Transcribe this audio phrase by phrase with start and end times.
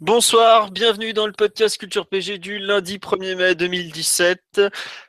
[0.00, 4.62] Bonsoir, bienvenue dans le podcast Culture PG du lundi 1er mai 2017.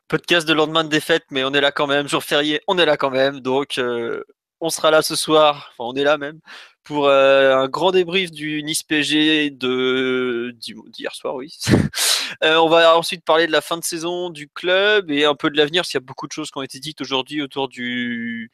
[0.09, 2.09] Podcast de lendemain de défaite, mais on est là quand même.
[2.09, 3.39] Jour férié, on est là quand même.
[3.39, 4.21] Donc, euh,
[4.59, 5.71] on sera là ce soir.
[5.71, 6.41] Enfin, on est là même
[6.83, 11.55] pour euh, un grand débrief du Nice PG d'hier soir, oui.
[12.43, 15.49] euh, on va ensuite parler de la fin de saison du club et un peu
[15.49, 18.51] de l'avenir, s'il y a beaucoup de choses qui ont été dites aujourd'hui autour du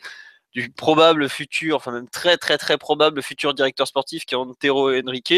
[0.53, 4.91] du probable futur, enfin même très très très probable futur directeur sportif qui est Antero
[4.91, 5.33] Henrique.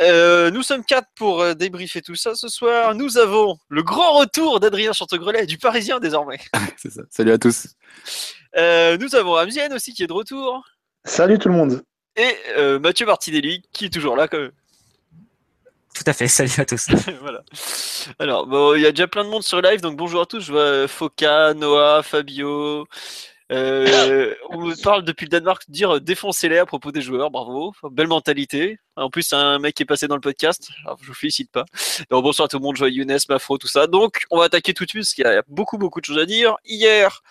[0.00, 2.94] Euh, nous sommes quatre pour euh, débriefer tout ça ce soir.
[2.94, 6.38] Nous avons le grand retour d'Adrien Chantegrelet, du Parisien désormais.
[6.76, 7.02] C'est ça.
[7.10, 7.68] Salut à tous.
[8.56, 10.62] Euh, nous avons Amzienne aussi qui est de retour.
[11.04, 11.82] Salut tout le monde.
[12.16, 14.52] Et euh, Mathieu Martinelli qui est toujours là quand même.
[15.94, 16.88] Tout à fait, salut à tous.
[17.22, 17.42] voilà.
[18.18, 20.40] Alors, bon, il y a déjà plein de monde sur live, donc bonjour à tous.
[20.40, 22.86] Je vois Foka, Noah, Fabio.
[23.50, 27.72] Euh, on me parle depuis le Danemark de dire défoncez-les à propos des joueurs, bravo,
[27.90, 28.78] belle mentalité.
[28.96, 31.50] En plus, c'est un mec qui est passé dans le podcast, Alors, je vous félicite
[31.50, 31.66] pas.
[32.10, 33.86] Donc, bonsoir à tout le monde, vois Younes, Mafro, tout ça.
[33.86, 36.18] Donc, on va attaquer tout de suite parce qu'il y a beaucoup, beaucoup de choses
[36.18, 36.56] à dire.
[36.64, 37.22] Hier,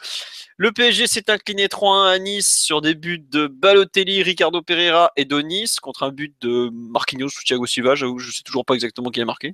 [0.57, 5.25] le PSG s'est incliné 3-1 à Nice sur des buts de Balotelli, Ricardo Pereira et
[5.25, 7.95] Donis contre un but de Marquinhos ou Thiago Silva.
[7.95, 9.53] J'avoue, je sais toujours pas exactement qui a marqué.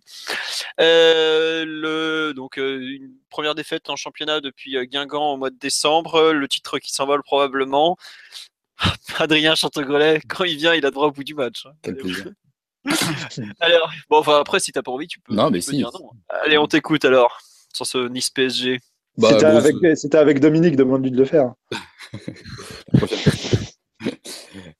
[0.82, 6.34] Euh, donc, euh, une première défaite en championnat depuis euh, Guingamp au mois de décembre.
[6.34, 7.96] Le titre qui s'envole probablement.
[9.20, 11.66] Adrien Chantegrelet, quand il vient, il a droit au bout du match.
[11.66, 11.72] hein.
[11.82, 12.28] Quel plaisir.
[13.60, 15.34] alors, bon, enfin, après, si t'as pas envie, tu peux.
[15.36, 15.78] Non, tu mais peux si.
[15.78, 16.10] dire non.
[16.44, 17.40] Allez, on t'écoute alors
[17.74, 18.80] sur ce Nice PSG.
[19.18, 21.54] Bah, C'était avec, c'était avec Dominique, demande-lui de le faire.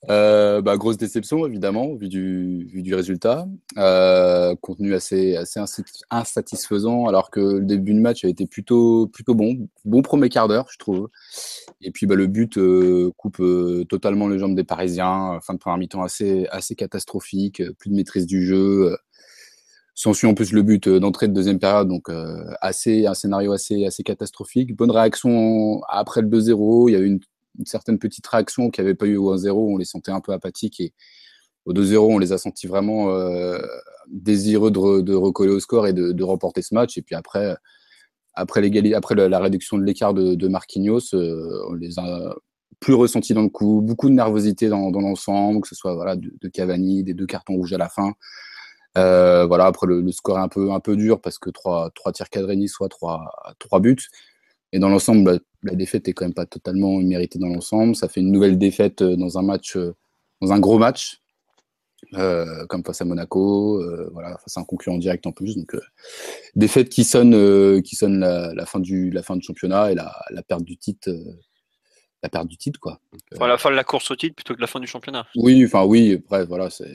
[0.10, 3.48] Euh, bah, grosse déception, évidemment, vu du, vu du résultat.
[3.78, 9.08] Euh, contenu assez, assez insa- insatisfaisant, alors que le début de match a été plutôt,
[9.08, 9.68] plutôt bon.
[9.86, 11.10] Bon premier quart d'heure, je trouve.
[11.82, 13.42] Et puis bah, le but euh, coupe
[13.90, 15.40] totalement les jambes des Parisiens.
[15.44, 18.92] Fin de première mi-temps assez, assez catastrophique, plus de maîtrise du jeu.
[18.94, 18.98] euh,
[19.94, 22.08] S'ensuit en plus le but d'entrée de deuxième période, donc
[22.62, 24.76] assez, un scénario assez, assez catastrophique.
[24.76, 26.90] Bonne réaction après le 2-0.
[26.90, 27.20] Il y a eu une,
[27.58, 29.52] une certaine petite réaction qu'il n'y avait pas eu au 1-0.
[29.52, 30.94] On les sentait un peu apathiques et
[31.66, 33.60] au 2-0, on les a sentis vraiment euh,
[34.08, 36.98] désireux de, re- de recoller au score et de, remporter ce match.
[36.98, 37.56] Et puis après,
[38.36, 42.36] la, réduction de l'écart de, Marquinhos, euh, on les a
[42.80, 43.82] plus ressentis dans le coup.
[43.82, 47.78] Beaucoup de nervosité dans, l'ensemble, que ce soit de, Cavani, des deux cartons rouges à
[47.78, 48.14] la fin.
[48.98, 52.12] Euh, voilà, après le, score est un peu, un peu dur parce que trois, trois
[52.12, 54.10] tirs cadrés niçois, trois, trois buts.
[54.74, 57.96] Et dans l'ensemble, bah, la défaite est quand même pas totalement méritée dans l'ensemble.
[57.96, 59.94] Ça fait une nouvelle défaite euh, dans un match, euh,
[60.42, 61.22] dans un gros match,
[62.16, 65.56] euh, comme face à Monaco, euh, voilà, face à un concurrent direct en plus.
[65.56, 65.82] Donc, euh,
[66.56, 70.12] défaite qui sonne, qui sonne la, la fin du, la fin du championnat et la,
[70.32, 71.12] la perte du titre,
[72.24, 73.00] la perte du titre, quoi.
[73.12, 75.28] Donc, Enfin, la fin de la course au titre plutôt que la fin du championnat.
[75.36, 76.86] oui, enfin oui, bref, voilà, ça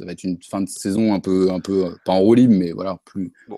[0.00, 2.72] va être une fin de saison un peu, un peu, pas en roue libre, mais
[2.72, 3.56] voilà, plus, Bon.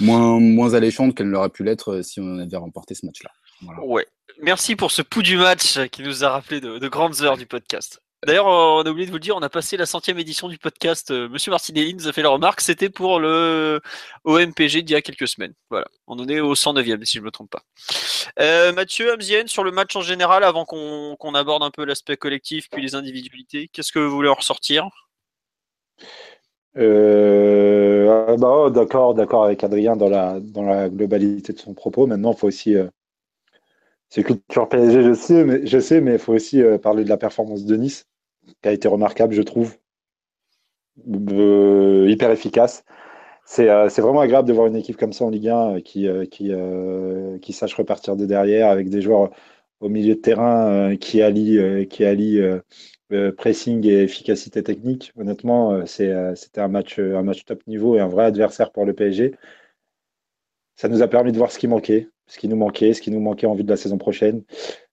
[0.00, 3.30] Moins, alléchante qu'elle n'aurait pu l'être euh, si on avait remporté ce match-là.
[3.82, 4.06] Ouais.
[4.40, 7.46] Merci pour ce pouls du match qui nous a rappelé de, de grandes heures du
[7.46, 8.00] podcast.
[8.26, 10.58] D'ailleurs, on a oublié de vous le dire, on a passé la centième édition du
[10.58, 11.12] podcast.
[11.12, 13.80] Euh, Monsieur Martinelli nous a fait la remarque, c'était pour le
[14.24, 15.54] OMPG d'il y a quelques semaines.
[15.70, 17.62] Voilà, on en est au 109e si je ne me trompe pas.
[18.40, 22.68] Euh, Mathieu, Amzienne, sur le match en général, avant qu'on aborde un peu l'aspect collectif
[22.70, 24.88] puis les individualités, qu'est-ce que vous voulez en ressortir?
[26.78, 31.74] Euh, ah bah, oh, d'accord, d'accord avec Adrien dans la, dans la globalité de son
[31.74, 32.06] propos.
[32.06, 32.74] Maintenant, il faut aussi.
[32.76, 32.88] euh,
[34.10, 37.08] c'est culture PSG, je sais, mais je sais, mais il faut aussi euh, parler de
[37.08, 38.06] la performance de Nice,
[38.62, 39.76] qui a été remarquable, je trouve.
[41.06, 42.84] Hyper efficace.
[43.44, 43.66] C'est
[44.00, 46.52] vraiment agréable de voir une équipe comme ça en Ligue 1 euh, qui, qui,
[47.42, 49.30] qui sache repartir de derrière avec des joueurs
[49.80, 52.60] au milieu de terrain qui allient, qui euh,
[53.36, 55.12] pressing et efficacité technique.
[55.16, 58.70] Honnêtement, euh, euh, c'était un match, euh, un match top niveau et un vrai adversaire
[58.72, 59.34] pour le PSG.
[60.76, 63.10] Ça nous a permis de voir ce qui manquait, ce qui nous manquait, ce qui
[63.10, 64.44] nous manquait en vue de la saison prochaine.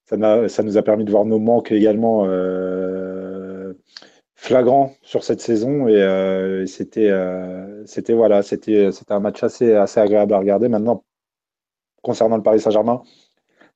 [0.06, 3.74] Ça, nous a permis de voir nos manques également euh,
[4.34, 6.66] flagrants sur cette saison et, euh, euh,
[7.86, 10.68] c'était, c'était un match assez, assez agréable à regarder.
[10.68, 11.04] Maintenant,
[12.02, 13.02] concernant le Paris Saint-Germain,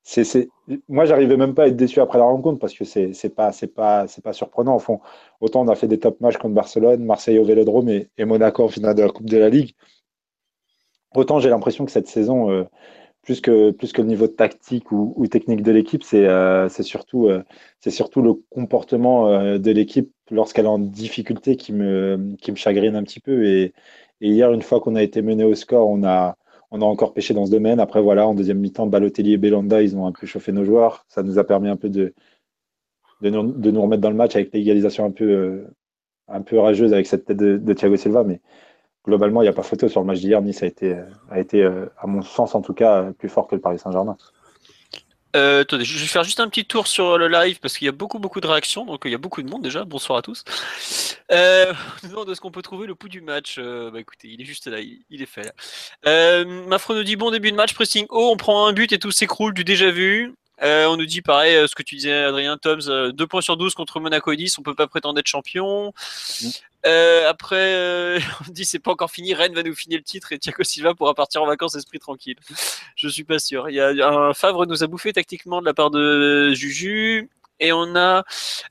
[0.02, 0.48] c'est,
[0.88, 3.52] moi, j'arrivais même pas à être déçu après la rencontre parce que c'est, c'est pas,
[3.52, 4.76] c'est pas, surprenant.
[4.76, 5.00] Au fond,
[5.40, 8.68] autant on a fait des top matchs contre Barcelone, Marseille au Vélodrome et, Monaco en
[8.68, 9.74] finale de la Coupe de la Ligue.
[11.14, 12.64] Autant j'ai l'impression que cette saison, euh,
[13.22, 19.58] plus que le niveau tactique ou, technique de l'équipe, c'est, euh, euh, surtout le comportement
[19.58, 23.46] de l'équipe lorsqu'elle est en difficulté qui me, chagrine un petit peu.
[23.46, 23.74] Et,
[24.20, 26.36] et hier, une fois qu'on a été mené au score, on a
[26.70, 27.80] on a encore pêché dans ce domaine.
[27.80, 31.04] Après, voilà, en deuxième mi-temps, Balotelli et Belanda, ils ont un peu chauffé nos joueurs.
[31.08, 32.14] Ça nous a permis un peu de,
[33.22, 35.74] nous, remettre dans le match avec l'égalisation un peu, euh,
[36.28, 38.24] un peu rageuse avec cette tête de, Thiago Silva.
[38.24, 38.40] Mais
[39.04, 40.40] globalement, il n'y a pas photo sur le match d'hier.
[40.42, 40.96] Nice a été,
[41.30, 44.16] a été, euh, à mon sens en tout cas, plus fort que le Paris Saint-Germain.
[45.36, 47.88] Euh, attendez, je vais faire juste un petit tour sur le live parce qu'il y
[47.88, 49.84] a beaucoup beaucoup de réactions, donc il y a beaucoup de monde déjà.
[49.84, 50.44] Bonsoir à tous.
[51.30, 53.56] Euh, on nous demande est-ce qu'on peut trouver le pouls du match.
[53.58, 55.44] Euh, bah écoutez, il est juste là, il, est fait.
[55.44, 55.52] Là.
[56.06, 58.98] Euh, Mafro nous dit bon début de match, pressing haut, on prend un but et
[58.98, 60.34] tout s'écroule du déjà vu.
[60.62, 63.56] Euh, on nous dit pareil, euh, ce que tu disais Adrien Toms, 2 points sur
[63.56, 65.92] 12 contre Monaco et 10, on peut pas prétendre être champion.
[66.42, 66.48] Mm.
[66.86, 68.18] Euh, après, euh,
[68.48, 69.34] on dit c'est pas encore fini.
[69.34, 72.36] Rennes va nous finir le titre et Thiago Silva pourra partir en vacances esprit tranquille.
[72.96, 73.68] Je suis pas sûr.
[73.68, 77.28] Il y a un Favre nous a bouffé tactiquement de la part de Juju
[77.60, 78.24] et on a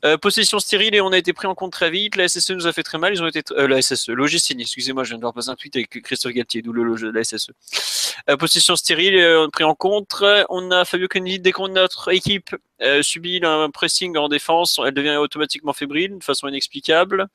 [0.05, 2.15] euh, possession stérile et on a été pris en compte très vite.
[2.15, 3.13] La SSE nous a fait très mal.
[3.13, 5.75] Ils ont été euh, la SSE, l'OGC excusez-moi, je viens de leur passer un tweet
[5.75, 7.51] avec Christophe Galtier, d'où le la SSE.
[8.29, 10.23] Euh, possession stérile, euh, pris en compte.
[10.49, 14.93] On a Fabio Kennedy dès qu'on notre équipe euh, subit un pressing en défense, elle
[14.93, 17.27] devient automatiquement fébrile de façon inexplicable.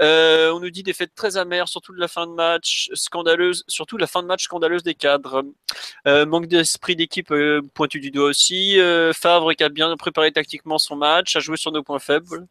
[0.00, 3.64] Euh, on nous dit des fêtes très amères, surtout de la fin de match, scandaleuse,
[3.66, 5.44] surtout la fin de match scandaleuse des cadres.
[6.06, 7.32] Euh, manque d'esprit d'équipe
[7.74, 8.78] pointu du doigt aussi.
[9.14, 12.46] Favre qui a bien préparé tactiquement son match, a joué sur nos points faibles.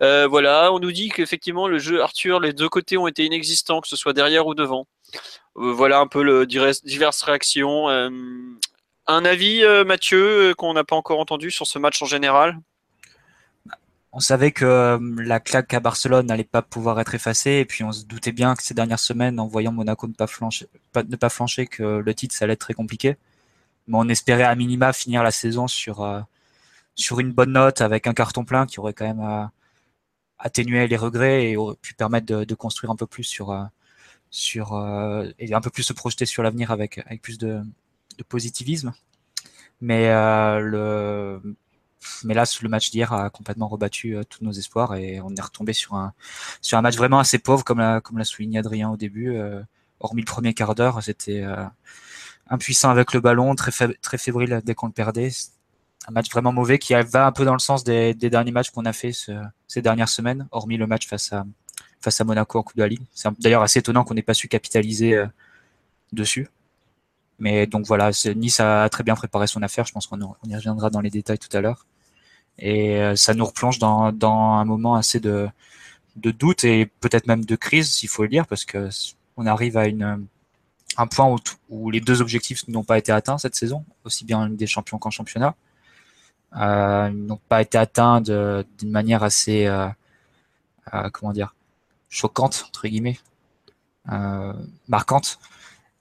[0.00, 3.88] voilà, on nous dit qu'effectivement le jeu Arthur, les deux côtés ont été inexistants, que
[3.88, 4.86] ce soit derrière ou devant.
[5.54, 7.88] voilà un peu le diverses réactions.
[9.06, 12.58] Un avis, euh, Mathieu, euh, qu'on n'a pas encore entendu sur ce match en général?
[14.12, 17.82] On savait que euh, la claque à Barcelone n'allait pas pouvoir être effacée, et puis
[17.82, 21.16] on se doutait bien que ces dernières semaines, en voyant Monaco ne pas flancher, ne
[21.16, 23.16] pas flancher que le titre, ça allait être très compliqué.
[23.88, 26.04] Mais on espérait à minima finir la saison sur,
[27.18, 29.50] une bonne note, avec un carton plein qui aurait quand même
[30.38, 33.68] atténué les regrets et aurait pu permettre de, construire un peu plus sur,
[34.30, 34.72] sur
[35.38, 37.62] et un peu plus se projeter sur l'avenir avec, avec plus de,
[38.16, 38.92] de positivisme.
[39.82, 41.56] Mais, euh, le,
[42.22, 45.40] mais là, le match d'hier a complètement rebattu euh, tous nos espoirs et on est
[45.40, 46.14] retombé sur un,
[46.60, 49.34] sur un match vraiment assez pauvre, comme l'a, comme souligné Adrien au début.
[49.34, 49.60] Euh,
[49.98, 51.44] hormis le premier quart d'heure, c'était
[52.48, 55.30] impuissant avec le ballon, très, très fébrile dès qu'on le perdait.
[56.08, 58.70] Un match vraiment mauvais qui va un peu dans le sens des, des derniers matchs
[58.70, 61.44] qu'on a fait ces dernières semaines, hormis le match face à,
[62.00, 63.02] face à Monaco en Coupe de la Ligue.
[63.14, 65.24] C'est d'ailleurs assez étonnant qu'on n'ait pas su capitaliser
[66.12, 66.48] dessus.
[67.42, 69.84] Mais donc voilà, Nice a très bien préparé son affaire.
[69.84, 71.86] Je pense qu'on y reviendra dans les détails tout à l'heure.
[72.60, 75.48] Et euh, ça nous replonge dans, un moment assez de,
[76.14, 78.88] doute et peut-être même de crise, s'il faut le dire, parce que
[79.36, 79.86] on arrive à
[80.98, 81.36] un point
[81.68, 85.10] où, les deux objectifs n'ont pas été atteints cette saison, aussi bien des champions qu'en
[85.10, 85.56] championnat.
[86.56, 89.88] Euh, n'ont pas été atteints d'une manière assez, euh,
[91.12, 91.56] comment dire,
[92.08, 93.18] choquante entre guillemets,
[94.86, 95.40] marquante.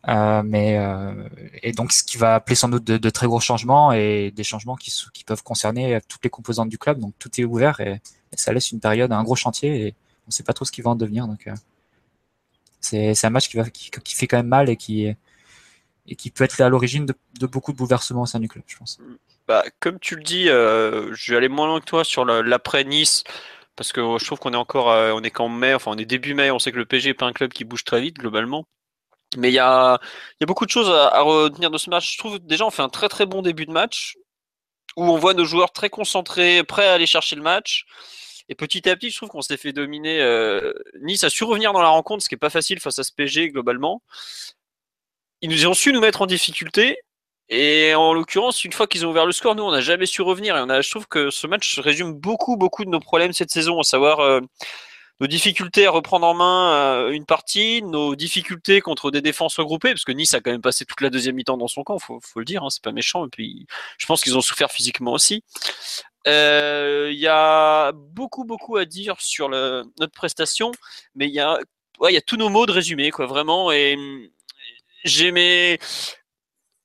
[0.07, 1.29] Euh, mais euh,
[1.61, 4.75] et donc ce qui va appeler sans doute de, très gros changements et des changements
[4.75, 4.91] qui,
[5.25, 6.99] peuvent concerner toutes les composantes du club.
[6.99, 8.01] Donc tout est ouvert et,
[8.33, 10.81] ça laisse une période, un gros chantier et on ne sait pas trop ce qui
[10.81, 11.27] va en devenir.
[11.27, 11.53] Donc euh,
[12.79, 15.13] c'est un match qui, va, qui, qui, fait quand même mal et qui
[16.07, 18.63] et qui peut être à l'origine de, de, beaucoup de bouleversements au sein du club,
[18.65, 18.99] je pense.
[19.47, 22.83] Bah, comme tu le dis, euh, je vais aller moins loin que toi sur l'après
[22.83, 23.23] Nice
[23.75, 26.33] parce que je trouve qu'on est encore, on est qu'en mai, enfin on est début
[26.33, 28.65] mai, on sait que le PG est pas un club qui bouge très vite globalement.
[29.37, 29.99] Mais il y a,
[30.41, 32.13] beaucoup de choses à, retenir de ce match.
[32.13, 34.17] Je trouve déjà on fait un très très bon début de match
[34.97, 37.85] où on voit nos joueurs très concentrés, prêts à aller chercher le match.
[38.49, 40.19] Et petit à petit, je trouve qu'on s'est fait dominer.
[40.21, 43.03] Euh, nice a su revenir dans la rencontre, ce qui est pas facile face à
[43.03, 44.01] ce PG globalement.
[45.41, 46.97] Ils nous ont su nous mettre en difficulté.
[47.49, 50.21] Et en l'occurrence, une fois qu'ils ont ouvert le score, nous, on n'a jamais su
[50.21, 50.55] revenir.
[50.57, 53.83] Et je trouve que ce match résume beaucoup, beaucoup de nos problèmes cette saison, à
[53.83, 54.39] savoir euh,
[55.21, 59.91] nos difficultés à reprendre en main euh, une partie, nos difficultés contre des défenses regroupées,
[59.91, 62.19] parce que Nice a quand même passé toute la deuxième mi-temps dans son camp, faut,
[62.21, 63.27] faut le dire, hein, c'est pas méchant.
[63.27, 63.67] Et puis,
[63.99, 65.43] je pense qu'ils ont souffert physiquement aussi.
[66.27, 70.71] Euh, il y a beaucoup, beaucoup à dire sur notre prestation,
[71.13, 71.59] mais il y a,
[71.99, 73.71] ouais, y a tous nos mots de résumé, quoi, vraiment.
[73.71, 73.97] Et
[75.03, 75.77] j'aimais,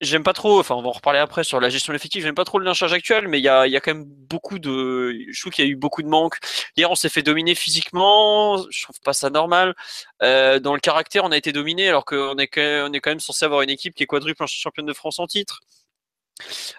[0.03, 2.45] J'aime pas trop, enfin on va en reparler après sur la gestion effective, j'aime pas
[2.45, 5.17] trop le lynchage actuel, mais il y a, y a quand même beaucoup de.
[5.31, 6.37] Je trouve qu'il y a eu beaucoup de manques.
[6.77, 9.75] Hier on s'est fait dominer physiquement, je trouve pas ça normal.
[10.23, 13.47] Euh, dans le caractère, on a été dominé alors qu'on est, est quand même censé
[13.47, 15.63] avoir une équipe qui est quadruple championne de France en titre.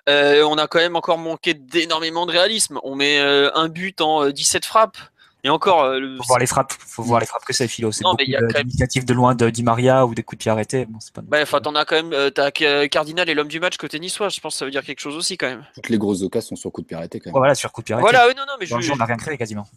[0.07, 2.79] Euh, on a quand même encore manqué d'énormément de réalisme.
[2.83, 4.97] On met euh, un but en 17 frappes.
[5.43, 5.93] Et encore.
[6.17, 6.73] faut voir les frappes.
[6.73, 7.91] Faut voir les frappes que c'est, Philo.
[7.91, 10.51] C'est beaucoup mais y a de loin de Di Maria ou des coups de pied
[10.51, 10.85] arrêtés.
[10.85, 11.21] Bon, pas.
[11.21, 12.31] Bah, enfin, t'en as quand même.
[12.31, 12.51] t'as
[12.87, 14.29] Cardinal et l'homme du match côté niçois.
[14.29, 15.65] Je pense que ça veut dire quelque chose aussi quand même.
[15.75, 17.37] Toutes les grosses occasions sont sur coup de pied arrêté quand même.
[17.37, 18.09] voilà, sur coup de pied arrêté.
[18.09, 19.67] Voilà, non, non, mais Dans le jeu, on n'a rien créé quasiment.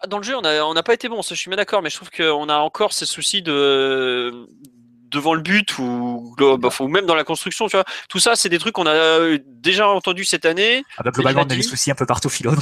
[0.00, 1.22] Ah, dans le jeu, on n'a on pas été bon.
[1.22, 1.82] Ça, je suis bien d'accord.
[1.82, 4.46] Mais je trouve qu'on a encore ces soucis de
[5.10, 7.84] devant le but ou, ou même dans la construction, tu vois.
[8.08, 10.84] Tout ça, c'est des trucs qu'on a euh, déjà entendu cette année.
[10.96, 12.52] Ah bah, globalement, on a des soucis un peu partout, Philo.
[12.52, 12.56] Euh,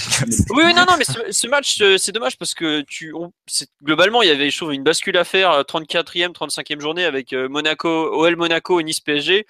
[0.50, 3.12] oui, non, non, mais ce, match, euh, c'est dommage parce que tu,
[3.82, 7.88] globalement, il y avait, je trouve, une bascule à faire, 34e, 35e journée avec Monaco,
[7.88, 9.46] OL Monaco et Nice PSG.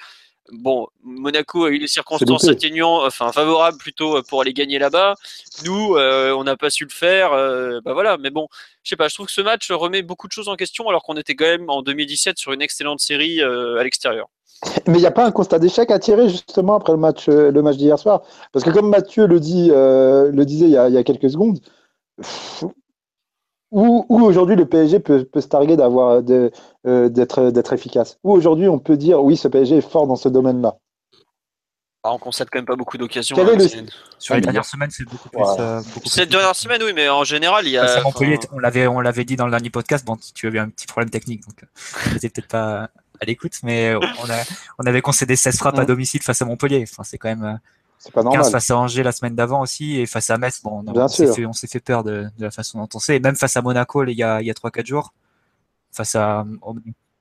[0.51, 5.15] Bon, Monaco a eu des circonstances atténuantes, enfin favorables plutôt pour aller gagner là-bas.
[5.65, 7.33] Nous, on n'a pas su le faire.
[7.83, 8.49] bah voilà, mais bon,
[8.89, 11.03] je sais pas, je trouve que ce match remet beaucoup de choses en question alors
[11.03, 14.29] qu'on était quand même en 2017 sur une excellente série euh, à l'extérieur.
[14.87, 17.51] Mais il n'y a pas un constat d'échec à tirer justement après le match, euh,
[17.51, 18.23] le match d'hier soir?
[18.51, 21.59] Parce que comme Mathieu le, dit, euh, le disait il y, a, quelques secondes,
[23.71, 29.23] où, aujourd'hui le PSG peut, se targuer d'avoir d'être efficace Où aujourd'hui on peut dire
[29.23, 30.77] oui ce PSG est fort dans ce domaine-là
[32.05, 33.37] ah, on concède quand même pas beaucoup d'occasions.
[33.37, 33.59] Hein,
[34.19, 35.43] sur les dernières semaines, c'est beaucoup plus.
[35.59, 38.03] Euh, Cette dernière semaine, oui, mais en général, il y a.
[38.53, 40.07] on l'avait, on l'avait dit dans le dernier podcast.
[40.07, 42.89] Bon, tu avais un petit problème technique, donc euh, j'étais peut-être pas
[43.21, 44.45] à l'écoute, mais on, a,
[44.79, 46.85] on avait concédé 16 frappes à domicile face à Montpellier.
[46.89, 47.59] Enfin, c'est quand même.
[47.99, 48.43] C'est pas normal.
[48.43, 51.27] 15 face à Angers la semaine d'avant aussi et face à Metz, bon, on, s'est
[51.27, 53.17] fait, fait peur de, de, la façon dont on sait.
[53.17, 55.13] Et même face à Monaco, il y a, il y a 3-4 jours,
[55.91, 56.45] face à,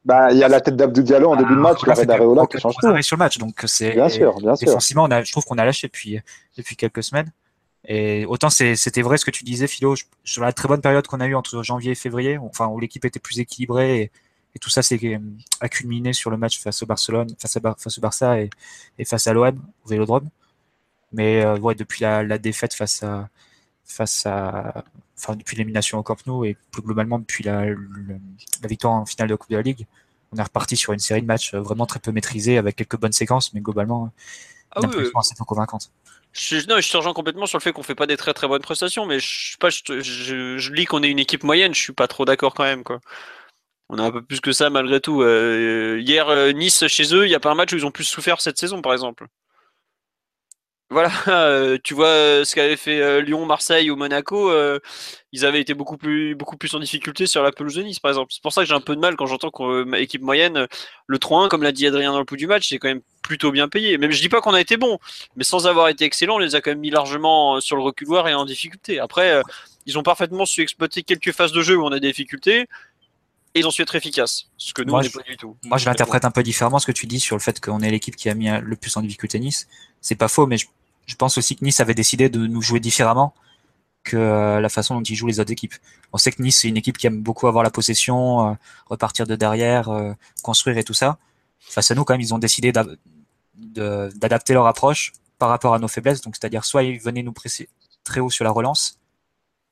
[0.07, 2.57] bah, il y a la tête d'Abdou Diallo en début de match, l'arrêt d'Areola qui
[2.59, 3.01] change tout.
[3.01, 3.91] sur le match, donc c'est.
[3.91, 4.65] Bien sûr, bien sûr.
[4.65, 6.21] Défensivement, on a, je trouve qu'on a lâché depuis,
[6.55, 7.29] depuis quelques semaines.
[7.89, 11.19] Et autant c'était vrai ce que tu disais, Philo, sur la très bonne période qu'on
[11.19, 14.11] a eue entre janvier et février, enfin, où l'équipe était plus équilibrée et,
[14.55, 15.19] et tout ça s'est euh,
[15.59, 18.49] accumulé sur le match face au Barcelone, face, à, face au Barça et,
[18.97, 20.29] et face à l'OM, au Vélodrome.
[21.13, 23.29] Mais euh, ouais, depuis la, la, défaite face à,
[23.85, 24.83] face à,
[25.17, 29.29] enfin depuis l'élimination au Camp Nou et plus globalement depuis la, la, victoire en finale
[29.29, 29.85] de la Coupe de la Ligue,
[30.33, 32.97] on est reparti sur une série de matchs euh, vraiment très peu maîtrisés avec quelques
[32.97, 34.11] bonnes séquences, mais globalement,
[34.71, 35.11] ah oui, oui.
[35.15, 35.91] assez peu convaincante.
[36.33, 38.47] Je, non, je te rejoins complètement sur le fait qu'on fait pas des très très
[38.47, 41.81] bonnes prestations, mais je, pas, je, je, je lis qu'on est une équipe moyenne, je
[41.81, 42.83] suis pas trop d'accord quand même.
[42.83, 42.99] Quoi.
[43.89, 45.21] On a un peu plus que ça malgré tout.
[45.21, 47.91] Euh, hier, euh, Nice chez eux, il n'y a pas un match où ils ont
[47.91, 49.27] plus souffert cette saison, par exemple.
[50.89, 54.51] Voilà, euh, tu vois euh, ce qu'avait fait euh, Lyon, Marseille ou Monaco,
[55.33, 58.31] ils avaient été beaucoup plus, beaucoup plus en difficulté sur la pelouse de par exemple.
[58.33, 60.67] C'est pour ça que j'ai un peu de mal quand j'entends qu'équipe équipe moyenne,
[61.07, 63.51] le 3-1, comme l'a dit Adrien dans le pouls du match, c'est quand même plutôt
[63.51, 63.97] bien payé.
[63.97, 64.97] Même je dis pas qu'on a été bon,
[65.35, 68.27] mais sans avoir été excellent, on les a quand même mis largement sur le reculoir
[68.29, 68.99] et en difficulté.
[68.99, 69.41] Après,
[69.85, 72.67] ils ont parfaitement su exploiter quelques phases de jeu où on a des difficultés.
[73.57, 75.57] Et ils ont su être efficaces, ce que nous, on n'est pas du tout.
[75.63, 77.89] Moi, je l'interprète un peu différemment, ce que tu dis sur le fait qu'on est
[77.89, 79.67] l'équipe qui a mis le plus en difficulté Nice.
[79.99, 80.67] C'est pas faux, mais je
[81.07, 83.33] je pense aussi que Nice avait décidé de nous jouer différemment
[84.03, 85.73] que euh, la façon dont ils jouent les autres équipes.
[86.13, 88.53] On sait que Nice c'est une équipe qui aime beaucoup avoir la possession, euh,
[88.87, 91.17] repartir de derrière, euh, construire et tout ça.
[91.59, 92.71] Face à nous, quand même, ils ont décidé
[93.55, 96.21] d'adapter leur approche par rapport à nos faiblesses.
[96.21, 97.67] Donc, c'est-à-dire soit ils venaient nous presser
[98.03, 98.99] très haut sur la relance,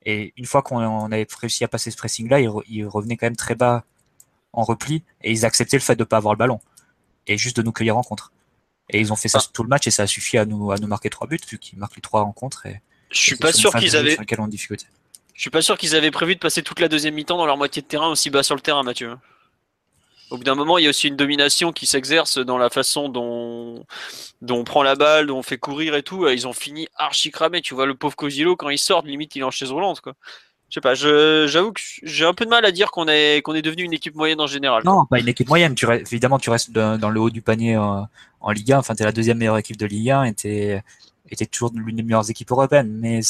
[0.06, 3.56] et une fois qu'on avait réussi à passer ce pressing-là, ils, revenaient quand même très
[3.56, 3.84] bas
[4.54, 6.60] en repli, et ils acceptaient le fait de ne pas avoir le ballon,
[7.28, 8.32] et juste de nous cueillir en contre.
[8.90, 9.50] Et ils ont fait ça ah.
[9.52, 11.58] tout le match et ça a suffi à nous, à nous marquer trois buts vu
[11.58, 12.68] qu'ils marquent les trois rencontres.
[12.68, 14.16] Et, je suis pas sûr qu'ils avaient.
[15.34, 17.58] Je suis pas sûr qu'ils avaient prévu de passer toute la deuxième mi-temps dans leur
[17.58, 19.18] moitié de terrain aussi bas sur le terrain, Mathieu.
[20.32, 23.10] Au bout d'un moment, il y a aussi une domination qui s'exerce dans la façon
[23.10, 23.86] dont,
[24.42, 26.28] dont on prend la balle, dont on fait courir et tout.
[26.28, 27.62] Ils ont fini archi cramé.
[27.62, 30.02] Tu vois, le pauvre Cosilo, quand il sort, limite, il est en chaise roulante.
[30.02, 30.14] Quoi.
[30.70, 33.54] Je sais pas, j'avoue que j'ai un peu de mal à dire qu'on est, qu'on
[33.54, 34.84] est devenu une équipe moyenne en général.
[34.84, 35.76] Non, pas une équipe moyenne.
[35.76, 38.08] Tu, évidemment, tu restes dans le haut du panier en,
[38.42, 38.80] en Ligue 1.
[38.80, 41.98] Enfin, tu es la deuxième meilleure équipe de Ligue 1 et tu es, toujours l'une
[41.98, 42.90] des meilleures équipes européennes.
[43.00, 43.22] Mais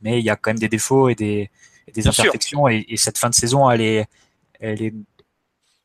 [0.00, 1.50] mais il y a quand même des défauts et des,
[1.92, 2.68] des imperfections.
[2.68, 4.06] Et, cette fin de saison, elle est,
[4.60, 4.94] elle est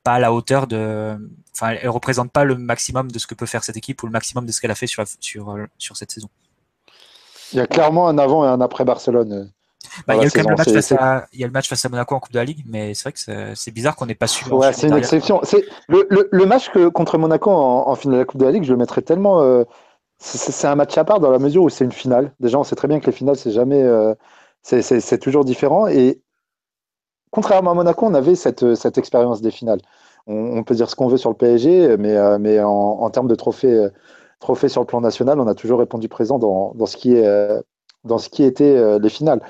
[0.03, 1.15] pas à la hauteur de.
[1.53, 4.11] Enfin, elle représente pas le maximum de ce que peut faire cette équipe ou le
[4.11, 6.29] maximum de ce qu'elle a fait sur, sur, sur cette saison.
[7.51, 9.51] Il y a clairement un avant et un après Barcelone
[10.07, 11.89] bah, il, y a le match face à, il y a le match face à
[11.89, 14.27] Monaco en Coupe de la Ligue, mais c'est vrai que c'est bizarre qu'on n'ait pas
[14.27, 14.49] su.
[14.49, 15.39] Ouais, c'est une exception.
[15.43, 18.45] C'est le, le, le, match que, contre Monaco en, en, finale de la Coupe de
[18.45, 19.41] la Ligue, je le mettrais tellement.
[19.41, 19.63] Euh,
[20.19, 22.33] c'est un match à part dans la mesure où c'est une finale.
[22.39, 23.83] Déjà, on sait très bien que les finales, c'est jamais.
[23.83, 24.13] Euh,
[24.61, 25.87] c'est toujours différent.
[25.87, 26.21] Et
[27.33, 29.81] contrairement à Monaco, on avait cette, cette expérience des finales.
[30.27, 33.09] On, on, peut dire ce qu'on veut sur le PSG, mais, euh, mais en, en,
[33.09, 33.87] termes de trophées,
[34.39, 37.49] trophées sur le plan national, on a toujours répondu présent dans, dans ce qui est
[38.05, 39.41] dans ce qui était les finales.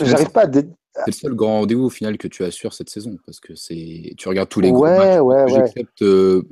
[0.00, 0.48] J'arrive pas à.
[0.94, 4.14] C'est le seul grand rendez-vous au final que tu assures cette saison parce que c'est
[4.18, 5.20] tu regardes tous les ouais, gros matchs.
[5.20, 6.42] Ouais, euh,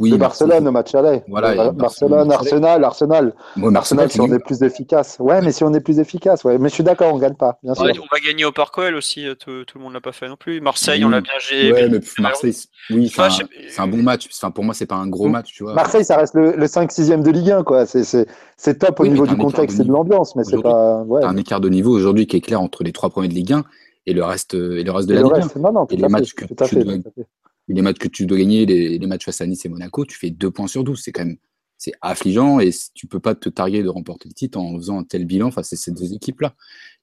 [0.00, 1.22] Oui, de Barcelone au match aller.
[1.28, 3.34] Voilà, Barcelone, Arsenal, Arsenal.
[3.74, 5.16] Arsenal, si on est plus efficace.
[5.20, 6.58] Ouais, mais si on est plus efficace, ouais.
[6.58, 7.84] Mais je suis d'accord, on gagne pas, bien sûr.
[7.84, 10.12] Ouais, on va gagner au Parc OL aussi, euh, tout, tout le monde l'a pas
[10.12, 10.60] fait non plus.
[10.60, 11.04] Marseille, Oui.
[11.04, 11.72] on l'a bien géré.
[11.72, 13.44] Ouais, mais Marseille, c'est- oui, c'est Enfin,
[13.78, 14.28] un, bon match.
[14.32, 15.32] Enfin, pour moi, c'est pas un gros Mm.
[15.32, 15.74] match, tu vois.
[15.74, 17.86] Marseille, ça reste le, le 5-6e de Ligue 1, quoi.
[17.86, 21.02] C'est- top au Oui, niveau du contexte et de l'ambiance, mais c'est pas.
[21.02, 21.22] Ouais.
[21.24, 23.64] Un écart de niveau aujourd'hui qui est clair entre les trois premiers de Ligue 1
[24.06, 25.40] et le reste, euh, et le reste de Et la le Ligue 1.
[25.42, 27.26] reste, non, non, Et les matchs que tu fait, dois- tout à fait.
[27.68, 30.18] Les matchs que tu dois gagner, les, les matchs face à Nice et Monaco, tu
[30.18, 31.00] fais 2 points sur 12.
[31.02, 31.36] C'est quand même
[31.76, 35.04] c'est affligeant et tu peux pas te targuer de remporter le titre en faisant un
[35.04, 36.54] tel bilan face à ces deux équipes-là.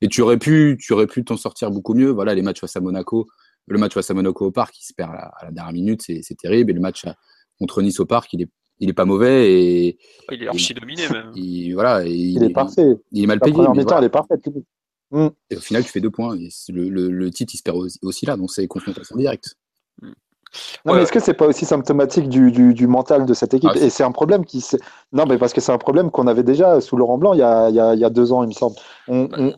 [0.01, 2.09] Et tu aurais pu tu aurais pu t'en sortir beaucoup mieux.
[2.09, 3.27] Voilà, les matchs face à Monaco,
[3.67, 5.73] le match face à Monaco au parc, il se perd à la, à la dernière
[5.73, 6.71] minute, c'est terrible.
[6.71, 7.15] Et le match à-
[7.59, 8.49] contre Nice au parc, il est,
[8.79, 9.97] il est pas mauvais et,
[10.31, 11.31] Il est archi dominé même.
[11.35, 12.05] et voilà.
[12.07, 12.95] et Il est parfait.
[13.11, 13.53] Il est mal La payé.
[13.55, 13.97] voilà.
[13.99, 14.41] elle est parfaite.
[15.49, 16.37] Et au final, tu fais deux points.
[16.37, 18.37] Et le, le- le titre, il se perd aussi, aussi là.
[18.37, 19.57] Donc c'est confrontation directe.
[20.85, 23.53] Non, Ouais, mais est-ce que c'est pas aussi symptomatique du, du, du mental de cette
[23.53, 23.71] équipe?
[23.73, 24.65] Ah, Et c'est un problème qui.
[25.13, 27.43] Non, mais parce que c'est un problème qu'on avait déjà sous Laurent Blanc il y
[27.43, 28.75] a, il y a, il y a deux ans, il me semble.
[29.07, 29.53] On, on,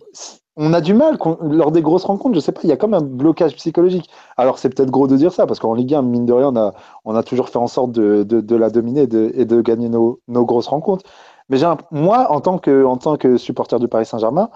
[0.56, 2.36] on a du mal lors des grosses rencontres.
[2.36, 4.10] Je sais pas, il y a comme un blocage psychologique.
[4.38, 6.56] Alors c'est peut-être gros de dire ça parce qu'en Ligue 1, mine de rien, on
[6.58, 6.74] a,
[7.06, 9.62] on a toujours fait en sorte de, de, de la dominer et de, et de
[9.62, 11.06] gagner nos, nos grosses rencontres.
[11.50, 14.50] Mais un- moi, en tant que, en tant que supporter du Paris Saint-Germain,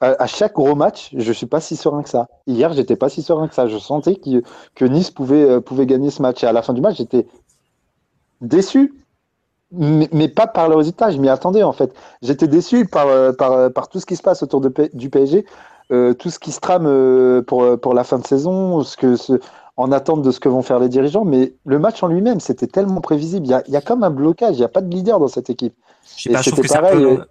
[0.00, 2.28] à, à chaque gros match, je suis pas si serein que ça.
[2.46, 3.66] Hier, j'étais pas si serein que ça.
[3.68, 4.42] Je sentais que,
[4.74, 6.44] que Nice pouvait, euh, pouvait gagner ce match.
[6.44, 7.26] Et à la fin du match, j'étais
[8.40, 8.94] déçu,
[9.72, 11.10] mais, mais pas par le résultat.
[11.10, 11.94] Je m'y attendais en fait.
[12.22, 15.10] J'étais déçu par, euh, par, euh, par tout ce qui se passe autour de, du
[15.10, 15.46] PSG,
[15.92, 19.40] euh, tout ce qui se trame pour, pour la fin de saison, ce que, ce-
[19.76, 21.24] en attente de ce que vont faire les dirigeants.
[21.24, 23.46] Mais le match en lui-même, c'était tellement prévisible.
[23.46, 24.56] Il y a, il y a comme un blocage.
[24.56, 25.74] Il n'y a pas de leader dans cette équipe.
[26.16, 27.24] Je sais Et pas, je trouve c'était que c'est un, pareil,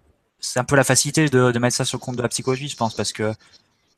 [0.45, 2.67] c'est un peu la facilité de, de mettre ça sur le compte de la psychologie,
[2.67, 3.33] je pense, parce que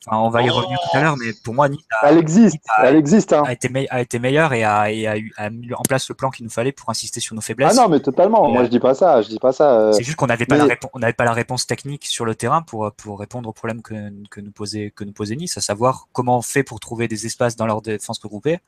[0.08, 2.58] enfin, on va y revenir tout à l'heure, mais pour moi, Nice a, Elle existe.
[2.70, 3.34] Ah, Elle existe.
[3.34, 3.44] Hein.
[3.48, 6.08] a été, me- a été meilleur et a, et a, eu- a mis en place
[6.08, 7.75] le plan qu'il nous fallait pour insister sur nos Ah faiblesses.
[7.75, 8.48] non, mais totalement.
[8.48, 9.22] Et, Moi, euh, je dis pas ça.
[9.24, 9.80] Je dis pas ça.
[9.80, 12.24] euh, C'est juste qu'on n'avait pas, mais- la on n'avait pas la réponse technique sur
[12.25, 13.96] le terrain pour, pour répondre aux problèmes que,
[14.30, 17.25] que, nous posait, que nous posait Nice, à savoir comment on fait pour trouver des
[17.25, 18.60] espaces dans leur défense regroupée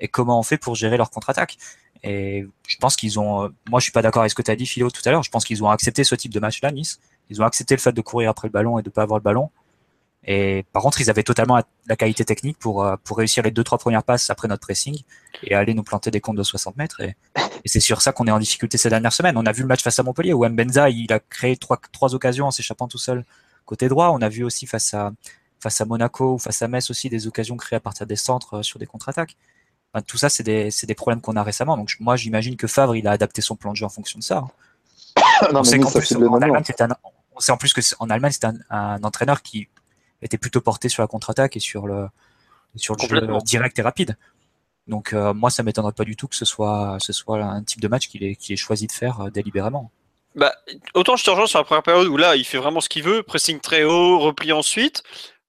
[0.00, 1.58] et comment on fait pour gérer leur contre-attaque.
[2.04, 3.42] Et je pense qu'ils ont.
[3.44, 5.10] euh, Moi, je suis pas d'accord avec ce que tu as dit, Philo, tout à
[5.10, 5.24] l'heure.
[5.24, 6.98] Je pense qu'ils ont accepté ce type de match-là, Nice.
[7.30, 9.22] Ils ont accepté le fait de courir après le ballon et de pas avoir le
[9.22, 9.50] ballon.
[10.24, 13.64] Et par contre, ils avaient totalement la- qualité technique pour, euh, pour réussir les deux,
[13.64, 15.00] trois premières passes après notre pressing
[15.44, 17.00] et aller nous planter des comptes de 60 mètres.
[17.00, 19.36] Et, et c'est sur ça qu'on est en difficulté ces dernières semaines.
[19.38, 22.14] On a vu le match face à Montpellier où Mbenza, il a créé trois, trois
[22.14, 23.24] occasions en s'échappant tout seul
[23.64, 24.10] côté droit.
[24.10, 25.12] On a vu aussi face à,
[25.60, 28.58] face à Monaco ou face à Metz aussi des occasions créées à partir des centres
[28.58, 29.36] euh, sur des contre-attaques.
[29.94, 31.76] Enfin, tout ça, c'est des, des problèmes qu'on a récemment.
[31.76, 34.24] Donc moi, j'imagine que Favre, il a adapté son plan de jeu en fonction de
[34.24, 34.44] ça.
[35.52, 36.12] non, on sait qu'en plus,
[37.38, 39.68] c'est un, on sait en plus que en Allemagne, c'est un, un entraîneur qui
[40.22, 42.08] était plutôt porté sur la contre-attaque et sur le,
[42.76, 44.16] sur le jeu direct et rapide.
[44.86, 47.80] Donc euh, moi, ça m'étonnerait pas du tout que ce soit, ce soit un type
[47.80, 49.90] de match qu'il ait, choisi de faire euh, délibérément.
[50.34, 50.52] Bah,
[50.94, 53.02] autant je te rejoins sur la première période où là, il fait vraiment ce qu'il
[53.02, 55.02] veut, pressing très haut, repli ensuite.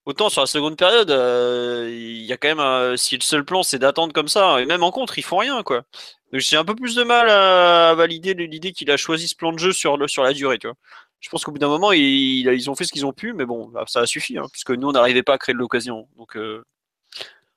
[0.05, 3.61] Autant sur la seconde période, euh, il y a quand même, si le seul plan
[3.63, 5.83] c'est d'attendre comme ça, et même en contre, ils font rien quoi.
[6.31, 9.35] Donc j'ai un peu plus de mal à, à valider l'idée qu'il a choisi ce
[9.35, 10.75] plan de jeu sur, le, sur la durée, tu vois.
[11.19, 13.45] Je pense qu'au bout d'un moment, ils, ils ont fait ce qu'ils ont pu, mais
[13.45, 16.07] bon, bah, ça a suffi, hein, puisque nous on n'arrivait pas à créer de l'occasion.
[16.17, 16.63] Donc, euh,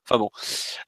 [0.05, 0.31] enfin bon.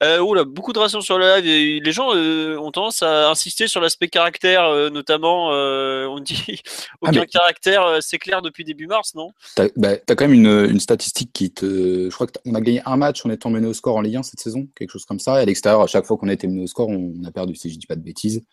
[0.03, 1.81] Euh, oula, beaucoup de rations sur le live.
[1.81, 5.51] Les gens euh, ont tendance à insister sur l'aspect caractère, notamment.
[5.51, 6.61] on dit
[7.01, 9.29] Ah, aucun caractère, c'est clair depuis début mars, non?
[9.55, 12.09] T'as bah, t'as quand même une, une statistique qui te.
[12.09, 14.23] Je crois qu'on a gagné un match en étant mené au score en Ligue 1
[14.23, 15.39] cette saison, quelque chose comme ça.
[15.39, 17.55] Et à l'extérieur, à chaque fois qu'on a été mené au score, on a perdu,
[17.55, 18.43] si je dis pas de bêtises.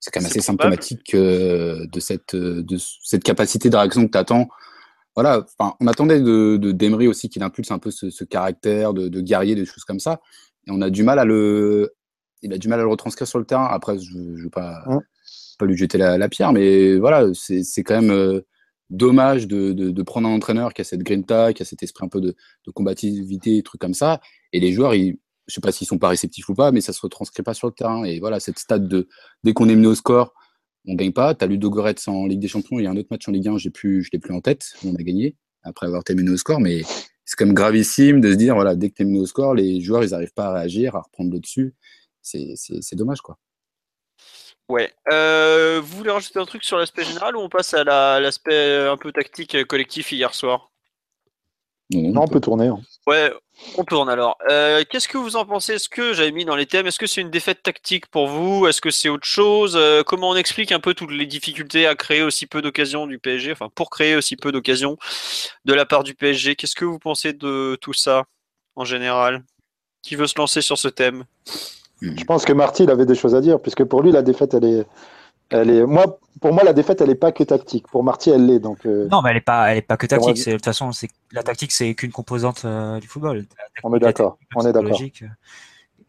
[0.00, 0.62] C'est quand même assez probable.
[0.62, 4.48] symptomatique euh, de, cette, euh, de cette capacité de réaction que tu attends.
[5.14, 8.94] Voilà, enfin, on attendait de, de Demery aussi qu'il impulse un peu ce, ce caractère
[8.94, 10.20] de, de guerrier, des choses comme ça.
[10.66, 11.92] Et on a du mal à le,
[12.42, 13.66] il a du mal à le retranscrire sur le terrain.
[13.66, 14.84] Après, je ne veux pas,
[15.58, 18.40] pas lui jeter la, la pierre, mais voilà, c'est quand même euh,
[18.88, 22.08] dommage de, de, prendre un entraîneur qui a cette grinta, qui a cet esprit un
[22.08, 22.34] peu de,
[22.66, 24.20] de combativité, des trucs comme ça.
[24.52, 25.18] Et les joueurs, ils,
[25.50, 27.66] je sais pas s'ils sont pas réceptifs ou pas, mais ça se retranscrit pas sur
[27.66, 28.04] le terrain.
[28.04, 29.08] Et voilà, cette stade de
[29.44, 30.32] dès qu'on est mené au score,
[30.86, 31.34] on gagne pas.
[31.34, 33.32] Tu as Ludo Goretz en Ligue des Champions, il y a un autre match en
[33.32, 36.14] Ligue 1, j'ai plus, je l'ai plus en tête, on a gagné après avoir été
[36.14, 36.82] mené au score, mais
[37.24, 39.54] c'est quand même gravissime de se dire voilà, dès que tu es mené au score,
[39.54, 41.74] les joueurs ils arrivent pas à réagir, à reprendre le dessus.
[42.22, 43.38] C'est dommage quoi.
[44.68, 44.92] Ouais.
[45.12, 48.86] Euh, vous voulez rajouter un truc sur l'aspect général ou on passe à la- l'aspect
[48.86, 50.69] un peu tactique euh, collectif hier soir?
[51.92, 52.66] Non, on peut tourner.
[52.68, 52.78] hein.
[53.06, 53.32] Ouais,
[53.76, 54.36] on tourne alors.
[54.48, 55.74] Euh, Qu'est-ce que vous en pensez?
[55.74, 58.66] Est-ce que j'avais mis dans les thèmes Est-ce que c'est une défaite tactique pour vous?
[58.68, 59.74] Est-ce que c'est autre chose?
[59.76, 63.18] Euh, Comment on explique un peu toutes les difficultés à créer aussi peu d'occasions du
[63.18, 64.96] PSG Enfin, pour créer aussi peu d'occasions
[65.64, 66.54] de la part du PSG.
[66.54, 68.24] Qu'est-ce que vous pensez de tout ça
[68.76, 69.42] en général?
[70.02, 71.24] Qui veut se lancer sur ce thème?
[72.00, 74.54] Je pense que Marty, il avait des choses à dire, puisque pour lui, la défaite,
[74.54, 74.86] elle est.
[75.50, 75.84] Elle est...
[75.86, 77.86] Moi, pour moi, la défaite, elle n'est pas que tactique.
[77.88, 78.60] Pour Marty, elle l'est.
[78.60, 80.46] Donc, euh, Non, mais elle n'est pas, elle est pas que tactique.
[80.46, 80.90] De toute façon,
[81.32, 83.46] la tactique, c'est qu'une composante euh, du football.
[83.82, 84.38] On est d'accord.
[84.54, 85.00] On est d'accord.
[85.02, 85.26] euh,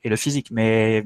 [0.03, 0.49] Et le physique.
[0.51, 1.03] Mais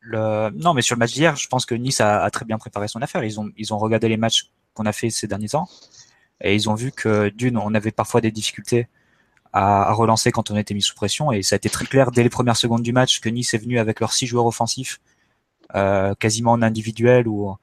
[0.00, 0.50] le...
[0.50, 2.88] non, mais sur le match d'hier, je pense que Nice a, a très bien préparé
[2.88, 3.24] son affaire.
[3.24, 5.68] Ils ont, ils ont regardé les matchs qu'on a fait ces derniers temps.
[6.40, 8.88] Et ils ont vu que d'une, on avait parfois des difficultés
[9.52, 11.32] à, à relancer quand on était mis sous pression.
[11.32, 13.58] Et ça a été très clair dès les premières secondes du match que Nice est
[13.58, 15.00] venu avec leurs six joueurs offensifs,
[15.74, 17.54] euh, quasiment en individuel ou,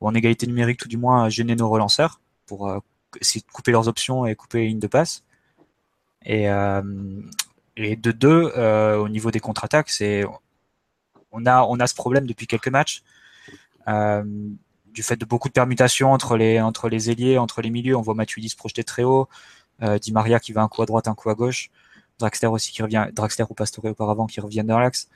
[0.00, 2.78] en égalité numérique, tout du moins, gêner nos relanceurs pour euh,
[3.20, 5.24] essayer de couper leurs options et couper les lignes de passe.
[6.24, 6.82] Et, euh,
[7.76, 8.52] de deux,
[8.98, 10.24] au niveau des contre-attaques, c'est
[11.30, 13.02] on a on a ce problème depuis quelques matchs.
[13.86, 18.00] Du fait de beaucoup de permutations entre les entre les ailiers, entre les milieux, on
[18.00, 19.28] voit Matuidi se projeter très haut,
[19.82, 21.70] euh, Di Maria qui va un coup à droite, un coup à gauche,
[22.18, 25.08] Draxler aussi qui revient, Draxler ou Pastore auparavant qui reviennent dans l'axe.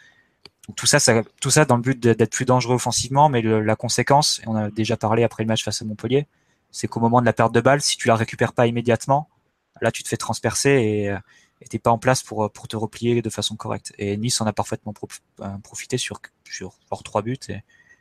[0.77, 4.41] Tout ça, ça, tout ça dans le but d'être plus dangereux offensivement, mais la conséquence,
[4.45, 6.27] et on a déjà parlé après le match face à Montpellier,
[6.71, 9.29] c'est qu'au moment de la perte de balle, si tu la récupères pas immédiatement,
[9.81, 11.19] là tu te fais transpercer et euh,
[11.69, 13.93] t'es pas en place pour pour te replier de façon correcte.
[13.99, 14.95] Et Nice en a parfaitement
[15.41, 17.39] euh, profité sur sur leurs trois buts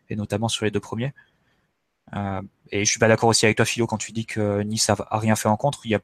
[0.10, 1.14] et, notamment sur les deux premiers.
[2.16, 2.42] Euh,
[2.72, 4.96] et je suis pas d'accord aussi avec toi, Philo, quand tu dis que Nice a,
[5.12, 5.82] rien fait en contre.
[5.86, 6.00] Il y a,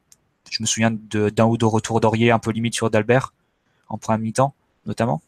[0.50, 3.34] je me souviens de- d'un ou deux retours d'Aurier un peu limite sur d'Albert
[3.90, 4.54] en première mi-temps,
[4.86, 5.22] notamment,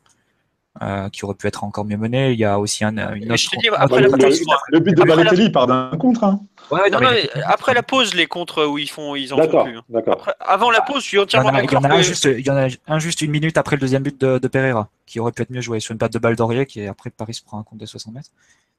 [0.81, 2.31] euh, qui aurait pu être encore mieux mené.
[2.31, 5.03] Il y a aussi un, une autre- dis, après le, la pause, le but de
[5.03, 6.23] la- Balotelli il part d'un contre.
[6.23, 6.39] Hein.
[6.71, 9.33] Ouais, non, non, non, mais- mais après la pause, les contres où ils font, ils
[9.33, 9.77] en font plus.
[9.77, 9.81] hein.
[9.89, 10.13] d'accord.
[10.15, 11.99] Après, avant la pause, je suis il y en entièrement a, il y en d'accord.
[12.01, 14.47] que- il y en a un juste une minute après le deuxième but de, de
[14.47, 16.87] Pereira, qui aurait pu être mieux joué sur une patte de balle d'Aurier, qui est
[16.87, 18.29] après Paris se prend un compte de 60 mètres.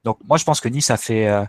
[0.04, 1.44] Donc moi je pense que Nice a fait euh,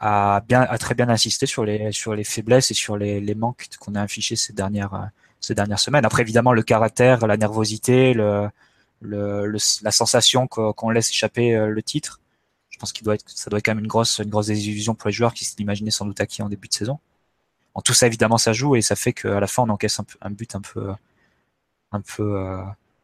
[0.00, 3.34] a bien a très bien insisté sur les sur les faiblesses et sur les, les
[3.34, 4.98] manques qu'on a affichés ces dernières euh,
[5.40, 6.04] ces dernières semaines.
[6.04, 8.48] Après évidemment le caractère, la nervosité, le,
[9.00, 12.20] le, le- la sensation qu'on laisse échapper euh, le titre.
[12.70, 14.94] Je pense qu'il doit être ça doit être quand même une grosse une grosse désillusion
[14.94, 16.98] pour les joueurs qui s'imaginaient sans doute acquis en début de saison.
[17.74, 20.06] En tout ça évidemment ça joue et ça fait qu'à la fin on encaisse un,
[20.22, 20.92] un but un peu
[21.92, 22.62] un peu euh,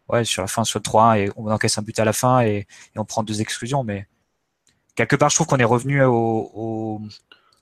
[0.08, 2.40] ouais sur la fin sur le 3 et on encaisse un but à la fin
[2.42, 4.06] et, et on prend deux exclusions mais
[4.94, 7.02] quelque part je trouve qu'on est revenu au, au,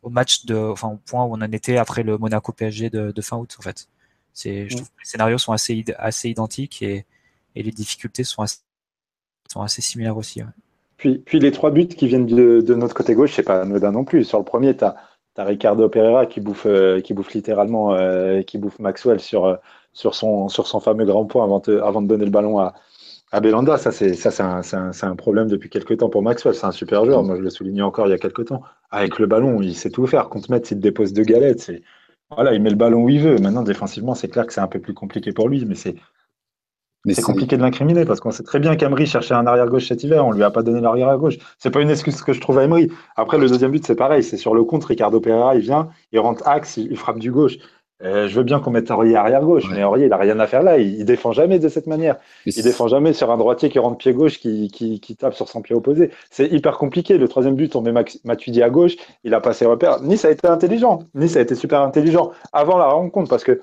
[0.03, 3.13] au match de enfin au point où on en était après le Monaco PSG de,
[3.13, 3.89] de fin août en fait
[4.35, 7.07] c'est je trouve que les scénarios sont assez assez identiques et,
[7.57, 10.43] et les difficultés sont assez, similaires aussi.
[10.97, 14.25] Puis, les trois buts qui viennent de, notre côté gauche, c'est pas anodin non plus.
[14.25, 14.97] Sur le premier, tu as,
[15.39, 19.57] Ricardo Pereira qui bouffe, euh, qui bouffe littéralement, euh, qui bouffe Maxwell sur, euh,
[19.95, 22.75] sur, son, sur son fameux grand point avant, de- avant de donner le ballon à,
[23.33, 23.79] à Belanda.
[23.79, 26.55] Ça, c'est un, un, un problème depuis quelques temps pour Maxwell.
[26.55, 27.23] C'est un super joueur.
[27.23, 28.61] Moi, je le soulignais encore il y a quelques temps.
[28.91, 30.29] Avec le ballon, il sait tout faire.
[30.29, 31.73] Contre mettre, s'il te dépose deux galettes.
[32.31, 33.39] Voilà, il met le ballon où il veut.
[33.39, 35.95] Maintenant, défensivement, c'est clair que c'est un peu plus compliqué pour lui, mais c'est
[37.09, 40.27] c'est compliqué de l'incriminer parce qu'on sait très bien qu'Emery cherchait un arrière-gauche cet hiver,
[40.27, 41.39] on lui a pas donné l'arrière-gauche.
[41.59, 42.91] C'est pas une excuse que je trouve à Emery.
[43.17, 44.89] Après, le deuxième but, c'est pareil, c'est sur le contre.
[44.89, 47.57] Ricardo Pereira, il vient, il rentre axe, il, il frappe du gauche.
[48.03, 49.77] Euh, je veux bien qu'on mette Aurier arrière-gauche, Ouais.
[49.77, 50.79] mais Aurier, il a rien à faire là.
[50.79, 52.17] Il, il défend jamais de cette manière.
[52.47, 55.49] Il défend jamais sur un droitier qui rentre pied gauche, qui, qui, qui tape sur
[55.51, 56.11] son pied opposé.
[56.31, 57.19] C'est hyper compliqué.
[57.19, 57.93] Le troisième but, on met
[58.25, 60.01] Matuidi à gauche, il a passé repère.
[60.03, 61.01] Nice a été intelligent.
[61.15, 63.61] Nice a été super intelligent avant la rencontre parce que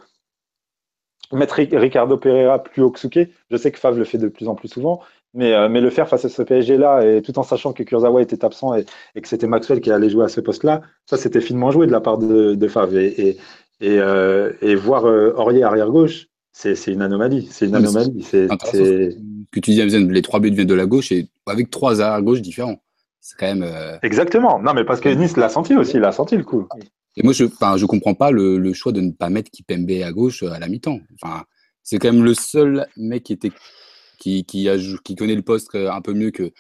[1.32, 4.28] mettre Ri- Ricardo Pereira plus haut que Souquet, je sais que Favre le fait de
[4.28, 5.02] plus en plus souvent,
[5.34, 8.22] mais, euh, mais le faire face à ce PSG-là, et tout en sachant que Kurzawa
[8.22, 8.86] était absent et,
[9.16, 11.92] et que c'était Maxwell qui allait jouer à ce poste-là, ça c'était finement joué de
[11.92, 12.98] la part de, de Favre.
[12.98, 13.38] Et, et,
[13.80, 17.48] et, euh, et voir euh, Aurier arrière-gauche, c'est une anomalie.
[17.52, 18.24] C'est une anomalie.
[18.24, 18.48] C'est
[19.52, 22.22] que tu disais, Amzen, les trois buts viennent de la gauche et avec trois arrière
[22.22, 22.82] gauche différents.
[23.22, 23.64] C'est quand même.
[23.64, 24.60] euh, Exactement.
[24.60, 26.68] Non, mais parce que Nice l'a senti aussi, il a senti le coup.
[27.18, 29.90] Et moi, je ne je comprends pas le, le choix de ne pas mettre Kipembe
[30.04, 31.02] à gauche euh, à la mi-temps.
[31.22, 31.44] Enfin,
[31.84, 33.52] c'est quand même le seul mec qui, était,
[34.20, 36.52] qui, qui, a, jou- qui connaît le poste euh, un peu mieux que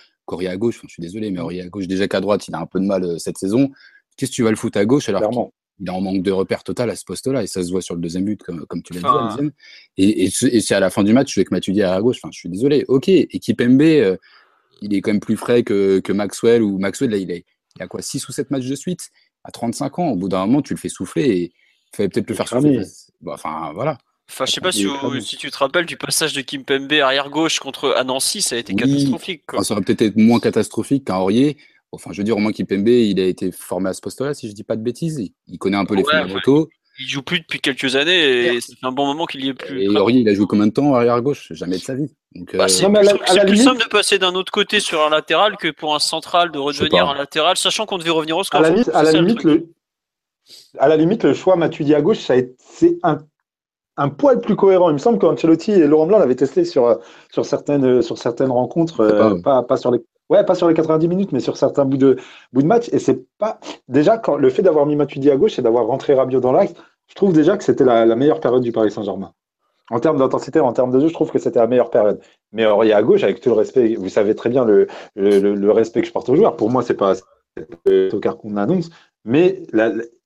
[0.48, 0.78] à gauche.
[0.80, 2.80] Enfin, je suis désolé, mais Aurier à gauche, déjà qu'à droite, il a un peu
[2.82, 3.70] de mal euh, cette saison.
[4.18, 5.54] Qu'est-ce que tu vas le foutre à gauche alors qu'il Clairement.
[5.80, 7.94] il est en manque de repère total à ce poste-là et ça se voit sur
[7.96, 9.50] le deuxième but, comme, comme tu l'as Enfin- dit.
[9.98, 12.18] Et, et, ce- et c'est à la fin du match avec Matuidi à gauche.
[12.22, 12.84] Enfin, je suis désolé.
[12.88, 14.18] Ok, et Kipembe, euh,
[14.82, 17.46] il est quand même plus frais que, que Maxwell ou Maxwell, là, il, est,
[17.78, 19.10] il a quoi, 6 ou 7 matchs de suite?
[19.48, 20.10] À 35 ans.
[20.10, 22.84] Au bout d'un moment, tu le fais souffler et il fallait peut-être le faire cramé.
[22.84, 23.14] souffler.
[23.22, 23.98] Bon, enfin, voilà.
[24.30, 27.94] Enfin, je sais pas si, tu te rappelles du passage de Kimpembe arrière gauche contre
[27.96, 28.80] Anansi, ça a été Oui.
[28.80, 29.44] catastrophique.
[29.48, 29.60] Quoi.
[29.60, 31.58] Enfin, ça aurait peut-être été moins catastrophique qu'un Aurier.
[31.94, 34.50] Enfin, je veux dire, au moins Kipembe, il a été formé à ce poste-là, si
[34.50, 35.32] je dis pas de bêtises.
[35.48, 36.70] Il, connaît un peu les Ouais, fondamentaux.
[37.00, 39.54] Il joue plus depuis quelques années et ça fait un bon moment qu'il y est
[39.54, 39.84] plus.
[39.84, 41.48] Et Aurier, il a joué combien de temps arrière gauche?
[41.52, 42.08] Jamais de sa vie.
[42.34, 43.14] Donc, Bah, euh, c'est la-
[43.46, 46.52] plus limite- simple de passer d'un autre côté sur un latéral que pour un central
[46.52, 48.60] de redevenir un latéral, sachant qu'on devait revenir au score.
[48.60, 49.68] À la limite, à la limite, le,
[50.80, 52.56] à la limite, le choix Matuidi à gauche, c'est
[53.04, 53.20] un
[54.00, 54.92] un poil plus cohérent.
[54.92, 57.00] Il me semble qu'Ancelotti et Laurent Blanc l'avaient testé sur,
[57.34, 60.00] sur, certaines, sur certaines rencontres, euh, pas, pas, sur les.
[60.30, 62.18] Ouais, pas sur les 90 minutes, mais sur certains bouts de,
[62.52, 62.90] bouts de match.
[62.92, 63.60] Et c'est pas.
[63.88, 66.74] Déjà, quand, le fait d'avoir mis Matuidi à gauche et d'avoir rentré Rabiot dans l'axe,
[67.08, 69.34] je trouve déjà que c'était la, meilleure période du Paris Saint-Germain.
[69.90, 72.20] En termes d'intensité, en termes de jeu, je trouve que c'était la meilleure période.
[72.52, 76.02] Mais Aurier à gauche, avec tout le respect, vous savez très bien le, le, respect
[76.02, 76.58] que je porte aux joueurs.
[76.58, 77.14] Pour moi, c'est pas
[77.86, 78.90] le tocard qu'on annonce,
[79.24, 79.64] mais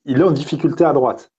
[0.04, 1.30] il est en difficulté à droite.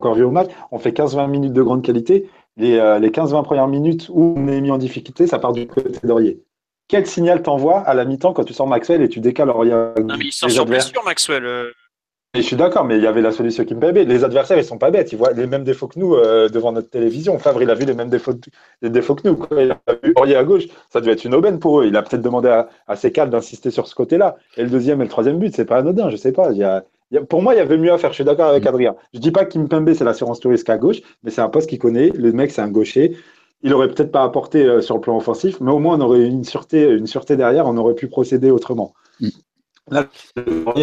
[0.00, 2.28] Encore vu au match, on fait 15-20 minutes de grande qualité.
[2.56, 5.66] Les, euh, les 15-20 premières minutes où on est mis en difficulté, ça part du
[5.66, 6.42] côté d'Aurier.
[6.90, 10.16] Quel signal t'envoie à la mi-temps quand tu sors Maxwell et tu décales Aurier Non,
[10.18, 11.46] mais il sort sur blessure, Maxwell.
[11.46, 11.70] Euh.
[12.34, 14.08] je suis d'accord, mais il y avait la solution qui me Kimpembe.
[14.08, 15.12] Les adversaires, ils sont pas bêtes.
[15.12, 17.38] Ils voient les mêmes défauts que nous euh, devant notre télévision.
[17.38, 18.32] Favre, il a vu les mêmes défauts,
[18.82, 19.38] les défauts que nous.
[19.52, 20.64] Il a vu Aurier à gauche.
[20.92, 21.86] Ça devait être une aubaine pour eux.
[21.86, 24.34] Il a peut-être demandé à, à Secal d'insister sur ce côté-là.
[24.56, 26.10] Et le deuxième et le troisième but, c'est pas anodin.
[26.10, 26.50] Je sais pas.
[26.50, 26.82] Il y a,
[27.28, 28.10] pour moi, il y avait mieux à faire.
[28.10, 28.68] Je suis d'accord avec mm.
[28.68, 28.96] Adrien.
[29.14, 31.78] Je dis pas que Pembe, c'est l'assurance touriste à gauche, mais c'est un poste qu'il
[31.78, 32.10] connaît.
[32.16, 33.16] Le mec, c'est un gaucher.
[33.62, 36.26] Il aurait peut-être pas apporté euh, sur le plan offensif, mais au moins on aurait
[36.26, 37.66] une sûreté, une sûreté derrière.
[37.66, 38.94] On aurait pu procéder autrement.
[39.20, 39.28] Mm.
[39.90, 40.06] Là,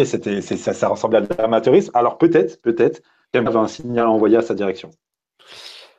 [0.04, 1.90] c'était, ça, ça ressemblait à de l'amateurisme.
[1.94, 4.90] Alors peut-être, peut-être, avait un signal à envoyer à sa direction.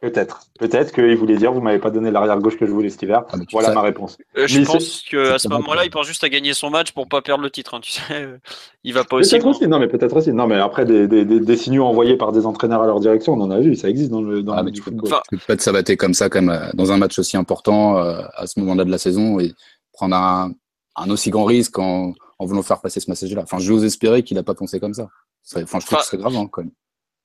[0.02, 0.44] Peut-être.
[0.58, 3.26] Peut-être qu'il voulait dire vous m'avez pas donné l'arrière gauche que je voulais cet hiver.
[3.32, 4.18] Ah, voilà ma réponse.
[4.38, 7.22] Euh, je pense qu'à ce moment-là, il pense juste à gagner son match pour pas
[7.22, 7.74] perdre le titre.
[7.74, 8.02] Hein, tu sais,
[8.86, 9.32] il va pas aussi.
[9.32, 9.68] Peut-être aussi.
[9.68, 10.32] Non, mais peut-être aussi.
[10.32, 13.42] Non, mais après des, des, des, signaux envoyés par des entraîneurs à leur direction, on
[13.42, 13.76] en a vu.
[13.76, 14.42] Ça existe dans le.
[14.42, 17.20] Dans ah, le tu, peux, pas te sabater comme ça, comme euh, dans un match
[17.20, 19.54] aussi important euh, à ce moment-là de la saison et
[19.92, 20.54] prendre un,
[20.96, 23.42] un aussi grand risque en, en voulant faire passer ce message-là.
[23.44, 25.10] Enfin, j'ose espérer qu'il a pas pensé comme ça.
[25.56, 26.72] Enfin, je trouve que c'est grave hein, quand même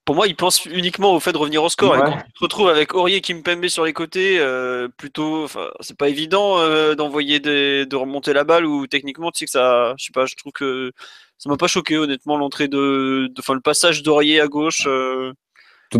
[0.05, 1.97] pour moi, il pense uniquement au fait de revenir au score.
[1.97, 5.47] Et quand tu te retrouves avec Aurier qui me Kimpembe sur les côtés, euh, plutôt,
[5.81, 9.51] c'est pas évident euh, d'envoyer des, de remonter la balle ou techniquement, tu sais que
[9.51, 10.93] ça, je sais pas, je trouve que
[11.39, 14.85] ça m'a pas choqué honnêtement l'entrée de, enfin le passage d'Aurier à gauche.
[14.87, 15.33] Euh...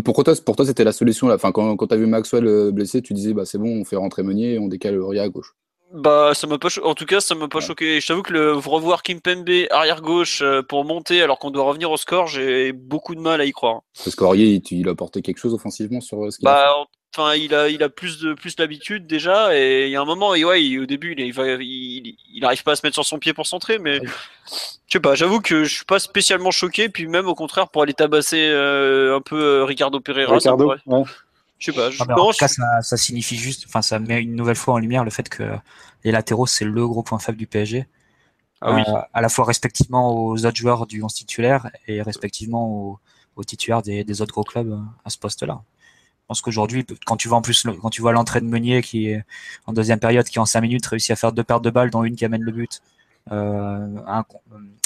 [0.03, 1.35] Pour toi, pour toi, c'était la solution là.
[1.35, 3.95] Enfin, quand, quand tu as vu Maxwell blessé, tu disais bah c'est bon, on fait
[3.95, 5.53] rentrer Meunier et on décale Aurier à gauche.
[5.95, 8.01] Bah, ça m'a pas en tout cas, ça m'a pas choqué.
[8.01, 11.89] Je t'avoue que le revoir Kimpembe arrière gauche euh, pour monter alors qu'on doit revenir
[11.89, 13.81] au score, j'ai beaucoup de mal à y croire.
[14.03, 16.75] Parce qu'Aurier, il, il, a apporté quelque chose offensivement sur euh, ce qu'il bah,
[17.17, 20.05] Enfin, il a, il a plus de plus l'habitude déjà, et il y a un
[20.05, 23.19] moment, et ouais, au début, il, il, il, arrive pas à se mettre sur son
[23.19, 24.51] pied pour centrer, mais je
[24.89, 25.15] sais pas.
[25.15, 29.15] J'avoue que je suis pas spécialement choqué, puis même au contraire pour aller tabasser euh,
[29.15, 30.35] un peu Ricardo Pereira.
[30.35, 31.03] Ricardo, ouais.
[31.59, 31.89] Je sais pas.
[31.89, 34.77] Je en tout cas, ça, ça, signifie juste, enfin, ça met une nouvelle fois en
[34.77, 35.43] lumière le fait que
[36.03, 37.87] les latéraux, c'est le gros point faible du PSG.
[38.61, 38.81] Ah oui.
[38.87, 42.99] Euh, à la fois respectivement aux autres joueurs du 11 titulaire et respectivement aux,
[43.35, 45.61] aux titulaires des, des, autres gros clubs euh, à ce poste-là.
[46.21, 49.09] Je pense qu'aujourd'hui, quand tu vois en plus, quand tu vois l'entrée de Meunier qui
[49.09, 49.23] est
[49.67, 52.03] en deuxième période, qui en cinq minutes réussit à faire deux pertes de balles, dont
[52.03, 52.81] une qui amène le but,
[53.31, 54.25] euh, un,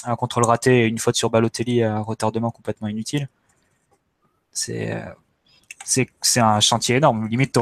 [0.03, 3.29] un, contrôle raté et une faute sur Balotelli à retardement complètement inutile.
[4.51, 5.01] C'est
[5.85, 7.27] c'est un chantier énorme.
[7.27, 7.53] Limite,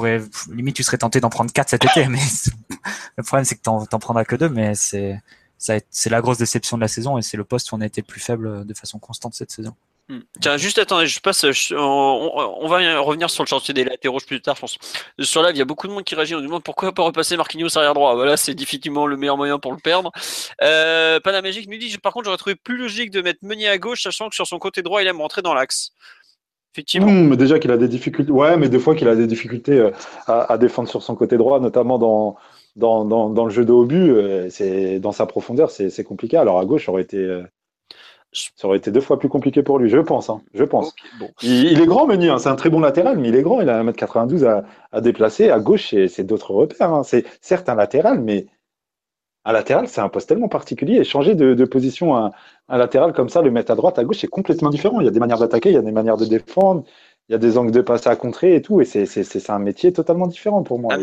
[0.76, 2.20] tu serais tenté d'en prendre quatre cet été, mais
[3.16, 4.50] le problème c'est que t'en prendras que deux.
[4.50, 5.22] Mais c'est
[6.10, 8.08] la grosse déception de la saison et c'est le poste où on a été le
[8.08, 9.76] plus faible de façon constante cette saison.
[10.10, 10.22] Hmm.
[10.40, 11.44] Tiens, juste attendez, je passe.
[11.74, 14.78] on, va revenir sur le chantier des latéraux plus tard, je pense.
[15.20, 16.34] Sur live, il y a beaucoup de monde qui réagit.
[16.34, 18.16] On demande pourquoi pas repasser Marquinhos arrière droit?
[18.16, 20.14] Voilà, c'est difficilement le meilleur moyen pour le perdre.
[20.62, 24.04] Euh, Panamégique nous dit par contre, j'aurais trouvé plus logique de mettre Meunier à gauche,
[24.04, 25.92] sachant que sur son côté droit, il aime rentrer dans l'axe.
[26.74, 27.08] Effectivement.
[27.08, 28.32] Mmh, mais déjà qu'il a des difficultés.
[28.32, 29.92] Ouais, mais des fois qu'il a des difficultés euh,
[30.28, 32.36] à, défendre sur son côté droit, notamment dans,
[32.76, 34.12] dans, dans, le jeu de haut but.
[34.12, 36.38] Euh, c'est dans sa profondeur, c'est compliqué.
[36.38, 37.18] Alors à gauche, ça aurait été.
[37.18, 37.44] Euh,
[38.32, 40.30] ça aurait été deux fois plus compliqué pour lui, je pense.
[40.30, 40.94] Hein, je pense.
[41.42, 43.70] il, est grand, Meunier, hein, c'est un très bon latéral, mais il est grand, il
[43.70, 45.50] a 1m92 à, à déplacer.
[45.50, 46.94] À gauche, c'est d'autres repères.
[46.94, 47.04] Hein.
[47.04, 48.46] C'est certes un latéral, mais
[49.48, 50.96] un latéral, c'est un poste tellement particulier.
[50.96, 52.32] Et changer de, position à
[52.68, 55.00] un latéral comme ça, le mettre à droite, à gauche, c'est complètement différent.
[55.00, 56.84] Il y a des manières d'attaquer, il y a des manières de défendre,
[57.30, 58.82] il y a des angles de passe à contrer et tout.
[58.82, 60.96] Et c'est un métier totalement différent pour moi.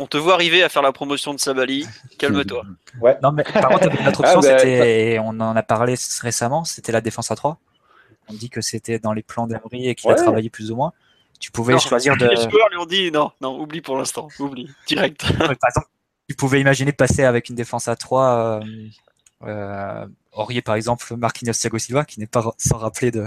[0.00, 1.86] on te voit arriver à faire la promotion de Sabali.
[2.18, 2.62] Calme-toi.
[3.00, 3.18] Ouais.
[3.24, 7.00] Non, mais par contre, notre option, ah, bah, on en a parlé récemment, c'était la
[7.00, 7.58] défense à 3.
[8.28, 10.92] On dit que c'était dans les plans d'Emery et qu'il a travaillé plus ou moins.
[11.40, 12.26] Tu pouvais choisir de.
[12.26, 15.26] Les joueurs lui ont dit non, non, oublie pour l'instant, oublie, direct.
[15.36, 15.88] par exemple,
[16.28, 18.64] tu pouvais imaginer passer avec une défense à 3 euh,
[19.42, 23.26] euh, Aurier par exemple Marquinhos Thiago Silva qui n'est pas sans rappeler de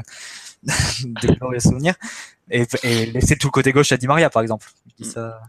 [0.63, 1.95] de glorieux souvenirs
[2.49, 4.69] et, et, laisser tout le côté gauche à Di Maria par exemple
[5.01, 5.39] ça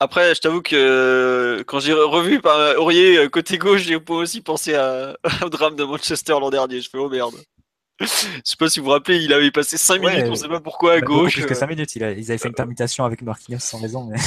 [0.00, 4.74] après, je t'avoue que quand j'ai revu par Aurier euh, côté gauche, j'ai aussi pensé
[4.74, 6.80] à, au drame de Manchester l'an dernier.
[6.80, 7.34] Je fais oh merde.
[8.00, 8.06] Je
[8.44, 10.94] sais pas si vous vous rappelez, il avait passé 5 minutes, on sait pas pourquoi
[10.94, 11.32] à gauche.
[11.32, 14.04] Plus que 5 minutes, il ils avaient fait une permutation avec Marquinhos sans raison.
[14.04, 14.18] Mais...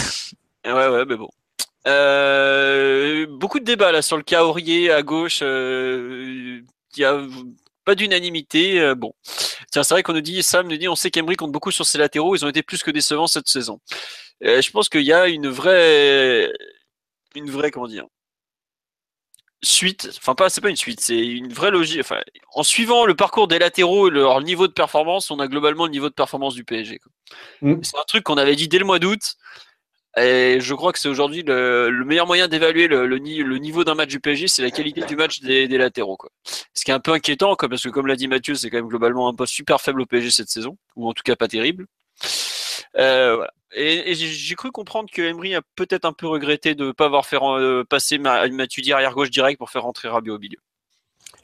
[0.71, 1.29] Ouais, ouais, mais bon.
[1.89, 5.39] Euh, beaucoup de débats là sur le cas Aurier à gauche.
[5.41, 6.61] Euh,
[6.95, 7.21] il y a
[7.85, 8.79] pas d'unanimité.
[8.79, 9.13] euh, bon,
[9.71, 11.85] tiens, c'est vrai qu'on nous dit, Sam nous dit, on sait qu'Emery compte beaucoup sur
[11.85, 12.35] ses latéraux.
[12.35, 13.79] Ils ont été plus que décevants cette saison.
[14.41, 16.51] Je pense qu'il y a une vraie,
[17.35, 18.05] une vraie, comment dire,
[19.61, 20.09] suite.
[20.17, 21.99] Enfin, pas, c'est pas une suite, c'est une vraie logique.
[22.01, 22.21] Enfin,
[22.53, 25.91] en suivant le parcours des latéraux et leur niveau de performance, on a globalement le
[25.91, 26.99] niveau de performance du PSG.
[27.61, 27.81] Mm.
[27.83, 29.35] C'est un truc qu'on avait dit dès le mois d'août.
[30.17, 33.83] Et je crois que c'est aujourd'hui le, le meilleur moyen d'évaluer le, le le niveau
[33.83, 36.17] d'un match du PSG, c'est la qualité du match des, des latéraux.
[36.17, 36.31] Quoi.
[36.73, 38.77] Ce qui est un peu inquiétant, quoi, parce que comme l'a dit Mathieu, c'est quand
[38.77, 41.47] même globalement un poste super faible au PSG cette saison, ou en tout cas pas
[41.47, 41.85] terrible.
[42.97, 43.51] Euh, voilà.
[43.75, 47.05] Et, et j'ai cru comprendre que Emery a peut-être un peu regretté de ne pas
[47.05, 50.57] avoir fait euh, passer Ma- Matuidi arrière gauche direct pour faire rentrer Rabiot au milieu.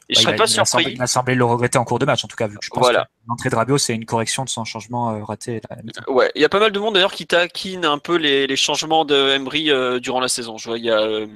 [0.08, 0.92] Et je Bah, serais il, pas il surpris.
[0.94, 2.70] il a semblé le regretter en cours de match, en tout cas, vu que je
[2.70, 3.04] pense Voilà.
[3.06, 5.60] que l'entrée de Rabiot, c'est une correction de son changement euh, raté.
[6.06, 8.56] Ouais, il y a pas mal de monde d'ailleurs qui taquine un peu les, les
[8.56, 10.58] changements de Emery euh, durant la saison.
[10.58, 11.26] Je vois, il y a euh,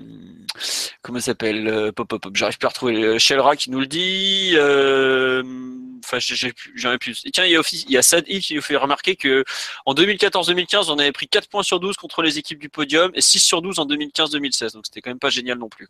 [1.03, 2.37] comment ça s'appelle euh, Pop pop pop.
[2.37, 4.55] J'arrive plus à retrouver euh, Shelra qui nous le dit.
[6.05, 7.23] Enfin, j'ai j'ai plus, j'en ai plus.
[7.25, 9.45] Et tiens, il y a aussi, il y a Sadil qui nous fait remarquer que
[9.87, 13.21] en 2014-2015, on avait pris 4 points sur 12 contre les équipes du podium et
[13.21, 14.73] 6 sur 12 en 2015-2016.
[14.73, 15.87] Donc c'était quand même pas génial non plus.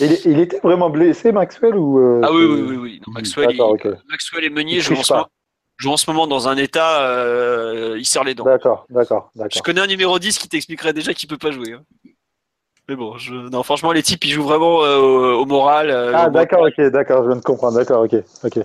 [0.00, 3.00] Il, il était vraiment blessé, Maxwell ou euh, Ah oui, oui, oui, oui.
[3.06, 3.88] Non, Maxwell, il- ok.
[4.08, 5.28] Maxwell et Meunier jouent en, ce moment,
[5.76, 8.44] jouent en ce moment dans un état, euh, il serre les dents.
[8.44, 9.62] D'accord, d'accord, Je d'accord.
[9.62, 11.74] connais un numéro 10 qui t'expliquerait déjà qu'il peut pas jouer.
[11.74, 11.82] hein.
[12.88, 13.32] Mais bon, je...
[13.34, 15.90] non, franchement, les types, ils jouent vraiment euh, au, au moral.
[15.90, 17.78] euh, Ah, d'accord, ok, d'accord, je viens de comprendre.
[17.78, 18.56] D'accord, ok, ok.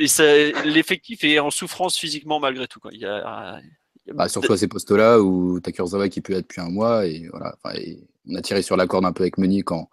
[0.00, 2.80] Et je Et l'effectif est en souffrance physiquement malgré tout.
[2.80, 2.90] Quoi.
[2.94, 3.58] Il y a...
[4.06, 6.62] il y a- Bah, surtout à ces postes-là où t'as Kurzawa qui peut là depuis
[6.62, 7.54] un mois et voilà.
[7.62, 9.90] Enfin, et on a tiré sur la corde un peu avec Meunier quand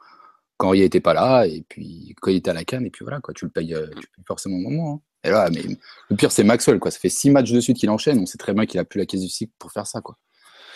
[0.57, 3.03] quand il était pas là et puis quand il était à la canne et puis
[3.03, 3.33] voilà quoi.
[3.33, 4.95] Tu le payes, euh, tu le payes forcément au moment.
[4.95, 5.01] hein.
[5.23, 5.63] Et là, mais
[6.09, 6.91] le pire c'est Maxwell quoi.
[6.91, 8.19] Ça fait six matchs de suite qu'il enchaîne.
[8.19, 10.17] On sait très bien qu'il a plus la caisse du cycle pour faire ça quoi.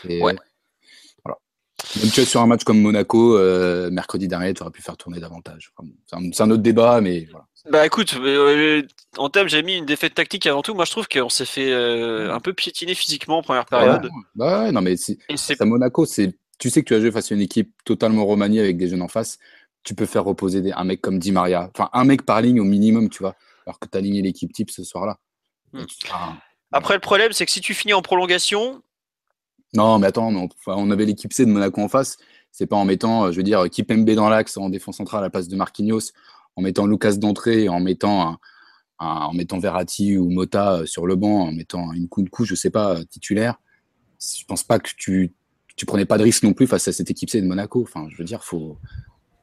[0.08, 0.36] Et, Ouais.
[1.24, 1.38] Voilà.
[1.98, 4.98] Même tu vois, sur un match comme Monaco euh, mercredi dernier, tu aurais pu faire
[4.98, 5.72] tourner davantage.
[5.78, 5.90] Enfin,
[6.34, 7.46] c'est un, autre débat, mais voilà.
[7.70, 8.82] Bah écoute, euh,
[9.18, 10.74] en thème, j'ai mis une défaite tactique avant tout.
[10.74, 14.10] Moi, je trouve qu'on s'est fait euh, un peu piétiner physiquement en première période.
[14.36, 15.18] Bah ouais, non mais c'est
[15.62, 18.60] à Monaco, c'est tu sais que tu vas jouer face à une équipe totalement remaniée
[18.60, 19.40] avec des jeunes en face.
[19.90, 22.60] Tu peux faire reposer des- un mec comme Di Maria, enfin un mec par ligne
[22.60, 25.18] au minimum, tu vois, alors que tu as aligné l'équipe type ce soir-là.
[25.74, 25.80] Hmm.
[26.72, 28.84] Après, le problème, c'est que si tu finis en prolongation,
[29.74, 32.18] non, mais attends, mais on, enfin, on avait l'équipe C de Monaco en face.
[32.52, 35.24] C'est pas en mettant, euh, je veux dire, Kipembe dans l'axe en défense centrale à
[35.24, 36.12] la place de Marquinhos,
[36.56, 38.40] en mettant Lucas d'entrée, en mettant un-
[39.00, 42.54] un- en mettant Verratti ou Mota euh, sur le banc, en mettant une coup, je
[42.54, 43.56] sais pas, euh, titulaire.
[44.20, 45.34] Je pense pas que tu
[45.76, 47.82] tu prenais pas de risque non plus face à cette équipe C de Monaco.
[47.82, 48.78] Enfin, je veux dire, faut.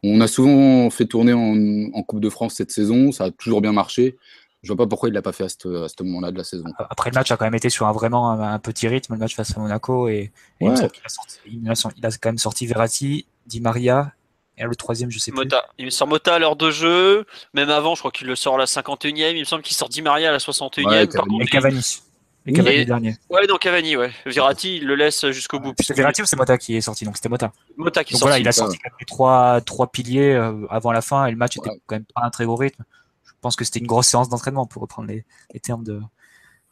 [0.09, 1.57] On a souvent fait tourner en,
[1.99, 4.17] en Coupe de France cette saison, ça a toujours bien marché.
[4.63, 6.45] Je vois pas pourquoi il l'a pas fait à ce, à ce moment-là de la
[6.45, 6.65] saison.
[6.91, 9.19] Après, le match a quand même été sur un vraiment un, un petit rythme, le
[9.21, 10.09] match face à Monaco.
[10.09, 10.73] Et, et il, Ouais.
[10.73, 11.01] a sorti-
[11.47, 14.13] il, a, sorti- il a quand même sorti Verratti, Di Maria,
[14.59, 15.37] et le troisième, je sais plus.
[15.43, 15.67] Mota.
[15.79, 17.27] Il sort Mota à l'heure de jeu.
[17.55, 19.35] Même avant, je crois qu'il le sort à la 51e.
[19.37, 20.87] Il me semble qu'il sort Di Maria à la 61e.
[20.87, 21.29] Ouais, Par Cavani.
[21.39, 21.99] contre, Et Cavani.
[22.47, 22.57] Et Oui.
[22.57, 23.17] Cavani dernier.
[23.29, 24.13] Ouais, non, Cavani, ouais.
[24.25, 25.75] Verratti, il le laisse jusqu'au bout.
[25.81, 27.53] C'est Verratti ou c'est Mota qui est sorti Donc c'était Mota.
[27.77, 28.29] Mota qui Donc sort.
[28.29, 31.31] voilà, il a sorti quand même les trois, trois piliers euh, avant la fin et
[31.33, 31.81] le match était Ouais.
[31.87, 32.85] quand même pas un très gros rythme.
[33.25, 36.01] Je pense que c'était une grosse séance d'entraînement pour reprendre les, les termes de-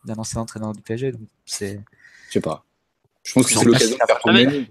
[0.05, 1.13] d'un ancien entraîneur du PSG.
[1.13, 1.81] Donc c'est
[2.29, 2.65] Je sais pas.
[3.25, 4.69] Je pense que c'est l'occasion de faire Ah, mais-.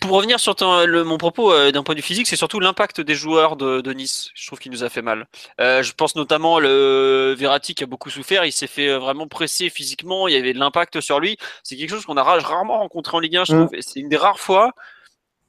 [0.00, 2.60] Pour revenir sur ton- le- mon propos euh, d'un point de vue physique, c'est surtout
[2.60, 4.30] l'impact des joueurs de, de Nice.
[4.34, 5.26] Je trouve qu'il nous a fait mal.
[5.60, 8.44] Euh, je pense notamment le Verratti qui a beaucoup souffert.
[8.44, 10.28] Il s'est fait euh, vraiment presser physiquement.
[10.28, 11.36] Il y avait de l'impact sur lui.
[11.62, 13.44] C'est quelque chose qu'on a ra- rarement rencontré en Ligue 1.
[13.44, 13.58] Je Mm.
[13.66, 13.74] trouve.
[13.74, 14.72] Et C'est une des rares fois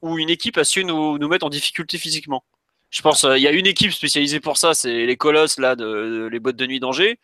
[0.02, 2.44] où une équipe a su nous, nous mettre en difficulté physiquement.
[2.90, 5.76] Je pense euh, il y a une équipe spécialisée pour ça, c'est les Colosses là,
[5.76, 7.20] de, de- les boîtes de nuit d'Angers.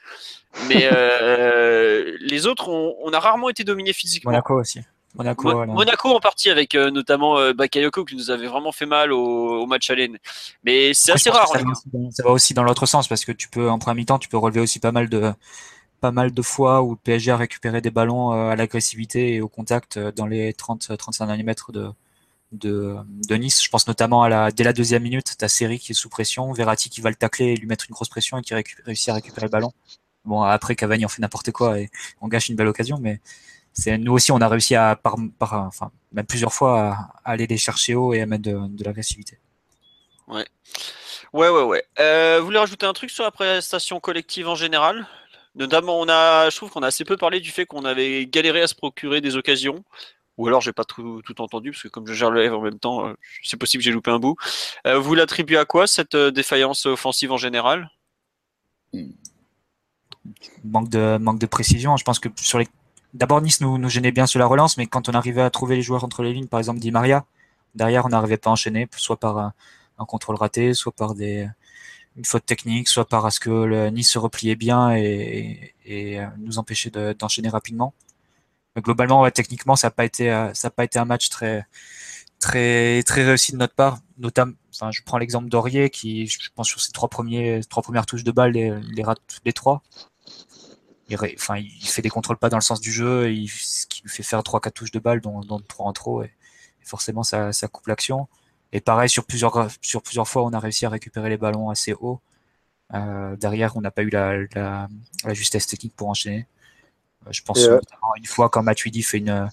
[0.68, 0.90] Mais
[2.20, 4.32] les autres, on, on a rarement été dominés physiquement.
[4.32, 4.82] Monaco aussi.
[5.15, 5.73] Monaco, Mo- voilà.
[5.73, 9.62] Monaco en partie avec euh, notamment euh, Bakayoko qui nous avait vraiment fait mal au,
[9.62, 10.12] au match aller.
[10.63, 11.49] Mais c'est assez rare.
[11.49, 13.69] en Ça va, aussi dans, ça va aussi dans l'autre sens parce que tu peux
[13.69, 15.32] en première mi-temps, tu peux relever aussi pas mal de
[16.02, 19.41] pas mal de fois où le PSG a récupéré des ballons euh, à l'agressivité et
[19.41, 21.89] au contact dans les 30 35 derniers mètres de
[22.52, 22.95] de,
[23.28, 23.63] de Nice.
[23.63, 26.52] Je pense notamment à la dès la deuxième minute, ta série qui est sous pression,
[26.54, 28.54] Verratti qui va le tacler et lui mettre une grosse pression et qui
[28.86, 29.71] réussit à récupérer le ballon.
[30.26, 31.89] Bon après Cavani en fait n'importe quoi et
[32.21, 33.19] on gâche une belle occasion, mais
[33.74, 37.48] c'est nous aussi on a réussi à par, par enfin même plusieurs fois à, aller
[37.48, 39.40] les chercher haut et à mettre de, de l'agressivité.
[41.34, 41.84] Ouais, ouais, ouais.
[42.00, 45.08] Euh, vous voulez rajouter un truc sur la prestation collective en général?
[45.56, 48.62] Notamment, on a, je trouve qu'on a assez peu parlé du fait qu'on avait galéré
[48.62, 49.84] à se procurer des occasions.
[50.38, 52.62] Ou alors, j'ai pas tout, tout entendu, parce que comme je gère le live en
[52.62, 54.36] même temps, euh, c'est possible que j'ai loupé un bout.
[54.88, 57.91] Euh, vous l'attribuez à quoi, cette défaillance offensive en général?
[60.64, 61.97] Manque de manque de précision.
[61.97, 62.68] Je pense que sur les
[63.14, 65.76] d'abord Nice nous, nous gênait bien sur la relance, mais quand on arrivait à trouver
[65.76, 67.26] les joueurs entre les lignes, par exemple Di Maria,
[67.76, 69.53] derrière on n'arrivait pas à enchaîner, soit par un,
[70.07, 71.47] contrôle raté, soit par des
[72.18, 76.91] une faute technique, soit parce que le Nice se repliait bien et, et, nous empêchait
[76.91, 77.93] d'enchaîner rapidement.
[78.76, 81.66] Mais globalement, ouais, techniquement, ça n'a pas été, ça a pas été un match très,
[82.39, 83.99] très, très réussi de notre part.
[84.18, 84.53] Notamment,
[84.91, 88.32] je prends l'exemple d'Aurier qui, je pense, sur ses trois premiers, trois premières touches de
[88.32, 89.82] balle, les, les rate les trois.
[91.10, 94.04] Il, enfin, il fait des contrôles pas dans le sens du jeu, il, ce qui
[94.04, 96.32] lui fait faire trois, quatre touches de balle, dont, dont trois en trop, et,
[96.84, 98.28] forcément, ça, ça coupe l'action.
[98.74, 101.93] Et pareil, sur plusieurs, sur plusieurs fois, on a réussi à récupérer les ballons assez
[101.93, 102.20] haut.
[102.93, 104.88] Euh, derrière, on n'a pas eu la, la,
[105.24, 106.47] la, justesse technique pour enchaîner.
[107.26, 109.49] Euh, je pense euh, notamment une fois quand Matuidi fait une,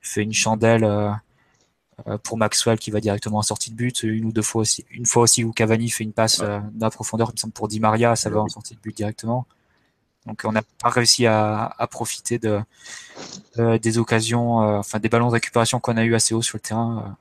[0.00, 4.32] fait une chandelle euh, pour Maxwell qui va directement en sortie de but, une ou
[4.32, 6.60] deux fois aussi, une fois aussi où Cavani fait une passe ouais.
[6.72, 8.96] dans la profondeur, il me semble pour Di Maria, ça va en sortie de but
[8.96, 9.46] directement.
[10.26, 12.60] Donc on n'a pas réussi à, à profiter de,
[13.56, 16.60] de, des occasions, enfin des ballons de récupération qu'on a eu assez haut sur le
[16.60, 17.16] terrain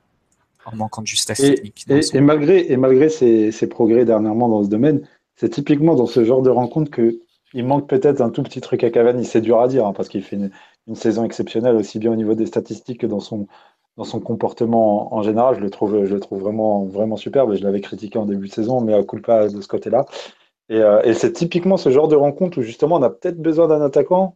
[0.66, 1.86] en manquant de justesse et, technique.
[1.90, 5.02] Et, et, malgré, et malgré ces, ces, progrès dernièrement dans ce domaine,
[5.36, 8.90] c'est typiquement dans ce genre de rencontre qu'il manque peut-être un tout petit truc à
[8.90, 9.26] Cavani.
[9.26, 10.52] C'est dur à dire hein, parce qu'il fait une,
[10.88, 13.48] une, saison exceptionnelle aussi bien au niveau des statistiques que dans son,
[13.98, 15.56] dans son comportement en, en général.
[15.56, 17.56] Je le trouve, je le trouve vraiment, vraiment superbe.
[17.56, 20.06] Je l'avais critiqué en début de saison, mais à coup pas de ce côté-là.
[20.70, 23.68] Et, euh, et c'est typiquement ce genre de rencontre où justement on a peut-être besoin
[23.68, 24.36] d'un attaquant,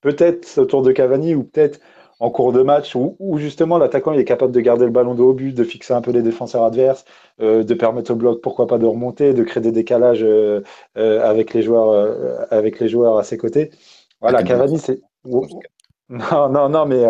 [0.00, 1.80] peut-être autour de Cavani ou peut-être
[2.20, 5.22] en cours de match où, où justement l'attaquant est capable de garder le ballon de
[5.22, 7.04] haut but, de fixer un peu les défenseurs adverses,
[7.40, 10.62] euh, de permettre au bloc pourquoi pas de remonter, de créer des décalages euh,
[10.94, 13.70] avec les joueurs avec les joueurs à ses côtés.
[14.20, 17.04] Voilà, Cavani c'est non non non mais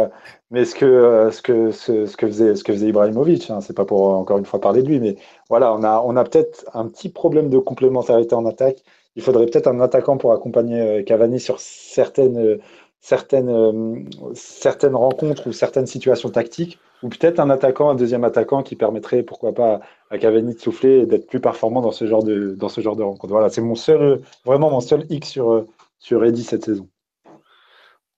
[0.53, 3.75] mais ce que ce que ce, ce que faisait ce que faisait Ibrahimovic, hein, c'est
[3.77, 5.17] pas pour encore une fois parler de lui, mais
[5.51, 8.85] voilà on a on a peut-être un petit problème de complémentarité en attaque.
[9.17, 12.61] Il faudrait peut-être un attaquant pour accompagner Cavani sur certaines
[13.03, 18.63] certaines, euh, certaines rencontres ou certaines situations tactiques, ou peut-être un attaquant, un deuxième attaquant
[18.63, 19.81] qui permettrait, pourquoi pas,
[20.11, 22.97] à Cavani de souffler et d'être plus performant dans ce genre de, dans ce genre
[22.97, 23.33] de rencontre.
[23.33, 25.67] Voilà, c'est mon seul, vraiment mon seul X sur,
[25.99, 26.89] sur Eddy cette saison.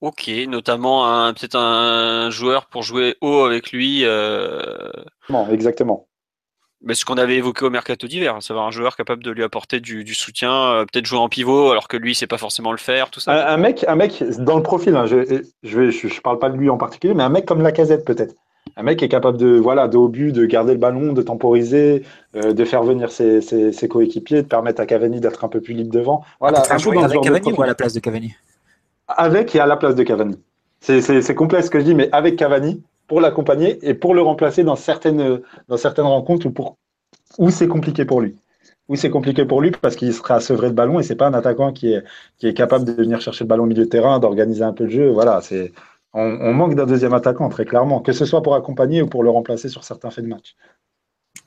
[0.05, 4.05] Ok, notamment peut-être un joueur pour jouer haut avec lui.
[4.05, 4.61] Euh...
[5.31, 6.09] Non, exactement.
[6.83, 9.81] Mais ce qu'on avait évoqué au mercato d'hiver, savoir un joueur capable de lui apporter
[9.81, 12.77] du, du soutien, euh, peut-être jouer en pivot alors que lui, c'est pas forcément le
[12.77, 13.33] faire, tout ça.
[13.33, 16.39] Un, un, mec, un mec dans le profil, hein, je, je, vais, je, je, parle
[16.39, 18.35] pas de lui en particulier, mais un mec comme Lacazette peut-être.
[18.77, 21.23] Un mec qui est capable de, voilà, de haut but, de garder le ballon, de
[21.23, 22.03] temporiser,
[22.37, 25.63] euh, de faire venir ses, ses, ses, coéquipiers, de permettre à Cavani d'être un peu
[25.63, 26.23] plus libre devant.
[26.41, 28.35] Voilà, un peu dans avec Cavani ou à la place de Cavani?
[29.09, 30.39] Avec et à la place de Cavani.
[30.81, 34.65] C'est complet ce que je dis, mais avec Cavani, pour l'accompagner et pour le remplacer
[34.65, 36.55] dans certaines, dans certaines rencontres où,
[37.39, 38.37] où c'est compliqué pour lui.
[38.89, 41.35] Où c'est compliqué pour lui parce qu'il sera sevré de ballon et c'est pas un
[41.35, 42.05] attaquant qui est,
[42.39, 44.85] qui est capable de venir chercher le ballon au milieu de terrain, d'organiser un peu
[44.85, 45.11] le jeu.
[45.11, 45.41] Voilà,
[46.13, 49.31] on, manque d'un deuxième attaquant très clairement, que ce soit pour accompagner ou pour le
[49.31, 50.55] remplacer sur certains faits de match.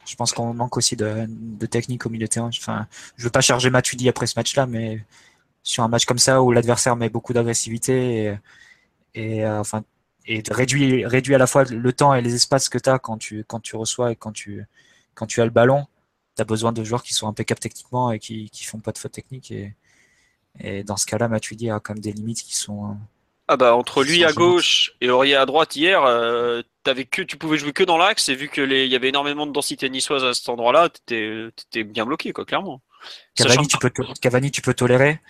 [0.05, 2.49] Je pense qu'on manque aussi de, de, technique au milieu de terrain.
[2.49, 2.88] Enfin,
[3.18, 5.01] je veux pas charger Matuidi après ce match-là, mais
[5.68, 8.38] sur un match comme ça où l'adversaire met beaucoup d'agressivité et,
[9.15, 9.84] et euh, enfin
[10.26, 13.18] et réduit, réduit à la fois le temps et les espaces que tu as quand
[13.18, 14.65] tu, quand tu reçois et quand tu,
[15.13, 15.86] quand tu as le ballon,
[16.36, 18.97] tu as besoin de joueurs qui sont impeccables techniquement et qui ne font pas de
[18.97, 19.51] fautes techniques.
[19.51, 19.74] Et,
[20.59, 22.97] et dans ce cas-là, Matuidi a quand même des limites qui sont.
[23.47, 27.38] Ah bah entre lui à gauche et Aurier à droite hier, euh, avais que tu
[27.38, 30.26] pouvais jouer que dans l'axe et vu que il y avait énormément de densité niçoise
[30.26, 32.82] à cet endroit-là, tu étais bien bloqué quoi clairement.
[33.36, 33.91] Cavani tu, peux
[34.22, 35.22] Cavani tu peux tolérer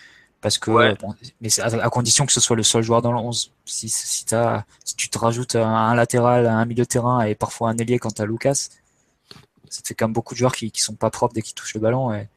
[0.42, 0.96] parce que ouais.
[0.96, 3.90] bon, mais à, à, condition que ce soit le seul joueur dans le 11 si,
[3.90, 7.70] si, as, si tu te rajoutes un, un, latéral un milieu de terrain et parfois
[7.70, 8.70] un ailier quand tu as Lucas
[9.70, 11.74] ça fait quand même beaucoup de joueurs qui, qui sont pas propres dès qu'ils touchent
[11.74, 12.30] le ballon et,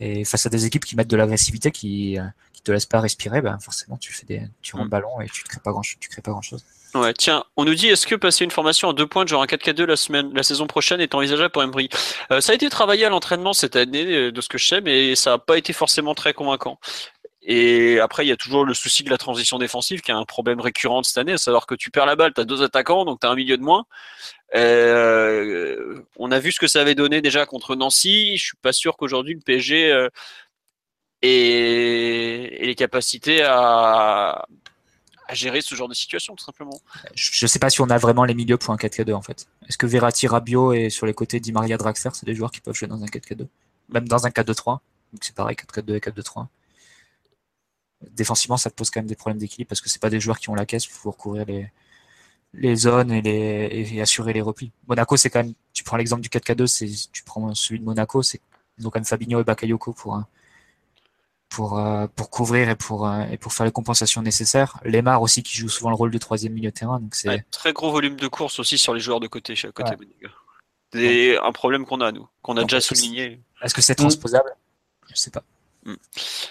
[0.00, 2.18] et, face à des équipes qui mettent de l'agressivité qui
[2.52, 5.28] qui te laissent pas respirer ben forcément tu fais des tu rends le ballon et
[5.28, 7.88] tu ne crées pas grand tu crées pas grand chose Ouais, tiens, on nous dit
[7.88, 10.66] est-ce que passer une formation en deux points, genre un 4K2 la semaine, la saison
[10.66, 11.90] prochaine est envisageable pour Embry
[12.30, 15.14] euh, Ça a été travaillé à l'entraînement cette année, de ce que je sais, mais
[15.14, 16.78] ça n'a pas été forcément très convaincant.
[17.48, 20.24] Et après, il y a toujours le souci de la transition défensive qui est un
[20.24, 23.04] problème récurrent cette année, à savoir que tu perds la balle, tu as deux attaquants,
[23.04, 23.84] donc tu as un milieu de moins.
[24.56, 28.36] Euh, on a vu ce que ça avait donné déjà contre Nancy.
[28.36, 30.08] Je suis pas sûr qu'aujourd'hui le PSG euh,
[31.22, 34.44] ait, les capacités à,
[35.28, 36.80] à, gérer ce genre de situation, tout simplement.
[37.14, 39.46] Je ne sais pas si on a vraiment les milieux pour un 4K2 en fait.
[39.68, 42.60] Est-ce que Verratti, Rabiot et sur les côtés Di Maria, Draxler, c'est des joueurs qui
[42.60, 43.46] peuvent jouer dans un 4K2
[43.90, 44.80] Même dans un 4-2-3 Donc
[45.20, 46.48] c'est pareil, 4-4-2 et 4-2-3
[48.10, 50.38] défensivement, ça te pose quand même des problèmes d'équilibre parce que c'est pas des joueurs
[50.38, 51.70] qui ont la caisse pour couvrir les,
[52.54, 54.72] les zones et, les, et assurer les replis.
[54.86, 58.22] Monaco, c'est quand même, tu prends l'exemple du 4K2, c'est, tu prends celui de Monaco,
[58.22, 58.40] c'est,
[58.84, 60.22] ont quand même Fabinho et Bakayoko pour,
[61.48, 61.80] pour,
[62.14, 64.78] pour couvrir et pour, et pour faire les compensations nécessaires.
[64.84, 67.00] Lemar aussi qui joue souvent le rôle de troisième milieu de terrain.
[67.00, 67.44] Donc c'est...
[67.50, 69.90] Très gros volume de course aussi sur les joueurs de côté, côté.
[69.90, 70.30] Ouais.
[70.92, 73.40] C'est un problème qu'on a, nous, qu'on a donc, déjà souligné.
[73.62, 74.54] Est-ce que c'est transposable?
[75.08, 75.42] Je sais pas.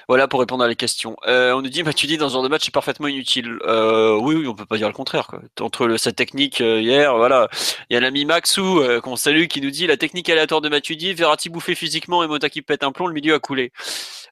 [0.07, 1.17] Voilà pour répondre à la question.
[1.27, 3.57] Euh, on nous dit, bah, dans ce genre de match, c'est parfaitement inutile.
[3.63, 5.27] Euh, oui, oui, on peut pas dire le contraire.
[5.27, 5.41] Quoi.
[5.59, 7.49] Entre sa technique euh, hier, voilà,
[7.89, 11.13] il y a l'ami Maxou qu'on salue qui nous dit la technique aléatoire de Matuidi,
[11.13, 13.71] Verratti bouffé physiquement et Mota qui pète un plomb, le milieu a coulé.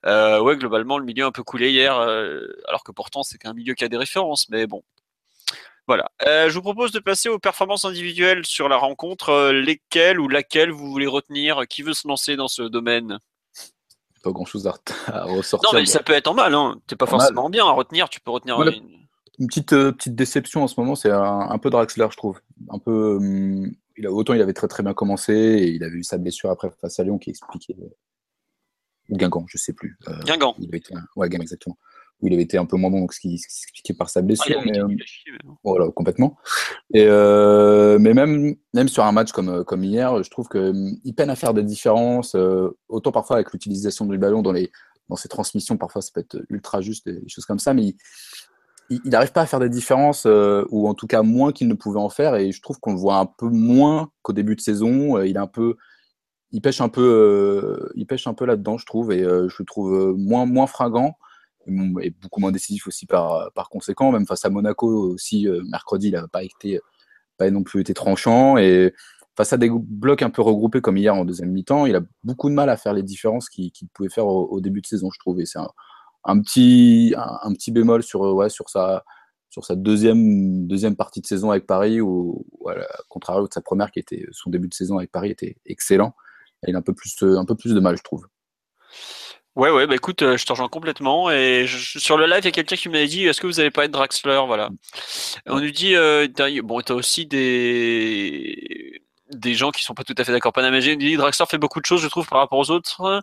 [0.05, 3.73] Ouais, globalement, le milieu a un peu coulé hier, alors que pourtant c'est qu'un milieu
[3.73, 4.83] qui a des références, mais bon.
[5.87, 6.09] Voilà.
[6.21, 9.51] je vous propose de passer aux performances individuelles sur la rencontre.
[9.51, 11.63] lesquelles ou laquelle vous voulez retenir?
[11.69, 13.19] Qui veut se lancer dans ce domaine?
[14.23, 14.73] Pas grand chose à,
[15.25, 15.69] ressortir.
[15.71, 16.79] Non, mais ça peut être en mal, hein.
[16.87, 18.59] T'es pas forcément bien à retenir, tu peux retenir.
[18.61, 19.47] une...
[19.47, 22.39] petite, euh, petite déception en ce moment, c'est un, peu Draxler, je trouve.
[22.69, 25.97] Un peu, hum, il a, autant il avait très très bien commencé, et il avait
[25.97, 27.75] eu sa blessure après face à Lyon qui expliquait.
[29.09, 29.97] Ou Guingamp, je sais plus.
[30.07, 30.55] Euh, Guingamp.
[30.59, 31.77] Il avait été, ouais, Guingamp, exactement
[32.23, 34.57] où il avait été un peu moins bon, donc ce qui s'expliquait par sa blessure.
[34.57, 34.87] Ah, mais, euh,
[35.63, 36.37] voilà, complètement.
[36.93, 41.15] Et, euh, mais même, même sur un match comme, euh, comme hier, je trouve qu'il
[41.15, 42.35] peine à faire des différences,
[42.87, 44.71] autant parfois avec l'utilisation du ballon dans, les,
[45.09, 47.95] dans ses transmissions, parfois ça peut être ultra juste, des choses comme ça, mais
[48.89, 51.99] il n'arrive pas à faire des différences, ou en tout cas moins qu'il ne pouvait
[51.99, 55.21] en faire, et je trouve qu'on le voit un peu moins qu'au début de saison.
[55.21, 55.75] il est un peu
[56.51, 60.13] il pêche un peu, il pêche un peu là-dedans, je trouve, et je le trouve
[60.15, 61.17] moins, moins fringant
[61.67, 64.11] et beaucoup moins décisif aussi par, par conséquent.
[64.11, 66.79] Même face à Monaco aussi, euh, mercredi, il n'a pas été
[67.37, 68.57] pas non plus été tranchant.
[68.57, 68.93] Et
[69.35, 72.49] face à des blocs un peu regroupés comme hier en deuxième mi-temps, il a beaucoup
[72.49, 75.39] de mal à faire les différences qu'il pouvait faire au, début de saison, je trouve.
[75.39, 75.59] Et c'est
[76.25, 79.03] un, petit, un, petit bémol sur, ouais, sur sa,
[79.49, 82.75] sur sa deuxième, deuxième partie de saison avec Paris, ou à
[83.09, 86.13] contrario de sa première qui était son début de saison avec Paris était excellent.
[86.67, 88.27] il a un peu plus, un peu plus de mal, je trouve.
[89.55, 91.29] Ouais, ouais, bah écoute, euh, je te rejoins complètement.
[91.29, 93.69] Et sur le live, il y a quelqu'un qui m'a dit Est-ce que vous n'allez
[93.69, 94.69] pas être Draxler Voilà.
[95.45, 96.27] on nous dit euh,
[96.63, 98.82] Bon, tu as aussi des
[99.31, 100.53] des gens qui sont pas tout à fait d'accord.
[100.53, 103.21] Panamagé nous dit Draxler fait beaucoup de choses, je trouve, par rapport aux autres.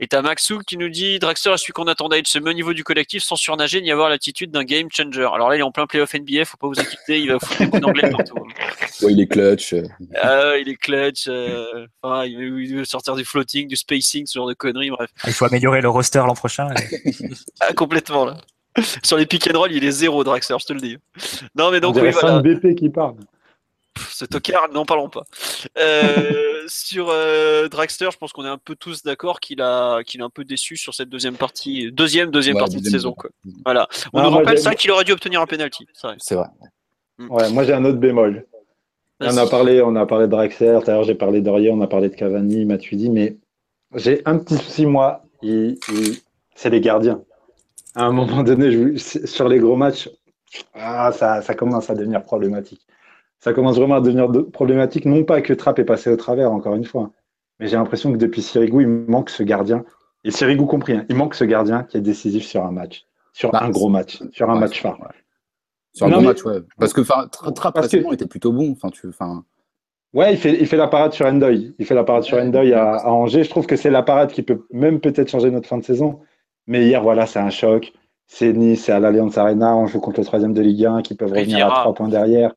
[0.00, 2.54] Et t'as Maxou qui nous dit Draxler est celui qu'on attendait être se met au
[2.54, 5.28] niveau du collectif sans surnager ni avoir l'attitude d'un game changer.
[5.32, 7.58] Alors là, il est en plein playoff NBA, faut pas vous inquiéter, il va foutre
[7.58, 8.34] des coups d'anglais partout.
[9.02, 9.74] Ouais, il est clutch.
[10.20, 11.24] Ah, il est clutch.
[11.28, 15.10] Euh, enfin, il veut sortir du floating, du spacing, ce genre de conneries, bref.
[15.26, 16.68] Il faut améliorer le roster l'an prochain.
[17.60, 18.36] ah, complètement, là.
[19.02, 20.96] Sur les pick and roll, il est zéro Draxler, je te le dis.
[21.54, 22.40] Non, mais donc, oui, voilà.
[22.40, 23.16] BP qui parle
[23.98, 25.24] ce tocard, n'en parlons pas.
[25.78, 30.20] Euh, sur euh, Dragster, je pense qu'on est un peu tous d'accord qu'il a, qu'il
[30.20, 33.12] est un peu déçu sur cette deuxième partie, deuxième, deuxième partie de saison.
[33.12, 33.30] Quoi.
[33.64, 33.88] Voilà.
[34.12, 35.86] On nous rappelle ça qu'il aurait dû obtenir un penalty.
[36.18, 36.46] C'est vrai.
[37.18, 37.30] Mm.
[37.30, 38.46] Ouais, moi j'ai un autre bémol.
[39.20, 41.80] On a parlé, on a parlé de Draxler, tout à l'heure j'ai parlé d'Aurier, on
[41.80, 43.36] a parlé de Cavani, Matuidi, mais
[43.94, 47.22] j'ai un petit souci moi, c'est les gardiens.
[47.94, 50.10] À un moment donné, sur les gros matchs,
[50.74, 52.84] ah, ça, ça commence à devenir problématique
[53.42, 55.04] ça commence vraiment à devenir problématique.
[55.04, 57.10] Non pas que Trapp est passé au travers, encore une fois,
[57.58, 59.84] mais j'ai l'impression que depuis Sirigu, il manque ce gardien,
[60.22, 63.50] et Sirigu compris, hein, il manque ce gardien qui est décisif sur un match, sur
[63.50, 64.96] bah, un gros match, sur un match phare.
[65.92, 66.60] Sur un gros match, ouais.
[66.78, 68.70] Parce que Trapp, récemment, était plutôt bon.
[68.70, 69.44] Enfin, tu, enfin...
[70.14, 71.74] Ouais, il fait, il fait la parade sur Endoy.
[71.78, 73.44] Il fait la parade sur Endoy à, à, Angers.
[73.44, 76.20] Je trouve que c'est la parade qui peut même peut-être changer notre fin de saison.
[76.66, 77.92] Mais hier, voilà, c'est un choc.
[78.26, 79.76] C'est Nice, c'est à l'Alliance Arena.
[79.76, 82.54] On joue contre le troisième de Ligue 1 qui peuvent revenir à trois points derrière.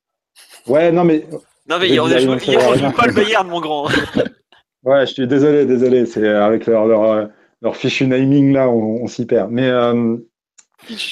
[0.68, 1.26] Ouais, non, mais.
[1.68, 3.88] Non, mais on ne joue pas le Bayern, mon grand.
[4.84, 6.06] ouais, je suis désolé, désolé.
[6.06, 7.26] C'est avec leur, leur, euh,
[7.62, 9.52] leur, fichu naming, là, on, s'y perd.
[9.52, 10.18] Mais, euh,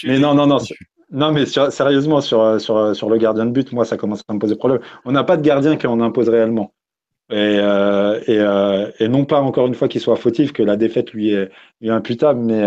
[0.03, 0.59] mais non, non, non.
[1.11, 4.39] Non, mais sérieusement, sur, sur, sur le gardien de but, moi, ça commence à me
[4.39, 4.81] poser problème.
[5.05, 6.73] On n'a pas de gardien qui en impose réellement.
[7.29, 11.11] Et, euh, et, et, non pas, encore une fois, qu'il soit fautif, que la défaite
[11.11, 11.49] lui est,
[11.81, 12.63] lui est imputable, mais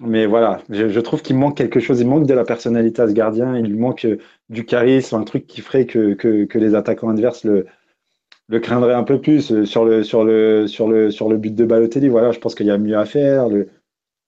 [0.00, 2.00] mais voilà, je, trouve qu'il manque quelque chose.
[2.00, 3.56] Il manque de la personnalité à ce gardien.
[3.56, 4.18] Il lui manque euh,
[4.48, 7.66] du charisme, un truc qui ferait que, que, les attaquants adverses le,
[8.48, 11.54] le craindraient un peu plus euh, sur le, sur le, sur le, sur le but
[11.54, 12.08] de Balotelli.
[12.08, 13.48] Voilà, je pense qu'il y a mieux à faire.
[13.48, 13.68] Le,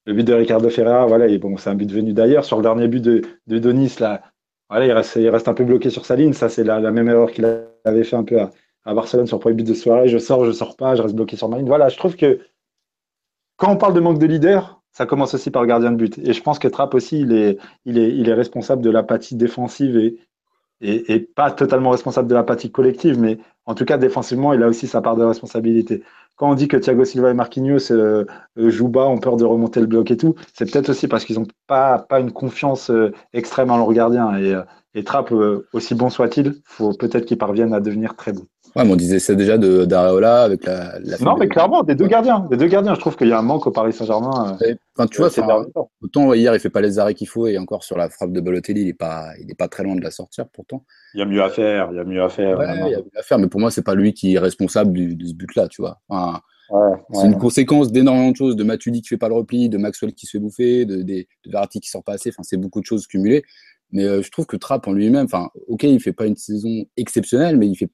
[0.06, 2.44] le but de Ricardo Ferreira, voilà, bon, c'est un but venu d'ailleurs.
[2.44, 4.22] Sur le dernier but de, de Donis, là,
[4.70, 6.32] voilà, il reste, il reste un peu bloqué sur sa ligne.
[6.32, 7.44] Ça, c'est la, la, même erreur qu'il
[7.84, 8.50] avait fait un peu à,
[8.84, 10.08] à Barcelone sur le premier but de soirée.
[10.08, 11.68] Je sors, je sors pas, je reste bloqué sur ma ligne.
[11.68, 12.40] Voilà, je trouve que
[13.56, 16.18] quand on parle de manque de leader, ça commence aussi par le gardien de but.
[16.18, 19.36] Et je pense que Trapp aussi, il est, il est, il est responsable de l'apathie
[19.36, 20.18] défensive et,
[20.80, 24.86] et, pas totalement responsable de l'apathie collective, mais en tout cas, défensivement, il a aussi
[24.86, 26.03] sa part de responsabilité.
[26.36, 28.24] Quand on dit que Thiago Silva et Marquinhos euh,
[28.59, 31.24] euh, jouent bas, ont peur de remonter le bloc et tout, c'est peut-être aussi parce
[31.26, 34.38] qu'ils n'ont pas, pas une confiance euh, extrême en leur gardien.
[34.38, 34.59] Et,
[34.95, 35.32] et Trapp,
[35.72, 38.47] aussi bon soit-il, faut peut-être qu'il parvienne à devenir très bon.
[38.76, 41.94] Ouais, mais on disait ça déjà de d'Areola avec la, la Non, mais clairement, des
[41.96, 42.46] deux gardiens.
[42.50, 44.56] Des deux gardiens, je trouve qu'il y a un manque au Paris Saint-Germain.
[44.62, 45.30] Euh, enfin, tu vois,
[46.00, 48.40] autant hier, il fait pas les arrêts qu'il faut et encore sur la frappe de
[48.40, 50.84] Balotelli, il est pas, il est pas très loin de la sortir pourtant.
[51.14, 52.58] Il y a mieux à faire, il y a mieux à faire.
[52.58, 54.38] Ouais, il y a mieux à faire, mais pour moi, c'est pas lui qui est
[54.38, 56.00] responsable du, de ce but-là, tu vois.
[56.08, 56.40] Enfin,
[57.12, 60.12] c'est une conséquence d'énormément de choses, de Matuidi qui fait pas le repli, de Maxwell
[60.12, 62.30] qui se fait bouffer, de, de, de Verratti qui sort pas assez.
[62.30, 63.42] Enfin, c'est beaucoup de choses cumulées.
[63.92, 66.84] Mais euh, je trouve que Trapp en lui-même, enfin, ok, il fait pas une saison
[66.96, 67.90] exceptionnelle, mais il fait,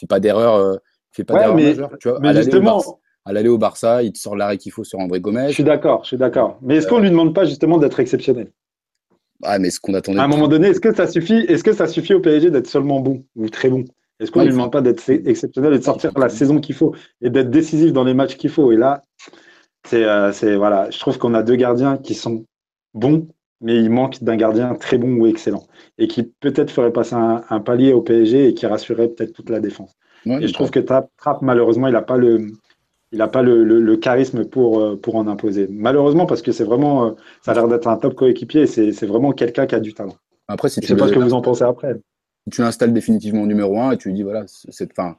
[0.00, 0.76] fait pas d'erreur, euh,
[1.12, 1.90] fait pas d'erreur majeure.
[2.00, 2.82] Tu vois, mais justement,
[3.24, 5.48] à l'aller au Barça, il te sort l'arrêt qu'il faut sur André Gomez.
[5.48, 6.58] Je suis d'accord, je suis d'accord.
[6.62, 8.50] Mais est-ce qu'on lui demande pas justement d'être exceptionnel?
[9.42, 10.18] Ah, mais ce qu'on attendait.
[10.18, 12.66] À un moment donné, est-ce que ça suffit Est-ce que ça suffit au PSG d'être
[12.66, 13.84] seulement bon ou très bon?
[14.18, 16.94] Est-ce qu'on ne lui demande pas d'être exceptionnel et de sortir la saison qu'il faut
[17.22, 18.70] et d'être décisif dans les matchs qu'il faut?
[18.70, 19.02] Et là,
[19.86, 22.44] c'est, euh, voilà, je trouve qu'on a deux gardiens qui sont
[22.92, 23.28] bons,
[23.60, 25.66] mais il manque d'un gardien très bon ou excellent
[25.98, 29.60] et qui peut-être ferait passer un, palier au PSG et qui rassurerait peut-être toute la
[29.60, 29.96] défense.
[30.26, 31.10] et je trouve que Trapp,
[31.42, 32.48] malheureusement, il n'a pas le,
[33.12, 35.66] il n'a pas le, charisme pour, euh, pour en imposer.
[35.70, 37.10] Malheureusement, parce que c'est vraiment, euh,
[37.42, 40.16] ça a l'air d'être un top coéquipier et c'est vraiment quelqu'un qui a du talent.
[40.48, 41.94] Après, si je sais pas ce que vous en pensez après.
[42.50, 45.16] Tu l'installes définitivement numéro un et tu lui dis voilà, cette fin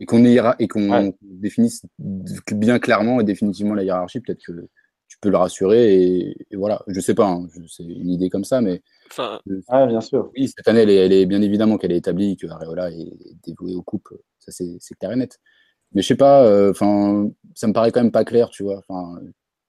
[0.00, 4.52] et qu'on et qu'on définisse bien clairement et définitivement la hiérarchie, peut-être que
[5.24, 6.82] tu peux le rassurer et, voilà.
[6.86, 10.30] Je sais pas, hein, c'est une idée comme ça, mais enfin, ah, bien sûr.
[10.36, 13.82] Oui, cette année, elle est, bien évidemment qu'elle est établie, que Areola est dévoué aux
[13.82, 15.40] coupes, ça c'est clair et net.
[15.92, 18.82] Mais je sais pas, euh, enfin, ça me paraît quand même pas clair, tu vois.
[18.86, 19.20] Enfin,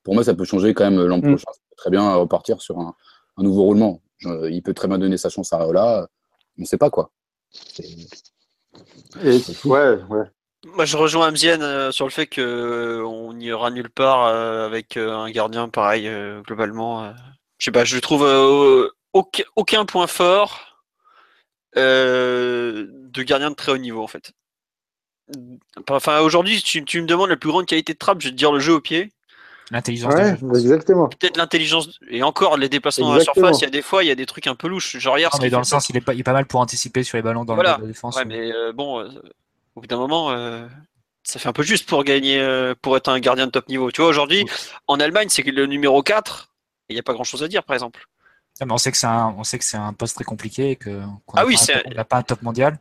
[0.04, 1.22] pour moi, ça peut changer quand même l'an mm.
[1.22, 1.46] prochain.
[1.46, 2.96] Ça peut très bien repartir sur un,
[3.38, 4.02] nouveau roulement.
[4.22, 6.08] il peut très bien donner sa chance à Areola.
[6.58, 7.12] On ne sait pas quoi.
[9.24, 10.26] Et, ouais, ouais.
[10.66, 14.98] Moi, je rejoins Amzienne euh, sur le fait qu'on euh, n'y aura nulle part avec
[14.98, 16.12] un gardien pareil,
[16.46, 17.14] globalement.
[17.60, 18.24] je sais pas, je trouve
[19.14, 20.84] aucun, aucun, point fort
[21.76, 24.34] de gardien de très haut niveau, en fait.
[25.90, 28.38] Enfin, aujourd'hui, tu, tu, me demandes la plus grande qualité de trappe, je vais te
[28.38, 29.12] dire le jeu au pied.
[29.72, 30.14] L'intelligence.
[30.14, 31.10] Ouais, exactement.
[31.10, 33.60] Peut-être l'intelligence et encore les déplacements dans la surface.
[33.60, 34.98] Il y a des fois, il y a des trucs un peu louches.
[34.98, 35.30] Genre hier.
[35.34, 37.18] Non, mais dans le sens, il est, pas, il est pas mal pour anticiper sur
[37.18, 38.16] les ballons dans la défense.
[38.16, 39.10] Ouais, mais euh, bon, euh,
[39.76, 40.68] au bout d'un moment, euh,
[41.24, 43.92] ça fait un peu juste pour gagner, pour être un gardien de top niveau.
[43.92, 44.46] Tu vois, aujourd'hui,
[44.88, 46.50] en Allemagne, c'est le numéro 4
[46.90, 48.08] il n'y a pas grand chose à dire, par exemple.
[48.62, 50.76] mais on sait que c'est un, on sait que c'est un poste très compliqué et
[50.76, 51.02] que.
[51.34, 51.58] ah oui,
[51.96, 52.80] n'a pas un top mondial.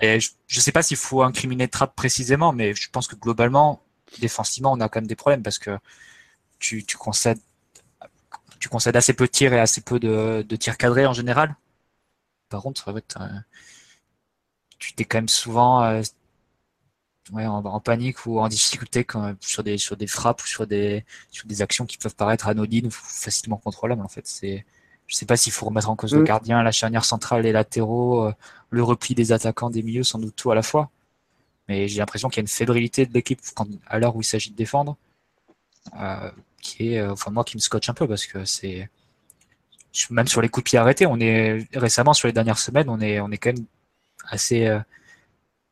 [0.00, 3.82] Et je ne sais pas s'il faut incriminer Trapp précisément, mais je pense que globalement,
[4.18, 5.78] défensivement, on a quand même des problèmes parce que
[6.58, 7.40] tu, tu concèdes
[8.58, 11.54] tu concèdes assez peu de tirs et assez peu de, de tirs cadrés en général.
[12.48, 13.02] Par contre,
[14.78, 16.02] tu t'es quand même souvent euh,
[17.32, 21.04] ouais, en, panique ou en difficulté quand, sur, des, sur des frappes ou sur des,
[21.30, 24.02] sur des actions qui peuvent paraître anodines ou facilement contrôlables.
[24.02, 24.64] En fait, c'est
[25.06, 26.24] je sais pas s'il faut remettre en cause le mm.
[26.24, 28.32] gardien, la charnière centrale, les latéraux, euh,
[28.70, 30.90] le repli des attaquants, des milieux, sans doute tout à la fois.
[31.68, 33.40] Mais j'ai l'impression qu'il y a une fébrilité de l'équipe
[33.86, 34.96] à l'heure où il s'agit de défendre,
[35.98, 38.88] euh, qui est, euh, enfin moi, qui me scotche un peu parce que c'est
[40.10, 43.00] même sur les coups de pied arrêtés, on est récemment sur les dernières semaines, on
[43.00, 43.64] est, on est quand même
[44.28, 44.70] assez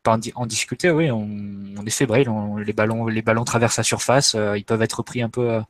[0.07, 0.91] en, en, difficulté.
[0.91, 1.29] Oui, on,
[1.77, 2.29] on est fébrile.
[2.65, 4.37] les ballons, les ballons traversent la surface.
[4.57, 5.61] ils peuvent être repris un peu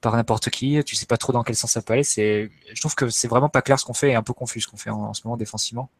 [0.00, 2.04] par n'importe qui, tu sais pas trop dans quel sens ça peut aller.
[2.04, 4.68] Je trouve que c'est vraiment pas clair ce qu'on fait et un peu confus ce
[4.68, 5.90] qu'on fait en, ce moment défensivement.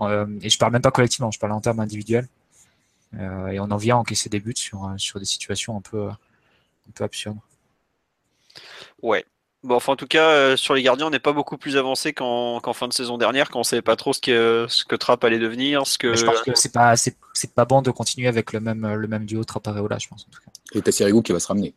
[0.00, 2.28] Euh, et je parle même pas collectivement, je parle en termes individuels.
[3.14, 6.08] Euh, et on en vient à encaisser des buts sur, sur des situations un peu,
[6.08, 7.38] un peu absurdes.
[9.02, 9.24] Ouais,
[9.64, 12.12] Bon, enfin, en tout cas, euh, sur les gardiens, on n'est pas beaucoup plus avancé
[12.12, 15.24] qu'en fin de saison dernière, quand on savait pas trop ce que, ce que Trapp
[15.24, 15.86] allait devenir.
[15.86, 16.14] Ce que...
[16.14, 17.16] Je pense que c'est pas, c'est,
[17.54, 20.30] pas bon de continuer avec le même, le même duo Trapp Areola, je pense, en
[20.30, 20.50] tout cas.
[20.74, 21.72] Et t'as Sirigu qui va se ramener.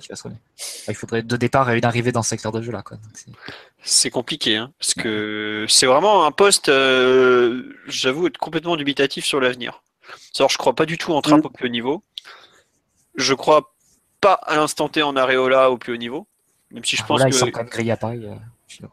[0.00, 0.40] qui va se ramener.
[0.88, 2.82] Il faudrait deux départs et une arrivée dans ce secteur de jeu là,
[3.84, 4.10] c'est...
[4.10, 9.84] compliqué, hein, parce que c'est vraiment un poste, euh, j'avoue, être complètement dubitatif sur l'avenir.
[10.40, 11.46] Alors, je crois pas du tout en Trapp mm.
[11.46, 12.02] au plus haut niveau.
[13.14, 13.72] Je crois
[14.20, 16.26] pas à l'instant T en Areola au plus haut niveau.
[16.72, 17.34] Même si je ah, pense là, que.
[17.34, 18.24] Ils sont quand même grillés à Paris.
[18.24, 18.86] Euh,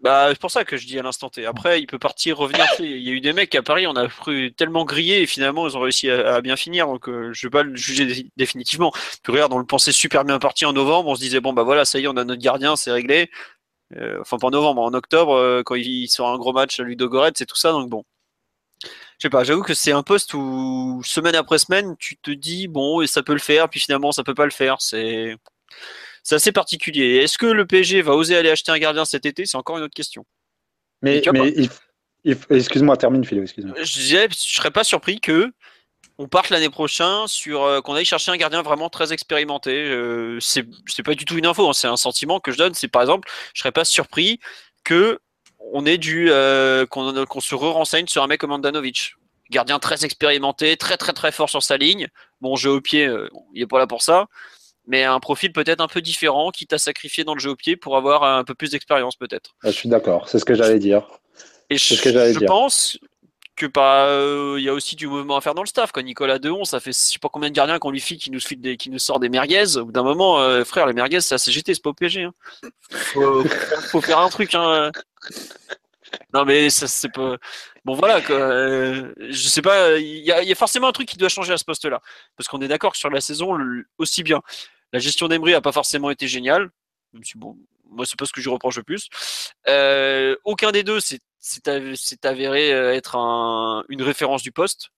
[0.00, 1.44] bah, c'est pour ça que je dis à l'instant T.
[1.44, 2.64] Après, il peut partir, revenir.
[2.78, 5.68] Il y a eu des mecs à Paris, on a cru tellement grillé et finalement,
[5.68, 6.86] ils ont réussi à, bien finir.
[6.86, 8.92] Donc, euh, je vais pas le juger définitivement.
[9.22, 11.08] Puis regarde, on le pensait super bien parti en novembre.
[11.10, 13.30] On se disait, bon, bah voilà, ça y est, on a notre gardien, c'est réglé.
[13.96, 17.32] Euh, enfin, pas en novembre, en octobre, quand il sort un gros match à Ludogorets,
[17.36, 17.72] c'est tout ça.
[17.72, 18.04] Donc, bon.
[18.82, 22.68] Je sais pas, j'avoue que c'est un poste où semaine après semaine, tu te dis,
[22.68, 24.76] bon, et ça peut le faire, puis finalement, ça peut pas le faire.
[24.80, 25.36] C'est
[26.28, 27.16] c'est assez particulier.
[27.16, 29.46] Est-ce que le PSG va oser aller acheter un gardien cet été?
[29.46, 30.26] C'est encore une autre question.
[31.00, 31.22] Mais,
[32.50, 33.40] excuse-moi, termine Philo.
[33.40, 33.74] Excuse-moi.
[33.82, 35.50] Je disais, je serais pas surpris que
[36.18, 39.72] on parte l'année prochaine sur euh, qu'on aille chercher un gardien vraiment très expérimenté.
[39.72, 40.66] Euh, c'est
[41.02, 41.72] pas du tout une info, hein.
[41.72, 42.74] c'est un sentiment que je donne.
[42.74, 44.38] C'est par exemple, je serais pas surpris
[44.84, 45.20] que
[45.72, 49.14] on ait dû euh, qu'on se re-renseigne sur un mec comme Andanovic.
[49.48, 52.08] Gardien très expérimenté, très très très fort sur sa ligne.
[52.42, 53.10] Bon, jeu au pied,
[53.54, 54.26] il est pas là pour ça
[54.88, 57.76] mais un profil peut-être un peu différent, qui t'a sacrifié dans le jeu au pied
[57.76, 59.54] pour avoir un peu plus d'expérience peut-être.
[59.62, 61.06] Ah, je suis d'accord, c'est ce que j'allais dire.
[61.70, 62.98] Et je, que je pense
[63.54, 65.92] que bah, euh, il y a aussi du mouvement à faire dans le staff.
[65.92, 68.30] Quand Nicolas Dehon, ça fait je sais pas combien de gardiens qu'on lui file, qui
[68.30, 69.76] nous, file des, qui nous sort des merguez.
[69.76, 72.22] Au bout d'un moment, euh, frère, les merguez, c'est la CGT, c'est pas au PSG.
[72.22, 72.32] Hein.
[72.90, 73.44] Faut,
[73.90, 74.54] faut faire un truc.
[74.54, 74.90] Hein.
[76.32, 77.36] Non, mais ça, c'est pas.
[77.84, 78.36] Bon, voilà, quoi.
[78.36, 81.28] Euh, je sais pas, il y, a, il y a forcément un truc qui doit
[81.28, 82.00] changer à ce poste-là.
[82.36, 84.40] Parce qu'on est d'accord que sur la saison, le- aussi bien.
[84.92, 86.70] La gestion d'Emery a pas forcément été géniale.
[87.12, 87.56] Même si, bon,
[87.90, 89.08] moi, c'est pas ce que je reproche le plus.
[89.68, 94.52] Euh, aucun des deux s'est s'est av- s'est avéré euh, être un- une référence du
[94.52, 94.88] poste.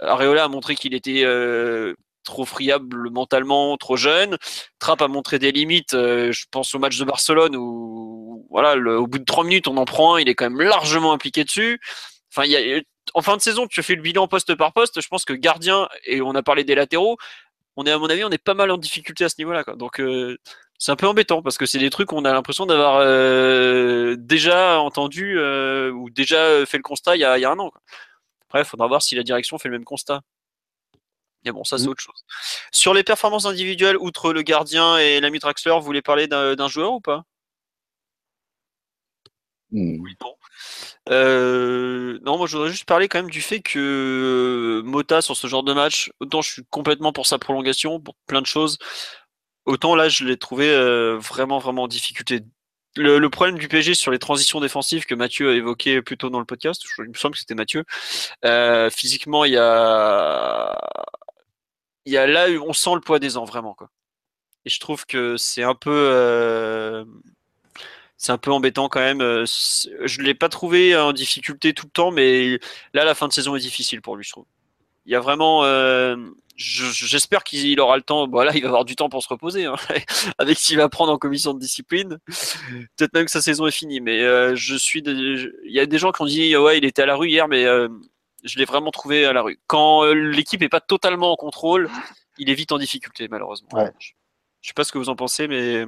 [0.00, 4.36] Areola a montré qu'il était euh, trop friable mentalement, trop jeune.
[4.78, 5.92] Trapp a montré des limites.
[5.92, 10.16] je pense au match de Barcelone où, au bout de trois minutes, on en prend
[10.16, 10.20] un.
[10.20, 11.80] Il est quand même largement impliqué dessus.
[13.12, 15.00] En fin de saison, tu fais le bilan poste par poste.
[15.00, 17.16] Je pense que gardien et on a parlé des latéraux.
[17.76, 19.64] On est à mon avis, on est pas mal en difficulté à ce niveau-là.
[19.64, 19.74] quoi.
[19.76, 20.36] Donc euh,
[20.78, 24.80] c'est un peu embêtant parce que c'est des trucs qu'on a l'impression d'avoir euh, déjà
[24.80, 27.70] entendu euh, ou déjà fait le constat il y a, il y a un an.
[27.70, 27.80] Quoi.
[28.48, 30.20] Après, il faudra voir si la direction fait le même constat.
[31.44, 31.88] Mais bon, ça c'est Mm.
[31.90, 32.24] autre chose.
[32.72, 36.92] Sur les performances individuelles, outre le gardien et l'ami Draxler, vous voulez parler d'un joueur
[36.92, 37.24] ou pas?
[39.70, 39.98] Hmm.
[40.00, 40.34] Oui, bon.
[41.10, 45.36] Euh, non, moi je voudrais juste parler quand même du fait que euh, Mota sur
[45.36, 48.78] ce genre de match, autant je suis complètement pour sa prolongation, pour plein de choses,
[49.66, 52.40] autant là je l'ai trouvé euh, vraiment vraiment en difficulté.
[52.96, 56.38] Le, problème du PSG sur les transitions défensives que Mathieu a évoqué plus tôt dans
[56.38, 57.84] le podcast, je- il me semble que c'était Mathieu,
[58.90, 60.76] physiquement il y a,
[62.04, 63.90] il y a là on sent le poids des ans vraiment quoi.
[64.66, 67.04] Et je trouve que c'est un peu
[68.16, 69.20] c'est un peu embêtant quand même.
[69.20, 72.58] Euh, Je l'ai pas trouvé en difficulté tout le temps, mais
[72.92, 74.46] là, la fin de saison est difficile pour lui, je trouve.
[75.06, 75.64] Il y a vraiment.
[75.64, 76.16] euh,
[76.56, 78.26] je- J'espère qu'il aura le temps.
[78.28, 79.74] Bon, là, il va avoir du temps pour se reposer, hein,
[80.38, 82.18] avec ce qu'il va prendre en commission de discipline.
[82.96, 85.02] Peut-être même que sa saison est finie, mais euh, je suis.
[85.02, 87.28] de- Il y a des gens qui ont dit ouais, il était à la rue
[87.28, 87.88] hier, mais euh,
[88.44, 89.58] je l'ai vraiment trouvé à la rue.
[89.66, 91.90] Quand l'équipe est pas totalement en contrôle,
[92.38, 93.68] il est vite en difficulté, malheureusement.
[93.72, 93.90] Ouais.
[93.98, 94.10] Je,
[94.62, 95.84] je sais pas ce que vous en pensez, mais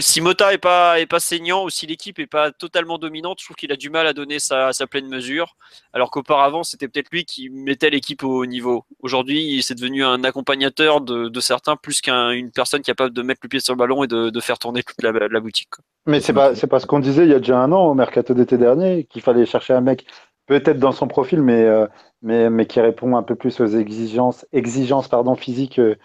[0.00, 3.46] si Mota est pas est pas saignant ou si l'équipe est pas totalement dominante, je
[3.46, 5.56] trouve qu'il a du mal à donner sa, sa pleine mesure.
[5.92, 8.84] Alors qu'auparavant, c'était peut-être lui qui mettait l'équipe au niveau.
[9.00, 13.60] Aujourd'hui, c'est devenu un accompagnateur de, certains plus qu'une personne capable de mettre le pied
[13.60, 15.68] sur le ballon et de, faire tourner toute la, boutique.
[16.06, 18.34] Mais c'est pas, pas ce qu'on disait il y a déjà un an au mercato
[18.34, 20.06] d'été dernier, qu'il fallait chercher un mec
[20.46, 21.86] peut-être dans son profil, mais, euh,
[22.22, 25.96] mais, mais qui répond un peu plus aux exigences, exigences pardon, physiques euh,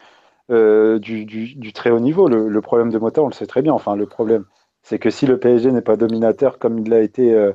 [0.51, 2.27] euh, du, très haut niveau.
[2.27, 3.73] Le, problème de Mota, on le sait très bien.
[3.73, 4.45] Enfin, le problème,
[4.83, 7.53] c'est que si le PSG n'est pas dominateur comme il l'a été, euh,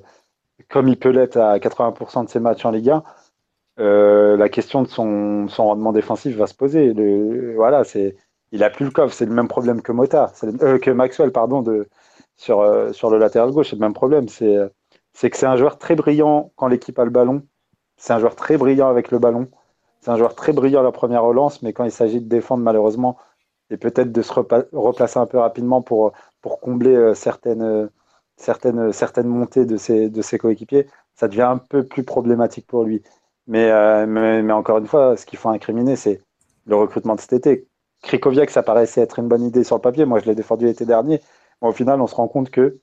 [0.69, 3.03] comme il peut l'être à 80% de ses matchs en Ligue 1,
[3.81, 6.93] euh, la question de son, rendement défensif va se poser.
[7.57, 8.17] Voilà, c'est,
[8.53, 9.15] il a plus le coffre.
[9.15, 11.89] C'est le même problème que Mota, le- que Maxwell, pardon, de,
[12.37, 13.71] sur, le latéral gauche.
[13.71, 14.29] C'est le même problème.
[14.29, 17.47] C'est que c'est un joueur très brillant quand l'équipe a le ballon.
[17.97, 19.49] C'est un joueur très brillant avec le ballon.
[20.03, 22.63] C'est un joueur très brillant à la première relance, mais quand il s'agit de défendre,
[22.63, 23.17] malheureusement,
[23.71, 26.13] et peut-être de se replacer un peu rapidement pour,
[26.61, 27.87] combler euh, certaines, euh,
[28.37, 33.03] certaines, montées de ses, coéquipiers, ça devient un peu plus problématique pour lui.
[33.47, 36.21] Mais, euh, encore une fois, ce qu'il faut incriminer, c'est
[36.67, 37.67] le recrutement de cet été.
[38.03, 40.05] Krikoviak, ça paraissait être une bonne idée sur le papier.
[40.05, 41.21] Moi, je l'ai défendu l'été dernier.
[41.61, 42.79] Mais au final, on se rend compte que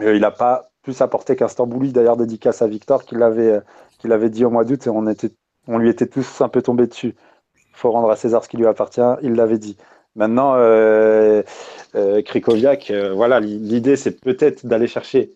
[0.00, 3.60] euh, il n'a pas plus apporté qu'un Stambouli, d'ailleurs, dédicace à Victor, qui l'avait euh,
[3.98, 5.32] qui l'avait dit au mois d'août, et on, était,
[5.68, 7.14] on lui était tous un peu tombés dessus.
[7.56, 9.76] Il faut rendre à César ce qui lui appartient, il l'avait dit.
[10.16, 11.42] Maintenant, euh,
[11.94, 15.34] euh, euh, voilà, l'idée, c'est peut-être d'aller chercher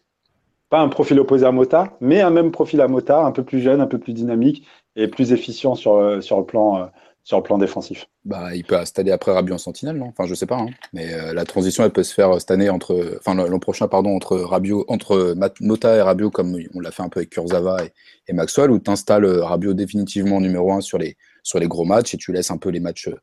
[0.70, 3.60] pas un profil opposé à Mota, mais un même profil à Mota, un peu plus
[3.60, 4.66] jeune, un peu plus dynamique
[4.96, 6.90] et plus efficient sur, euh, le, plan,
[7.24, 8.06] sur le plan défensif.
[8.24, 10.06] Bah, il peut installer après Rabiot en sentinelle, non?
[10.08, 10.56] Enfin, je sais pas.
[10.58, 10.66] hein.
[10.92, 14.16] Mais euh, la transition, elle peut se faire cette année entre, enfin l'an prochain, pardon,
[14.16, 17.92] entre Rabiot, entre Mota et Rabiot, comme on l'a fait un peu avec Kurzawa et,
[18.28, 22.14] et Maxwell, où tu installes Rabiot définitivement numéro un sur les, sur les gros matchs
[22.14, 23.16] et tu laisses un peu les matchs, euh,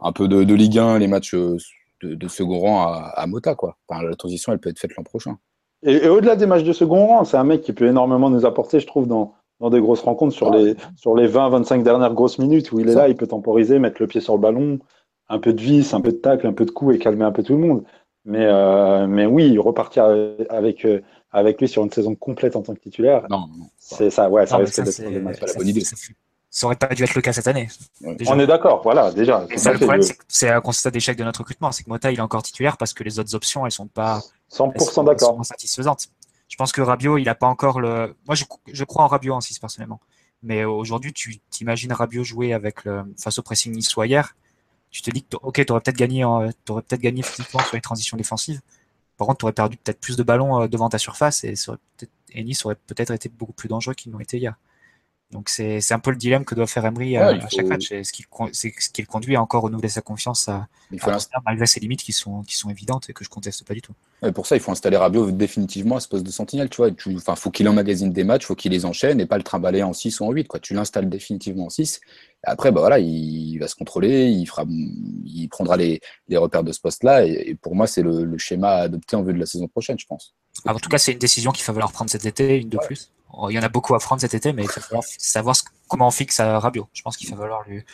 [0.00, 1.58] un peu de, de Ligue 1, les matchs euh,
[2.02, 3.76] de, de second rang à, à Mota, quoi.
[3.88, 5.36] Enfin, la transition, elle peut être faite l'an prochain.
[5.82, 8.46] Et, et au-delà des matchs de second rang, c'est un mec qui peut énormément nous
[8.46, 12.38] apporter, je trouve, dans, dans des grosses rencontres sur les, sur les 20-25 dernières grosses
[12.38, 14.78] minutes où il est là, il peut temporiser, mettre le pied sur le ballon,
[15.28, 17.32] un peu de vis, un peu de tacle, un peu de coup et calmer un
[17.32, 17.84] peu tout le monde.
[18.24, 20.04] Mais, euh, mais oui, repartir
[20.50, 21.00] avec, euh,
[21.30, 23.66] avec lui sur une saison complète en tant que titulaire, Non, non.
[23.78, 24.98] c'est ça, ouais, ça Non, risque ça, d'être
[25.46, 25.82] la bonne idée.
[26.50, 27.68] ça- aurait pas dû être le cas cette année.
[28.00, 28.32] déjà.
[28.34, 29.46] On est d'accord, voilà, déjà.
[29.56, 31.70] Ça, le problème, c'est que c'est un constat d'échec de notre recrutement.
[31.70, 34.20] C'est que Mota, il est encore titulaire parce que les autres options, elles sont pas
[34.22, 35.36] elles sont, 100% elles d'accord.
[35.36, 36.08] sont satisfaisantes.
[36.56, 38.16] Je pense que Rabiot, il a pas encore le.
[38.26, 40.00] Moi, je, crois en Rabiot en 6 personnellement.
[40.42, 44.34] Mais aujourd'hui, tu t'imagines Rabiot jouer avec le, face au pressing niçois hier.
[44.90, 47.76] Tu te dis que, ok, tu aurais peut-être gagné, en- t'aurais peut-être gagné physiquement sur
[47.76, 48.62] les transitions défensives.
[49.18, 51.52] Par contre, tu aurais perdu peut-être plus de ballons euh, devant ta surface et,
[52.30, 54.54] et Nice aurait peut-être été beaucoup plus dangereux qu'ils n'ont été hier.
[55.32, 57.66] Donc c'est un peu le dilemme que doit faire Emery Ouais, il à chaque faut-
[57.66, 57.90] match.
[57.90, 61.10] Et ce qui, ce qui le conduit à encore renouveler sa confiance à, Il faut
[61.44, 63.92] malgré ses limites qui sont, qui sont évidentes et que je conteste pas du tout.
[64.22, 66.70] Ouais, pour ça, il faut installer Rabiot définitivement à ce poste de sentinelle.
[66.70, 69.36] Tu vois, tu, enfin, faut qu'il emmagasine des matchs, faut qu'il les enchaîne et pas
[69.36, 70.46] le trimballer en 6 ou en 8.
[70.46, 70.60] Quoi.
[70.60, 72.00] Tu l'installes définitivement en 6.
[72.46, 76.62] Et après, bah voilà, il va se contrôler, il fera, il prendra les, les repères
[76.62, 77.26] de ce poste-là.
[77.26, 79.66] Et, et pour moi, c'est le, le schéma à adopter en vue de la saison
[79.66, 80.34] prochaine, je pense.
[80.64, 82.78] Alors, en tout cas, c'est une décision qu'il va falloir prendre cet été, une de
[82.78, 83.10] plus.
[83.48, 85.56] Il y en a beaucoup à prendre cet été, mais il va falloir savoir
[85.88, 86.88] comment on fixe à Rabiot.
[86.92, 87.84] Je pense qu'il va falloir lui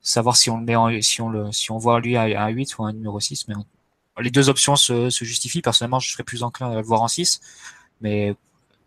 [0.00, 2.48] savoir si on le met en, si on le, si on voit lui à un
[2.48, 3.48] 8 ou un numéro 6.
[3.48, 3.54] Mais
[4.18, 5.62] les deux options se, justifient.
[5.62, 7.40] Personnellement, je serais plus enclin à le voir en 6.
[8.00, 8.34] Mais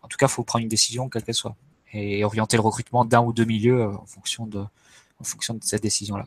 [0.02, 1.54] en tout cas, il faut prendre une décision, quelle qu'elle soit.
[1.92, 4.58] Et orienter le recrutement d'un ou deux milieux euh, en fonction de,
[5.20, 6.26] en fonction de cette décision-là.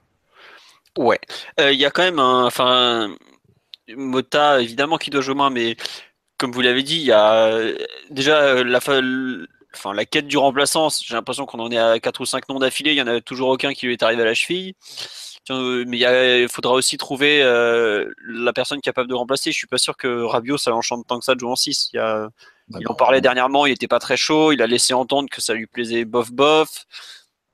[0.97, 1.20] Ouais.
[1.59, 2.45] Euh, Il y a quand même un.
[2.45, 3.13] Enfin,
[3.89, 5.76] Mota, évidemment, qui doit jouer moins, mais
[6.38, 7.74] comme vous l'avez dit, il y a
[8.09, 8.80] déjà la,
[9.78, 10.89] enfin, la quête du remplaçant.
[10.89, 12.91] J'ai l'impression qu'on en est à 4 ou 5 noms d'affilée.
[12.91, 14.73] Il y en a toujours aucun qui lui est arrivé à la cheville.
[15.49, 19.51] Euh, Mais il, faudra aussi trouver euh, la personne capable de remplacer.
[19.51, 21.89] Je suis pas sûr que Rabiot, ça l'enchante tant que ça de jouer en 6.
[21.93, 22.28] Il, y a-
[22.67, 24.51] Bah, il en parlait dernièrement, il était pas très chaud.
[24.51, 26.86] Il a laissé entendre que ça lui plaisait bof bof.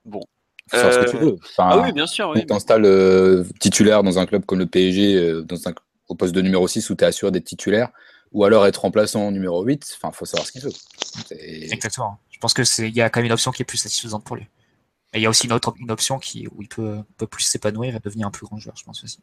[0.09, 0.21] Faut
[0.77, 1.35] faire ce que tu Euh, veux.
[1.43, 2.29] Enfin, Ah oui, bien sûr.
[2.33, 2.45] Oui.
[2.45, 5.73] T'installes euh, titulaire dans un club comme le PSG, euh, dans un,
[6.07, 7.89] au poste de numéro 6 où tu es assuré d'être titulaire,
[8.33, 9.95] ou alors être remplaçant numéro 8.
[9.97, 10.71] Enfin, faut savoir ce qu'il veut.
[11.71, 12.19] Exactement.
[12.29, 14.23] Je pense que c'est, il y a quand même une option qui est plus satisfaisante
[14.25, 14.47] pour lui.
[15.13, 17.43] Et il y a aussi une autre une option qui, où il peut, peut plus
[17.43, 19.19] s'épanouir et devenir un plus grand joueur, je pense aussi.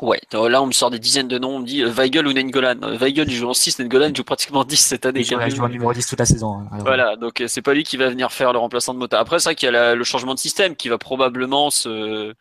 [0.00, 2.26] Ouais, euh, là on me sort des dizaines de noms, on me dit euh, Weigel
[2.26, 2.78] ou Nengolan.
[2.82, 5.20] Euh, Weigel il joue en 6, Nengolan joue pratiquement 10 cette année.
[5.20, 6.58] Il joue, il joue en numéro 10 toute la saison.
[6.58, 6.68] hein.
[6.70, 9.18] Alors, Voilà, donc euh, c'est pas lui qui va venir faire le remplaçant de Mota.
[9.18, 12.32] Après, c'est vrai qu'il y a la- le changement de système qui va probablement se,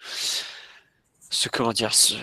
[1.29, 2.15] se comment dire, se,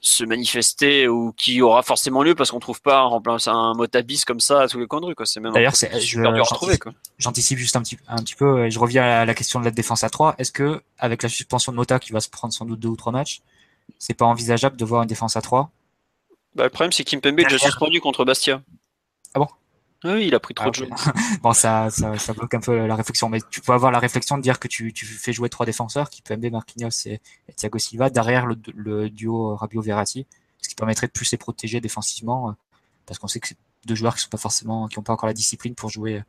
[0.00, 4.02] se manifester ou qui aura forcément lieu parce qu'on trouve pas un remplaçant un Mota
[4.02, 5.26] bis comme ça à tous les coins de rue, quoi.
[5.26, 6.92] C'est même un D'ailleurs, c'est- super je- dur à retrouver, quoi.
[7.18, 9.70] J'anticipe juste un petit, un petit peu et je reviens à la question de la
[9.70, 10.34] défense à 3.
[10.38, 12.96] Est-ce que, avec la suspension de Mota qui va se prendre sans doute deux ou
[12.96, 13.40] trois matchs,
[13.98, 15.70] c'est pas envisageable de voir une défense à 3
[16.54, 18.62] Bah, le problème, c'est Kimpembe est déjà suspendu contre Bastia.
[19.34, 19.48] Ah bon?
[20.04, 20.88] Oui, il a pris trop Ah, de jeux.
[21.42, 24.36] Bon, ça, ça, ça bloque un peu la réflexion, mais tu peux avoir la réflexion
[24.36, 28.10] de dire que tu, tu fais jouer trois défenseurs, Kimpembe, Marquinhos et, et Thiago Silva,
[28.10, 30.26] derrière le, le duo Rabiot-Verratti,
[30.60, 32.52] ce qui permettrait de plus les protéger défensivement, euh,
[33.06, 35.26] parce qu'on sait que c'est deux joueurs qui sont pas forcément, qui ont pas encore
[35.26, 36.22] la discipline pour jouer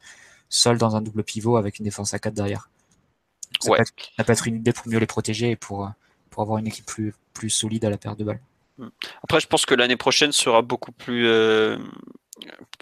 [0.49, 2.69] seul dans un double pivot avec une défense à 4 derrière.
[3.59, 3.77] Ça, Ouais.
[3.77, 5.89] peut être, ça peut être une idée pour mieux les protéger et pour, euh,
[6.29, 8.41] pour avoir une équipe plus, plus solide à la perte de balles.
[9.23, 11.77] Après, je pense que l'année prochaine sera beaucoup plus euh,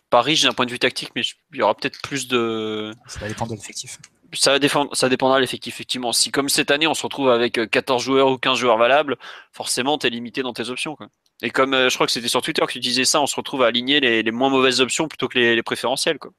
[0.09, 1.21] pas riche d'un point de vue tactique, mais
[1.53, 2.93] il y aura peut-être plus de.
[3.07, 3.97] Ça va dépendre de l'effectif.
[4.33, 6.11] Ça, va défendre, ça dépendra de l'effectif, effectivement.
[6.11, 9.17] Si, comme cette année, on se retrouve avec euh, 14 joueurs ou 15 joueurs valables,
[9.51, 10.95] forcément, tu es limité dans tes options.
[10.95, 11.07] Quoi.
[11.43, 13.35] Et comme euh, je crois que c'était sur Twitter que tu disais ça, on se
[13.35, 16.17] retrouve à aligner les, les moins mauvaises options plutôt que les, les préférentielles.
[16.17, 16.31] Quoi.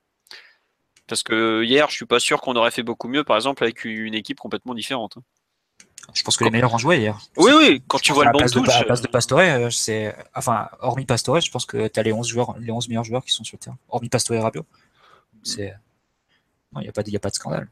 [1.06, 3.84] Parce que hier, je suis pas sûr qu'on aurait fait beaucoup mieux, par exemple, avec
[3.84, 5.16] une équipe complètement différente.
[5.18, 5.22] hein.
[6.12, 7.18] Je pense que les meilleurs ont joué hier.
[7.36, 8.68] Oui, oui, quand tu vois le la banc place de, touche.
[8.68, 12.02] à la place de Pastore, euh, c'est, enfin, hormis Pastore, je pense que tu as
[12.02, 13.78] les 11 joueurs, les 11 meilleurs joueurs qui sont sur le terrain.
[13.88, 14.66] Hormis Pastore et Rabiot.
[15.42, 15.74] C'est,
[16.72, 17.68] non, il n'y a pas de, il y a pas de scandale.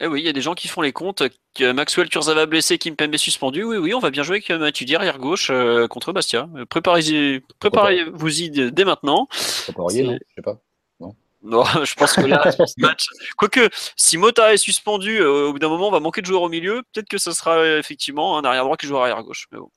[0.00, 1.22] Eh oui, il y a des gens qui font les comptes.
[1.54, 3.62] Que Maxwell Kurzawa blessé, Kimpembe suspendu.
[3.62, 6.48] Oui, oui, on va bien jouer avec euh, Matuidi arrière gauche euh, contre Bastia.
[6.56, 9.28] Euh, préparez-vous-y dès dès maintenant.
[9.72, 10.58] Poirier, non Je sais pas.
[11.44, 15.58] Non, je pense que là, ce match, quoique si Mota est suspendu, euh, au bout
[15.58, 16.82] d'un moment, on va manquer de joueurs au milieu.
[16.92, 19.46] Peut-être que ça sera effectivement un arrière droit qui jouera arrière gauche.
[19.52, 19.70] Mais bon.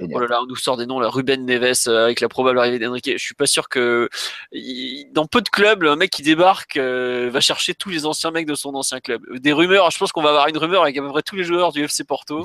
[0.00, 1.08] Oh là là, on nous sort des noms là.
[1.08, 3.08] Ruben Neves euh, avec la probable arrivée d'Enrique.
[3.10, 4.08] Je suis pas sûr que
[4.50, 8.32] il- dans peu de clubs, un mec qui débarque euh, va chercher tous les anciens
[8.32, 9.22] mecs de son ancien club.
[9.38, 9.90] Des rumeurs.
[9.92, 11.84] Je pense qu'on va avoir une rumeur avec à peu près tous les joueurs du
[11.84, 12.44] FC Porto.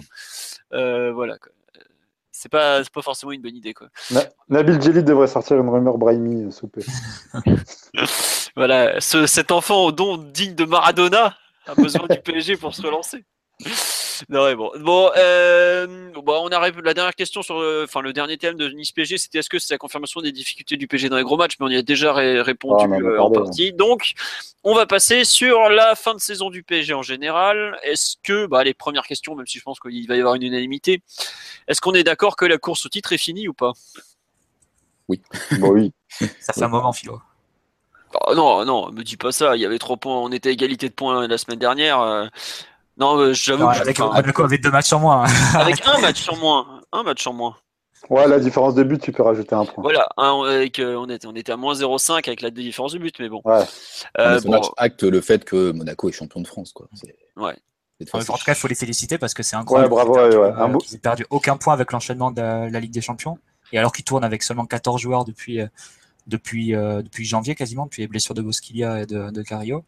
[0.74, 1.38] Euh, voilà.
[1.40, 1.52] quoi.
[2.40, 3.88] C'est pas, c'est pas forcément une bonne idée quoi.
[4.12, 6.86] Na- Nabil Djeli devrait sortir une rumeur Brahimi, euh, plaît.
[8.56, 11.36] Voilà, ce- cet enfant au don digne de Maradona
[11.66, 13.26] a besoin du PSG pour se relancer.
[14.30, 16.80] Non, bon, bon, euh, bon, on arrive.
[16.82, 19.60] La dernière question sur, le- enfin, le dernier thème de Nice PSG, c'était est-ce que
[19.60, 21.82] c'est la confirmation des difficultés du PSG dans les gros matchs, mais on y a
[21.84, 23.74] déjà ré- répondu Ah, en euh, en parlé, partie.
[23.74, 24.14] Donc,
[24.64, 27.78] on va passer sur la fin de saison du PSG en général.
[27.84, 30.44] Est-ce que, bah, les premières questions, même si je pense qu'il va y avoir une
[30.44, 31.02] unanimité,
[31.68, 33.74] est-ce qu'on est d'accord que la course au titre est finie ou pas?
[35.60, 35.94] Bon, oui.
[36.40, 37.22] Ça fait un moment, Philo.
[38.26, 39.56] Oh, non, non, me dis pas ça.
[39.56, 40.18] Il y avait trois points.
[40.18, 42.30] On était à égalité de points la semaine dernière.
[43.00, 45.26] Non, euh, j'avoue je- avec Monaco avait deux matchs sur moins.
[45.26, 45.28] hein.
[45.60, 46.82] avec un match en moins.
[46.92, 47.56] Un match en moins.
[48.10, 49.82] Ouais, la différence de but, tu peux rajouter un point.
[49.84, 53.14] Voilà, avec, euh, on, était, on était à moins 0,5 avec la différence de but,
[53.20, 53.42] mais bon.
[53.44, 53.64] Ouais.
[54.20, 56.72] Euh, Mais ce bon, match acte le fait que Monaco est champion de France.
[56.74, 56.88] Quoi.
[57.36, 57.56] Ouais.
[58.14, 59.90] En tout cas, il faut les féliciter parce que c'est Ouais, incroyable.
[59.90, 60.50] bravo, perdu, ouais, ouais.
[60.50, 63.40] euh, Un beau- qu'ils aient perdu aucun point avec l'enchaînement de la Ligue des Champions.
[63.74, 65.60] Et alors qu'ils tournent avec seulement 14 joueurs depuis,
[66.28, 69.84] depuis, depuis janvier quasiment, depuis les blessures de Bosquilia et de, de Cario.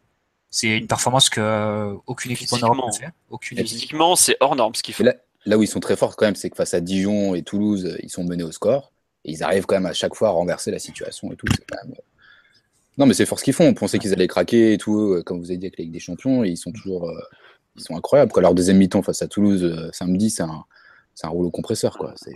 [0.50, 3.12] C'est une performance que aucune équipe en Europe n'a fait.
[3.30, 5.04] Aucune Physiquement, c'est hors norme ce qu'ils font.
[5.04, 5.14] Là,
[5.46, 7.96] là, où ils sont très forts quand même, c'est que face à Dijon et Toulouse,
[8.02, 8.92] ils sont menés au score.
[9.24, 11.46] Et ils arrivent quand même à chaque fois à renverser la situation et tout.
[11.68, 11.94] Quand même...
[12.98, 13.66] Non, mais c'est fort ce qu'ils font.
[13.66, 16.00] On pensait qu'ils allaient craquer et tout, comme vous avez dit avec la Ligue des
[16.00, 16.42] Champions.
[16.44, 17.10] Et ils sont toujours
[17.76, 18.32] ils sont incroyables.
[18.32, 18.42] Quoi.
[18.42, 20.64] Leur deuxième mi-temps face à Toulouse samedi, c'est un,
[21.22, 21.96] un rouleau compresseur.
[21.96, 22.12] Quoi.
[22.16, 22.32] C'est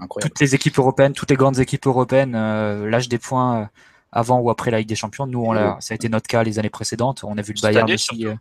[0.00, 0.30] incroyable.
[0.30, 3.70] Toutes les équipes européennes, toutes les grandes équipes européennes euh, lâchent des points
[4.12, 5.26] avant ou après la Ligue des Champions.
[5.26, 7.24] Nous, on ça a été notre cas les années précédentes.
[7.24, 8.26] On a vu le Bayern aussi.
[8.26, 8.34] Euh,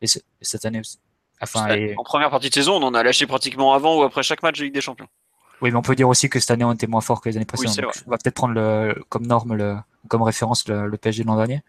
[0.00, 0.06] et,
[0.40, 0.98] cette année aussi.
[1.40, 1.66] Enfin,
[1.98, 4.58] En première partie de saison, on en a lâché pratiquement avant ou après chaque match
[4.58, 5.08] de Ligue des Champions.
[5.60, 7.36] Oui, mais on peut dire aussi que cette année, on était moins fort que les
[7.36, 8.02] années précédentes.
[8.06, 9.76] on va peut-être prendre le, comme norme, le,
[10.08, 11.62] comme référence le, PSG de l'an dernier.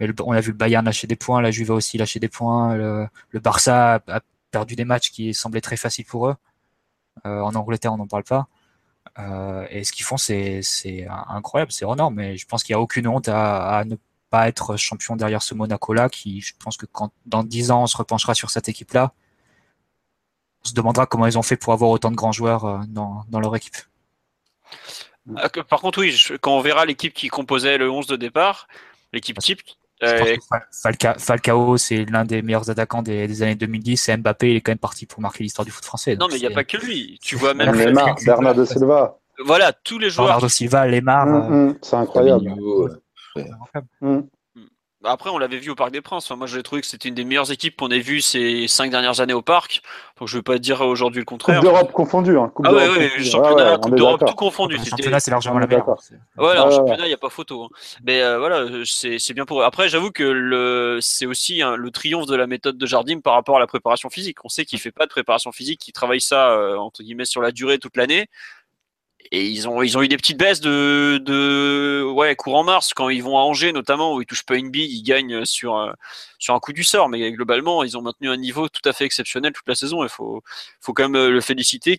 [0.00, 2.76] Mais on a vu le Bayern lâcher des points, la Juve aussi lâcher des points,
[2.76, 6.36] le, Barça a, perdu des matchs qui semblaient très faciles pour eux.
[7.26, 8.46] Euh, en Angleterre, on n'en parle pas.
[9.18, 10.62] Euh, et ce qu'ils font, c'est
[11.28, 12.14] incroyable, c'est énorme.
[12.14, 13.96] Mais je pense qu'il n'y a aucune honte à, ne
[14.30, 17.86] pas être champion derrière ce Monaco-là, qui, je pense que quand dans 10 ans, on
[17.86, 19.12] se repenchera sur cette équipe-là,
[20.64, 23.24] on se demandera comment ils ont fait pour avoir autant de grands joueurs euh, dans,
[23.28, 23.76] dans leur équipe.
[25.36, 28.68] Ah, par contre, oui, quand on verra l'équipe qui composait le 11 de départ,
[29.12, 29.62] l'équipe type,
[30.02, 30.36] euh,
[31.18, 34.78] Falcao, c'est l'un des meilleurs attaquants des, années 2010 et Mbappé, il est quand même
[34.78, 36.16] parti pour marquer l'histoire du foot français.
[36.16, 37.18] Non, mais il n'y a pas que lui.
[37.22, 37.74] Tu vois même.
[37.74, 39.18] Lemar, Bernardo Silva.
[39.44, 40.26] Voilà, tous les joueurs.
[40.26, 41.26] Bernardo Silva, Lemar.
[41.26, 42.52] Hum, hum, c'est incroyable.
[43.34, 43.44] Bah,
[45.08, 46.30] après, on l'avait vu au Parc des Princes.
[46.30, 49.20] moi, j'ai trouvé que c'était une des meilleures équipes qu'on ait vues ces cinq dernières
[49.20, 49.82] années au Parc.
[50.18, 51.60] Donc, je ne vais pas dire aujourd'hui le contraire.
[51.60, 52.38] Coupe d'Europe confondue.
[52.38, 52.52] Hein.
[52.64, 54.76] ah oui, oui, championnat, Coupe d'Europe tout confondu.
[54.76, 55.96] Le championnat, c'est largement la meilleure.
[56.36, 57.64] Voilà, en championnat, il n'y a pas photo.
[57.64, 57.68] Hein.
[58.04, 59.64] Mais euh, voilà, c'est bien pour eux.
[59.64, 63.56] Après, j'avoue que le, c'est aussi le triomphe de la méthode de Jardim par rapport
[63.56, 64.44] à la préparation physique.
[64.44, 67.24] On sait qu'il ne fait pas de préparation physique, qu'il travaille ça, euh, entre guillemets,
[67.24, 68.28] sur la durée toute l'année
[69.30, 73.08] et ils ont, ils ont eu des petites baisses de, de ouais, courant mars quand
[73.08, 75.92] ils vont à Angers notamment où ils touchent pas une bille, ils gagnent sur, euh,
[76.38, 77.08] sur un coup du sort.
[77.08, 80.02] Mais globalement, ils ont maintenu un niveau tout à fait exceptionnel toute la saison.
[80.02, 80.42] Il faut,
[80.80, 81.98] faut quand même euh, le féliciter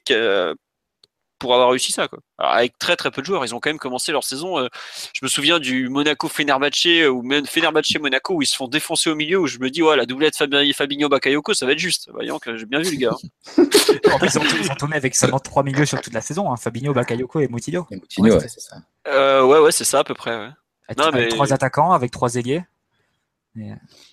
[1.40, 2.08] pour avoir réussi ça.
[2.08, 2.20] Quoi.
[2.38, 4.60] avec très très peu de joueurs, ils ont quand même commencé leur saison.
[4.60, 4.68] Euh,
[5.14, 9.10] je me souviens du Monaco Fenerbahce ou même Fenerbahce Monaco où ils se font défoncer
[9.10, 12.10] au milieu où je me dis ouais la doublette Fabinho Bakayoko ça va être juste.
[12.12, 13.16] Voyons que j'ai bien vu les gars.
[13.58, 16.58] en plus, ils ont, tourné avec seulement trois milieux sur toute la saison, hein.
[16.58, 17.88] Fabinho, Bakayoko et Moutinho.
[17.92, 18.78] Et Moutinho, ouais, c'est ça.
[19.08, 20.38] Euh, ouais ouais c'est ça à peu près.
[20.38, 20.50] Ouais.
[20.98, 22.64] Avec, trois attaquants, avec trois ailiers.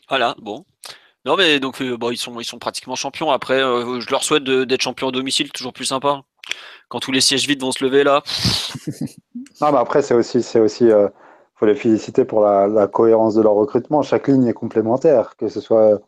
[0.09, 0.65] Voilà bon.
[1.25, 3.33] Non mais donc euh, bon, ils sont ils sont pratiquement champions.
[3.33, 6.23] Après, je leur souhaite d'être champions au domicile, toujours plus sympa
[6.89, 8.23] quand tous les sièges vides vont se lever là.
[9.61, 11.09] non, mais après, c'est aussi, c'est aussi, euh,
[11.57, 14.03] faut les féliciter pour la, cohérence de leur recrutement.
[14.03, 16.01] Chaque ligne est complémentaire, que ce soit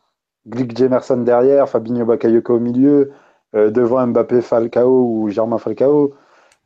[0.47, 3.11] Glick Jemerson derrière, Fabinho Bakayoko au milieu,
[3.55, 6.13] euh, devant Mbappé Falcao ou Germain Falcao.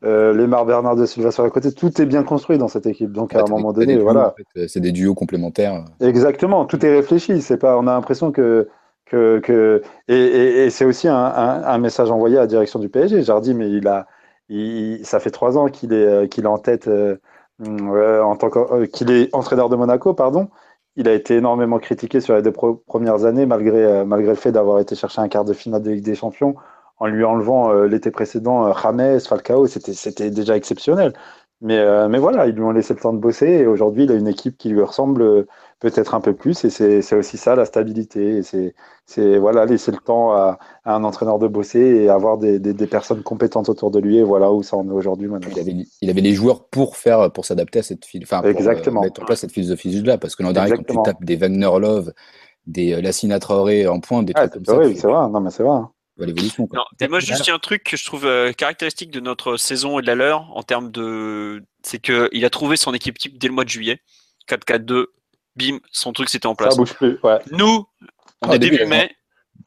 [0.04, 3.10] Euh, Lemar Bernard de Silva sur la côté, tout est bien construit dans cette équipe.
[3.10, 4.34] Donc à un moment donné, voilà.
[4.66, 5.82] c'est des duos complémentaires.
[6.00, 7.40] Exactement, tout est réfléchi.
[7.40, 8.68] C'est pas, on a l'impression que
[10.08, 13.22] et, c'est aussi un, message envoyé à la direction du PSG.
[13.22, 14.06] Jardim, mais il a,
[15.02, 17.16] ça fait trois ans qu'il est, qu'il est en tête, euh,
[17.66, 20.48] euh, tant euh, qu'il est entraîneur de Monaco, pardon.
[20.96, 24.78] Il a été énormément critiqué sur les deux premières années, malgré, malgré le fait d'avoir
[24.78, 26.54] été chercher un quart de finale de Ligue des Champions,
[26.98, 31.12] en lui enlevant l'été précédent James, Falcao, c'était, c'était déjà exceptionnel.
[31.60, 34.14] Mais, mais voilà, ils lui ont laissé le temps de bosser et aujourd'hui, il a
[34.14, 35.46] une équipe qui lui ressemble
[35.80, 36.64] peut-être un peu plus.
[36.64, 38.42] Et c'est aussi ça la stabilité.
[39.06, 43.22] C'est voilà laisser le temps à, un entraîneur de bosser et avoir des, des, personnes
[43.22, 44.18] compétentes autour de lui.
[44.18, 45.28] Et voilà où ça en est aujourd'hui.
[45.50, 49.02] Il avait, il avait les joueurs pour faire pour s'adapter à cette enfin pour Exactement.
[49.02, 50.18] mettre en place cette philosophie là.
[50.18, 52.12] Parce que l'an dernier, quand tu tapes des Wagner Love,
[52.66, 54.78] des euh, Lassina Traoré en point, des trucs comme ça.
[54.78, 55.28] Oui, c'est vrai.
[55.28, 55.80] Non, mais c'est vrai.
[56.16, 56.68] L'évolution.
[57.08, 59.98] moi, juste, il y a un truc que je trouve euh, caractéristique de notre saison
[59.98, 61.64] et de la leur en termes de.
[61.82, 64.00] C'est qu'il a trouvé son équipe type dès le mois de juillet.
[64.48, 65.06] 4-4-2,
[65.56, 66.74] bim, son truc c'était en place.
[66.74, 67.38] Ça bouge plus, ouais.
[67.52, 67.86] Nous,
[68.42, 69.10] on est début mai.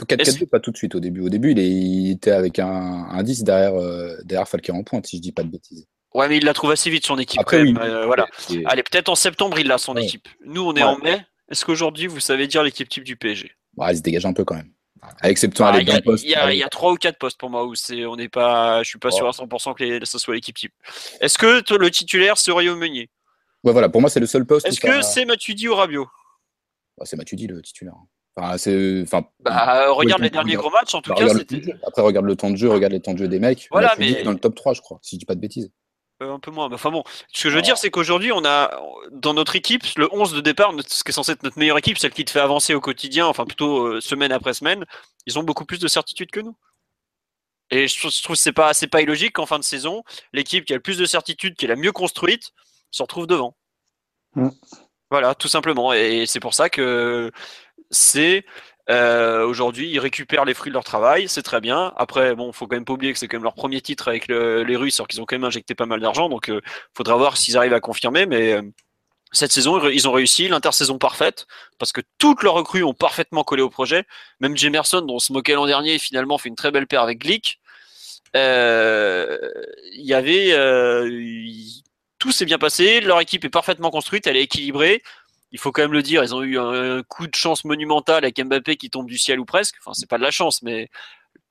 [0.05, 1.21] 4-4-2, pas tout de suite au début.
[1.21, 5.17] Au début, il, était avec un, un 10 derrière, euh, derrière Falcao en pointe, si
[5.17, 5.88] je dis pas de bêtises.
[6.13, 7.39] Ouais, mais il la trouve assez vite son équipe.
[7.39, 8.27] Après, euh, voilà.
[8.65, 10.27] Allez, peut-être en septembre, il a son équipe.
[10.45, 11.25] Nous, on est en mai.
[11.49, 14.43] Est-ce qu'aujourd'hui, vous savez dire l'équipe type du PSG ouais, Elle se dégage un peu
[14.43, 14.71] quand même.
[15.01, 16.25] Ah, les postes.
[16.25, 18.89] Il y, a trois ou quatre postes pour moi où c'est, on n'est pas, je
[18.89, 20.73] suis pas sûr à 100% que ce soit l'équipe type.
[21.21, 23.09] Est-ce que le titulaire serait au Meunier?
[23.63, 24.65] Ouais, voilà, pour moi, c'est le seul poste.
[24.67, 26.07] Est-ce que c'est Matuidi ou Rabiot?
[26.97, 27.95] Bah, C'est Matuidi le titulaire.
[28.35, 31.33] Enfin, c'est, enfin, bah, regarde les derniers gros matchs, en tout bah, cas.
[31.87, 33.67] Après, regarde le temps de jeu, regarde les temps de jeu des mecs.
[33.71, 34.23] Voilà, mais...
[34.23, 35.71] dans le top 3, je crois, si je dis pas de bêtises.
[36.21, 36.71] Euh, un peu moins.
[36.71, 38.79] Enfin bon, ce que je veux dire, c'est qu'aujourd'hui, on a
[39.11, 41.97] dans notre équipe, le 11 de départ, ce qui est censé être notre meilleure équipe,
[41.99, 44.85] celle qui te fait avancer au quotidien, enfin plutôt euh, semaine après semaine,
[45.27, 46.55] ils ont beaucoup plus de certitude que nous.
[47.69, 50.03] Et je trouve, que c'est pas, c'est pas illogique qu'en fin de saison,
[50.33, 52.53] l'équipe qui a le plus de certitude, qui est la mieux construite,
[52.91, 53.55] se retrouve devant.
[54.35, 54.49] Mm.
[55.09, 55.93] Voilà, tout simplement.
[55.93, 57.31] Et c'est pour ça que
[57.91, 58.45] c'est
[58.89, 61.93] euh, aujourd'hui, ils récupèrent les fruits de leur travail, c'est très bien.
[61.97, 64.27] Après, bon, faut quand même pas oublier que c'est quand même leur premier titre avec
[64.29, 66.61] le- les Russes, alors qu'ils ont quand même injecté pas mal d'argent, donc euh,
[66.95, 68.25] faudra voir s'ils arrivent à confirmer.
[68.25, 68.61] Mais euh,
[69.33, 71.47] cette saison, ils ont réussi, l'intersaison parfaite,
[71.79, 74.05] parce que toutes leurs recrues ont parfaitement collé au projet.
[74.39, 77.19] Même Jemerson, dont on se moquait l'an dernier, finalement fait une très belle paire avec
[77.19, 77.59] Glick.
[78.38, 79.38] Euh,
[79.91, 80.53] Il y avait,
[82.20, 85.01] tout s'est bien passé, leur équipe est parfaitement construite, elle est équilibrée.
[85.51, 88.38] Il faut quand même le dire, ils ont eu un coup de chance monumental avec
[88.43, 89.76] Mbappé qui tombe du ciel ou presque.
[89.80, 90.89] Enfin, c'est pas de la chance, mais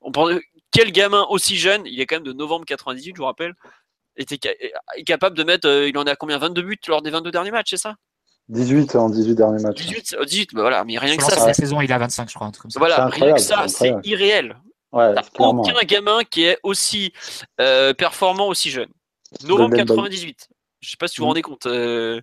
[0.01, 0.33] on pense,
[0.71, 3.55] quel gamin aussi jeune, il est quand même de novembre 98, je vous rappelle,
[4.17, 4.55] était ca-
[4.97, 7.51] est capable de mettre, euh, il en a combien 22 buts lors des 22 derniers
[7.51, 7.95] matchs, c'est ça?
[8.49, 9.77] 18 en 18 derniers matchs.
[9.81, 11.99] 18, euh, 18, bah voilà, mais rien que ça, de la c'est, saison, il a
[11.99, 12.79] 25, je crois, un truc comme ça.
[12.79, 14.57] voilà, C'est rien que ça, c'est c'est irréel.
[14.93, 17.13] Ouais, aucun gamin qui est aussi
[17.61, 18.89] euh, performant aussi jeune.
[19.43, 19.97] Novembre Golden Boy.
[19.97, 20.49] 98.
[20.81, 21.67] Je sais pas si vous vous rendez compte.
[21.67, 22.21] euh,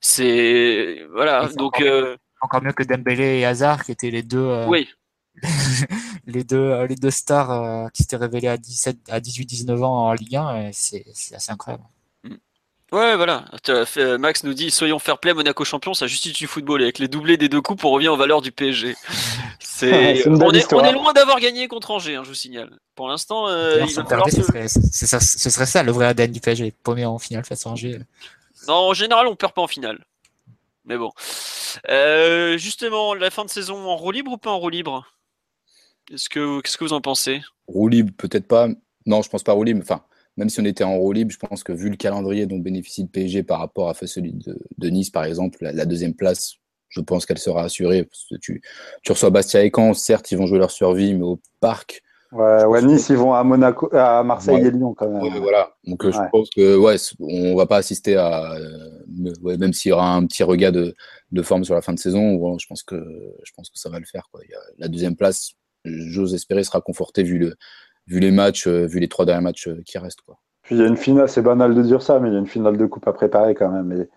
[0.00, 1.48] c'est voilà.
[1.48, 4.88] Donc encore- euh, Encore mieux que Dembélé et Hazard, qui étaient les deux, euh, oui,
[6.26, 10.12] les deux, les deux stars qui s'étaient révélés à 17, à 18, 19 ans en
[10.12, 10.68] Ligue 1.
[10.68, 11.84] et C'est c'est assez incroyable.
[12.92, 13.44] Ouais, voilà.
[13.86, 16.80] Fait- Max nous dit soyons fair play, Monaco champion, ça justifie du football.
[16.82, 18.96] Et avec les doublés des deux coupes, on revient aux valeurs du PSG.
[19.60, 22.78] C'est on, est, on est loin d'avoir gagné contre Angers, hein, je vous signale.
[22.96, 26.40] Pour l'instant, euh, il va ce serait, ça, ce serait ça le vrai ADN du
[26.40, 26.74] PSG.
[26.82, 28.00] Premier en finale face à Angers.
[28.66, 30.04] Non, en général, on perd pas en finale.
[30.84, 31.12] Mais bon.
[31.90, 35.06] Euh, justement, la fin de saison en roue libre ou pas en roue libre?
[36.12, 37.42] Est-ce que, Qu'est-ce que vous en pensez?
[37.68, 38.68] Roue libre, peut-être pas.
[39.06, 39.80] Non, je pense pas roue libre.
[39.82, 40.02] Enfin,
[40.38, 43.02] même si on était en roue libre, je pense que vu le calendrier dont bénéficie
[43.02, 46.54] le PSG par rapport à celui de, de Nice, par exemple, la, la deuxième place,
[46.88, 48.04] je pense qu'elle sera assurée.
[48.04, 48.62] Parce que tu,
[49.02, 52.02] tu reçois Bastia et Caen, certes, ils vont jouer leur survie, mais au parc.
[52.30, 54.68] Ouais, ouais, Nice, ils vont à Monaco, à Marseille Ouais.
[54.68, 55.22] et Lyon quand même.
[55.22, 55.74] Ouais, voilà.
[55.84, 59.92] Donc euh, je pense que ouais, on va pas assister à, euh, même s'il y
[59.92, 60.94] aura un petit regain de,
[61.32, 62.96] de forme sur la fin de saison, ouais, je pense que
[63.42, 64.28] je pense que ça va le faire.
[64.30, 64.42] Quoi.
[64.76, 67.56] La deuxième place, j'ose espérer, sera confortée vu le
[68.08, 70.22] vu les matchs, euh, vu les trois derniers matchs euh, qui restent.
[70.22, 70.38] Quoi.
[70.62, 72.40] Puis il y a une finale, c'est banal de dire ça, mais il y a
[72.40, 73.92] une finale de coupe à préparer quand même.
[73.92, 74.08] Et,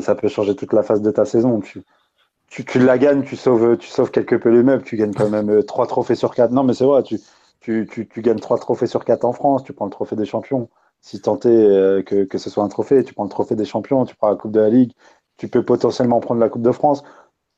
[0.00, 1.60] ça peut changer toute la phase de ta saison.
[1.60, 5.50] Tu, la gagnes, tu sauves, tu sauves quelque peu les meubles, tu gagnes quand même
[5.50, 6.52] euh, trois trophées sur quatre.
[6.52, 7.18] Non, mais c'est vrai, tu,
[7.58, 10.68] tu, tu, gagnes trois trophées sur quatre en France, tu prends le trophée des champions.
[11.00, 14.14] Si tant est que, ce soit un trophée, tu prends le trophée des champions, tu
[14.14, 14.92] prends la Coupe de la Ligue,
[15.38, 17.02] tu peux potentiellement prendre la Coupe de France.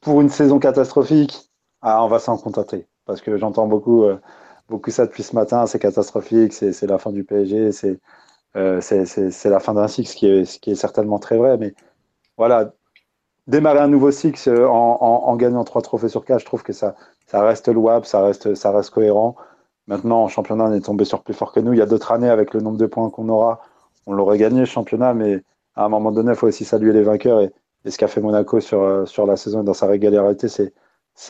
[0.00, 1.50] Pour une saison catastrophique,
[1.82, 2.86] ah, on va s'en contenter.
[3.04, 4.06] Parce que j'entends beaucoup,
[4.72, 8.00] beaucoup ça depuis ce matin, c'est catastrophique, c'est la fin du PSG, c'est
[8.56, 8.80] euh,
[9.44, 11.58] la fin d'un ce qui, est, qui est certainement très vrai.
[11.58, 11.74] Mais
[12.38, 12.72] voilà,
[13.46, 14.98] démarrer un nouveau cycle euh, en,
[15.30, 16.94] en, gagnant trois trophées sur quatre, je trouve que ça,
[17.26, 19.36] ça reste louable, ça reste, ça reste cohérent.
[19.88, 21.72] Maintenant, en championnat, on est tombé sur plus fort que nous.
[21.72, 23.60] Il y a d'autres années, avec le nombre de points qu'on aura,
[24.06, 25.12] on l'aurait gagné, le championnat.
[25.14, 25.42] Mais
[25.74, 27.40] à un moment donné, il faut aussi saluer les vainqueurs.
[27.40, 27.52] Et,
[27.84, 30.46] et ce qu'a fait Monaco sur, euh, sur la saison et dans sa régularité,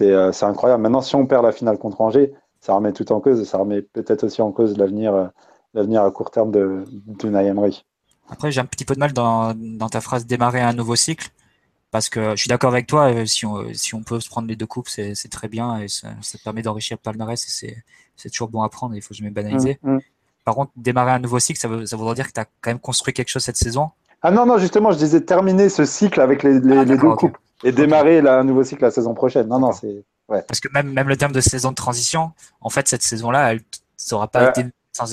[0.03, 0.83] euh, c'est incroyable.
[0.83, 2.33] Maintenant, si on perd la finale contre Angers,
[2.63, 5.27] ça remet tout en cause et ça remet peut-être aussi en cause l'avenir euh,
[5.75, 7.85] l'avenir à court terme de, de Emery.
[8.31, 11.29] Après, j'ai un petit peu de mal dans, dans ta phrase démarrer un nouveau cycle.
[11.91, 14.49] Parce que je suis d'accord avec toi, euh, si on, si on peut se prendre
[14.49, 17.45] les deux coupes, c'est c'est très bien et ça, ça te permet d'enrichir le palmarès
[17.45, 17.77] et c'est
[18.17, 19.79] c'est toujours bon à prendre, il faut jamais banaliser.
[19.83, 20.01] Mm, mm.
[20.45, 22.71] Par contre, démarrer un nouveau cycle, ça, veut, ça voudrait dire que tu as quand
[22.71, 23.91] même construit quelque chose cette saison?
[24.23, 27.15] Ah non, non, justement, je disais terminer ce cycle avec les, les, Ah, les deux
[27.15, 29.49] coupes et démarrer là, un nouveau cycle la saison prochaine.
[29.49, 30.03] Non, non, D'accord.
[30.41, 33.61] Parce que même, même le terme de saison de transition, en fait, cette saison-là, elle
[33.99, 34.63] ça aura pas été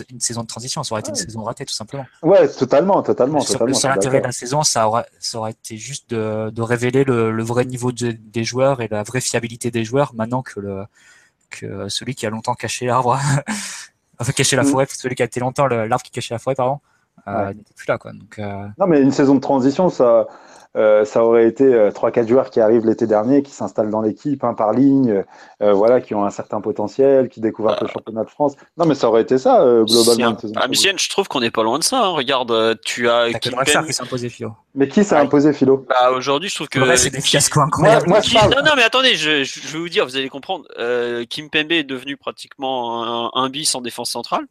[0.09, 2.05] une saison de transition, ça aurait été une saison ratée, tout simplement.
[2.23, 3.39] Ouais, totalement, totalement.
[3.39, 6.49] Le seul- totalement le seul intérêt de la saison, ça aurait, ça été juste de,
[6.49, 10.13] de révéler le, le vrai niveau de- des joueurs et la vraie fiabilité des joueurs
[10.15, 10.83] maintenant que, le,
[11.49, 13.19] que celui qui a longtemps caché l'arbre,
[14.19, 14.67] enfin caché la Mm.
[14.67, 16.79] forêt, celui qui a été longtemps l'arbre qui cachait la forêt, pardon,
[17.27, 17.97] euh, n'était plus là.
[17.97, 18.11] Quoi.
[18.13, 20.27] Donc, euh, Non, mais une saison de transition, ça,
[20.77, 24.01] euh, ça aurait été euh, trois, quatre joueurs qui arrivent l'été dernier, qui s'installent dans
[24.01, 25.23] l'équipe, un par ligne,
[25.63, 28.53] euh, voilà, qui ont un certain potentiel, qui découvrent un peu le championnat de France.
[28.77, 30.27] Non, mais ça aurait été ça, euh, globalement.
[30.27, 32.03] un- Ah, je trouve qu'on n'est pas loin de ça.
[32.03, 32.09] hein.
[32.09, 33.49] Regarde, tu as qui
[33.93, 34.51] s'est imposé, Philo.
[34.75, 35.21] Mais qui s'est Ouais.
[35.21, 35.85] imposé, Philo?
[35.89, 36.95] Bah, aujourd'hui, je trouve que.
[36.97, 38.07] C'est des fiascos incroyables.
[38.07, 38.51] moi, je Qui- parle.
[38.53, 40.65] Non, non, mais attendez, je, je- je vais vous dire, vous allez comprendre.
[40.77, 43.03] Euh, Kim Pembe est devenu pratiquement
[43.35, 44.45] un, un bis en défense centrale,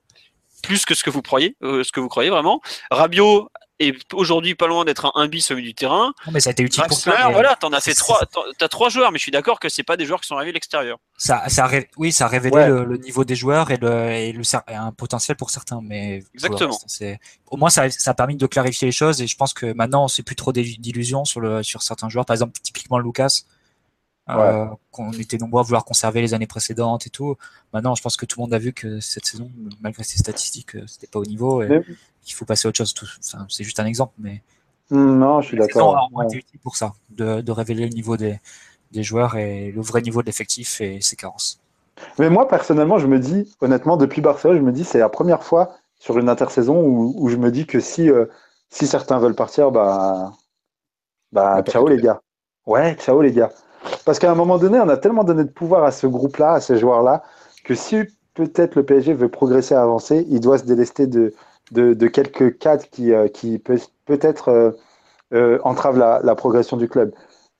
[0.62, 2.61] plus que ce que vous croyez, euh, ce que vous croyez vraiment.
[2.90, 3.49] Rabiot
[3.81, 6.13] est aujourd'hui pas loin d'être un, un bis au milieu du terrain.
[6.27, 8.21] Non, mais ça a été utile pour mais voilà, t'en as fait trois,
[8.59, 10.51] t'as trois joueurs, mais je suis d'accord que c'est pas des joueurs qui sont arrivés
[10.51, 10.99] de l'extérieur.
[11.17, 12.69] Ça, ça a oui, ça a révélé Ouais.
[12.69, 15.81] le, le niveau des joueurs et, le, et, le, et un potentiel pour certains.
[15.83, 16.77] Mais Exactement.
[16.77, 17.05] reste,
[17.51, 19.73] au moins, ça, a- ça a permis de clarifier les choses et je pense que
[19.73, 22.27] maintenant, on sait plus trop d'illusions sur, le, sur certains joueurs.
[22.27, 23.43] Par exemple, typiquement Lucas.
[24.31, 27.37] euh, qu'on était nombreux à vouloir conserver les années précédentes et tout.
[27.73, 29.51] Maintenant, je pense que tout le monde a vu que cette saison,
[29.81, 31.83] malgré ses statistiques, euh, c'était pas au niveau et
[32.29, 32.95] qu'il faut passer à autre chose.
[33.25, 34.43] Enfin, c'est juste un exemple, mais
[34.91, 36.09] hmm, non, je suis d'accord.
[36.13, 38.39] ont été utiles pour ça, de, de, révéler le niveau des,
[38.93, 41.61] des joueurs et le vrai niveau de l'effectif et ses carences.
[42.19, 45.43] Mais moi, personnellement, je me dis, honnêtement, depuis Barcelone, je me dis, c'est la première
[45.43, 48.27] fois sur une intersaison où, où je me dis que si, euh,
[48.71, 50.33] si certains veulent partir, bah,
[51.33, 52.21] bah, ciao les gars.
[52.67, 53.51] Ouais, ciao les gars.
[54.05, 56.61] Parce qu'à un moment donné, on a tellement donné de pouvoir à ce groupe-là, à
[56.61, 57.23] ces joueurs-là,
[57.65, 57.97] que si
[58.35, 61.35] peut-être le PSG veut progresser, avancer, il doit se délester de,
[61.73, 64.70] de, quelques cadres qui, euh, qui peut, peut-être euh,
[65.35, 67.12] euh, entravent la, progression du club.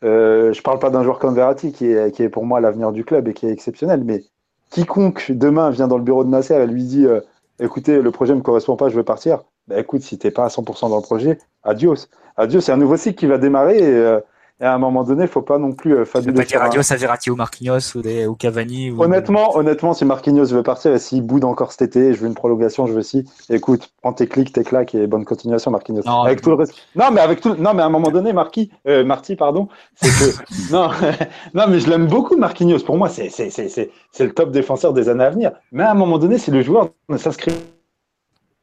[0.03, 2.93] je ne parle pas d'un joueur comme Verratti, qui est, qui est pour moi l'avenir
[2.93, 4.25] du club et qui est exceptionnel, mais
[4.71, 7.07] quiconque demain vient dans le bureau de Nasser et lui dit
[7.61, 9.43] écoutez, le projet ne me correspond pas, je veux partir.
[9.67, 12.09] Ben, écoute, si tu n'es pas à 100% dans le projet, adios.
[12.37, 14.21] Adios, c'est un nouveau cycle qui va démarrer
[14.61, 16.35] et à un moment donné, il ne faut pas non plus euh, fabuler.
[16.35, 18.93] pas dire adieu à Verratti ou Marquinhos ou, des, ou Cavani.
[18.99, 22.35] Honnêtement, honnêtement, si Marquinhos veut partir et s'il boude encore cet été, je veux une
[22.35, 23.25] prolongation, je veux si.
[23.51, 26.03] Écoute, prends tes clics, tes claques et bonne continuation, Marquinhos.
[26.05, 26.75] Non, avec tout le reste.
[26.97, 27.55] Non, mais avec tout.
[27.55, 30.73] Non, mais à un moment donné, Marquis, euh, Marty, pardon, c'est que.
[30.73, 30.91] non,
[31.55, 32.81] non, mais je l'aime beaucoup, Marquinhos.
[32.81, 33.29] Pour moi, c'est
[34.19, 35.53] le top défenseur des années à venir.
[35.71, 37.53] Mais à un moment donné, si le joueur ne s'inscrit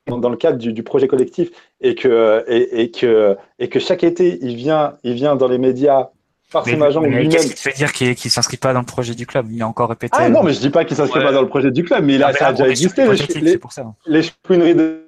[0.08, 1.50] dans le cadre du, projet collectif
[1.82, 6.10] et que, et, que, et que chaque été, il vient, il vient dans les médias
[6.52, 7.30] par son agent lui-même.
[7.30, 9.48] Qu'est-ce qui te fait dire qu'il ne s'inscrit pas dans le projet du club?
[9.52, 10.16] Il a encore répété.
[10.18, 11.84] Ah non, mais je ne dis pas qu'il ne s'inscrit pas dans le projet du
[11.84, 13.08] club, mais il a, ça a déjà existé.
[13.42, 13.86] Les, pour ça.
[14.06, 15.02] les chouineries de.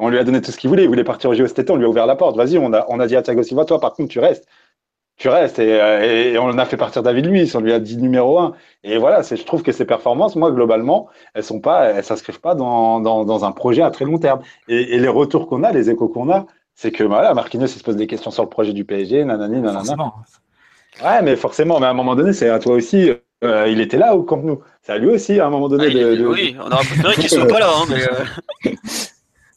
[0.00, 0.82] On lui a donné tout ce qu'il voulait.
[0.82, 1.72] Il voulait partir au JO cet été.
[1.72, 2.36] On lui a ouvert la porte.
[2.36, 4.46] Vas-y, on a, on a dit à Thiago Silva, toi, par contre, tu restes
[5.16, 5.58] tu restes.
[5.58, 8.54] Euh, et, on a fait partir David Luiz, on lui a dit numéro un.
[8.84, 12.54] Et voilà, je trouve que ses performances, moi, globalement, elles sont pas, elles s'inscrivent pas
[12.54, 14.40] dans, dans, un projet à très long terme.
[14.68, 17.84] Et, les retours qu'on a, les échos qu'on a, c'est que voilà, Marquinhos, il se
[17.84, 20.12] pose des questions sur le projet du PSG, nanani, nanana.
[21.02, 23.10] Ouais, mais forcément, mais à un moment donné, c'est à toi aussi.
[23.44, 24.60] Euh, il était là au Camp Nou.
[24.82, 25.90] C'est à lui aussi, à un moment donné.
[25.90, 27.70] de, Oui, on aurait préféré qu'il soit pas là.
[27.74, 28.72] Hein, mais euh,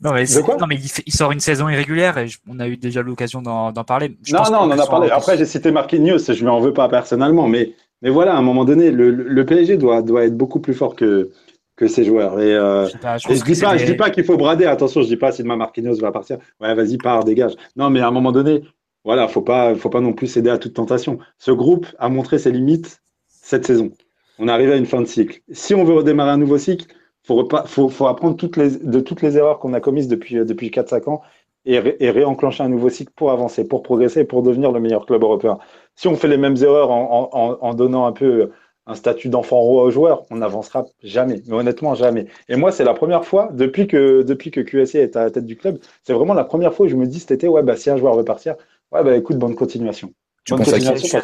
[0.05, 0.25] Non, mais,
[0.59, 4.15] non, mais il, sort une saison irrégulière et on a eu déjà l'occasion d'en parler.
[4.31, 5.09] non, non, on en a parlé.
[5.09, 8.43] Après, j'ai cité Marquinhos, je lui en veux pas personnellement, mais, mais voilà, à un
[8.43, 11.31] moment donné, le, le PSG doit, doit être beaucoup plus fort que,
[11.75, 12.39] que ses joueurs.
[12.39, 12.93] Et, euh, je,
[13.29, 14.65] ne dis pas, je dis pas qu'il faut brader.
[14.65, 16.37] Attention, je dis pas si demain Marquinhos va partir.
[16.61, 17.53] Ouais, vas-y, pars, dégage.
[17.75, 18.61] Non, mais à un moment donné,
[19.03, 21.19] voilà, faut pas, faut pas non plus céder à toute tentation.
[21.37, 23.91] Ce groupe a montré ses limites cette saison.
[24.39, 25.41] On arrive à une fin de cycle.
[25.51, 26.87] Si on veut redémarrer un nouveau cycle,
[27.25, 30.45] faut, faut, faut apprendre toutes les, de toutes les erreurs qu'on a commises depuis, euh,
[30.45, 31.21] depuis 4-5 ans
[31.65, 35.23] et, et, réenclencher un nouveau cycle pour avancer, pour progresser, pour devenir le meilleur club
[35.23, 35.57] européen.
[35.95, 38.51] Si on fait les mêmes erreurs en, en, en donnant un peu
[38.87, 42.27] un statut d'enfant roi aux joueurs, on n'avancera jamais, mais honnêtement jamais.
[42.49, 45.45] Et moi, c'est la première fois depuis que depuis que QSC est à la tête
[45.45, 47.75] du club, c'est vraiment la première fois où je me dis cet été, ouais, bah
[47.77, 48.55] si un joueur veut partir,
[48.91, 50.11] ouais, bah écoute, bonne continuation.
[50.47, 51.19] bonne continuation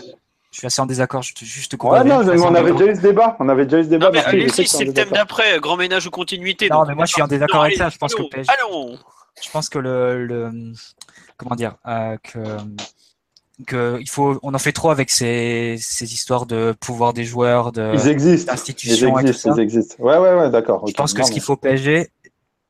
[0.52, 3.02] je suis assez en désaccord, je te juste Ouais, non, on avait déjà eu ce
[3.02, 3.38] débat.
[3.40, 4.12] On avait déjà eu ce débat.
[4.66, 6.70] c'est le thème d'après, grand ménage ou continuité.
[6.70, 7.90] Non, mais moi je suis en désaccord avec ça.
[7.90, 8.98] Je pense que Allons
[9.42, 10.52] Je pense que le, le
[11.38, 12.40] comment dire euh, que
[13.68, 17.72] que il faut on en fait trop avec ces, ces histoires de pouvoir des joueurs
[17.72, 19.96] de ils existent ils existent, ils existent.
[20.00, 22.10] ouais ouais ouais d'accord je pense que ce qu'il faut PSG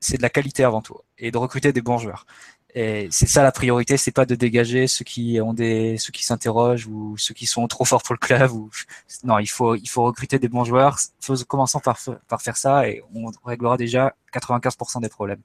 [0.00, 2.26] c'est de la qualité avant tout et de recruter des bons joueurs
[2.74, 6.24] et c'est ça la priorité, c'est pas de dégager ceux qui ont des, ceux qui
[6.24, 8.50] s'interrogent ou ceux qui sont trop forts pour le club.
[8.52, 8.70] Ou
[9.24, 10.98] non, il faut, il faut recruter des bons joueurs.
[11.48, 15.42] Commençons par, par faire ça et on réglera déjà 95% des problèmes.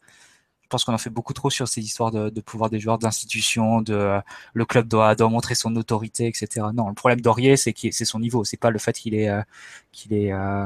[0.63, 2.97] Je pense qu'on en fait beaucoup trop sur ces histoires de, de pouvoir des joueurs,
[2.99, 4.19] d'institutions, de
[4.53, 6.67] le club doit, doit montrer son autorité, etc.
[6.73, 9.41] Non, le problème d'Aurier, c'est c'est son niveau, c'est pas le fait qu'il est, euh,
[9.93, 10.65] qu'il est euh,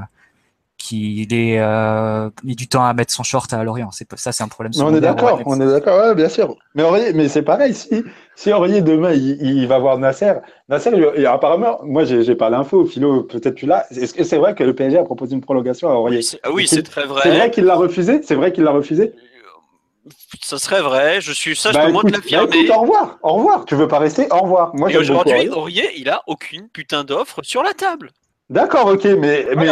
[0.81, 3.91] qu'il ait euh, mis du temps à mettre son short à Lorient.
[3.91, 4.73] C'est ça, c'est un problème.
[4.79, 6.55] On est d'accord, on est d'accord, bien sûr.
[6.75, 7.73] Mais Aurier, mais c'est pareil.
[7.73, 8.03] Si,
[8.35, 10.33] si Aurier demain il, va voir Nasser,
[10.69, 12.85] Nasser, il, apparemment, moi j'ai pas l'info.
[12.85, 13.85] Philo, peut-être tu l'as.
[13.91, 16.21] Est-ce que c'est vrai que le PSG a proposé une prolongation à Aurier?
[16.51, 17.21] Oui, c'est très vrai.
[17.23, 18.21] C'est vrai qu'il l'a refusé?
[18.23, 19.13] C'est vrai qu'il l'a refusé?
[20.41, 22.67] Ça serait vrai, je suis ça, je bah, peux moins te l'affirmer.
[22.67, 23.65] Bah, au revoir, au revoir.
[23.65, 24.27] Tu veux pas rester?
[24.31, 24.75] Au revoir.
[24.75, 28.11] Moi, Et aujourd'hui, Aurier, il a aucune putain d'offre sur la table.
[28.51, 29.69] D'accord, ok, mais, mais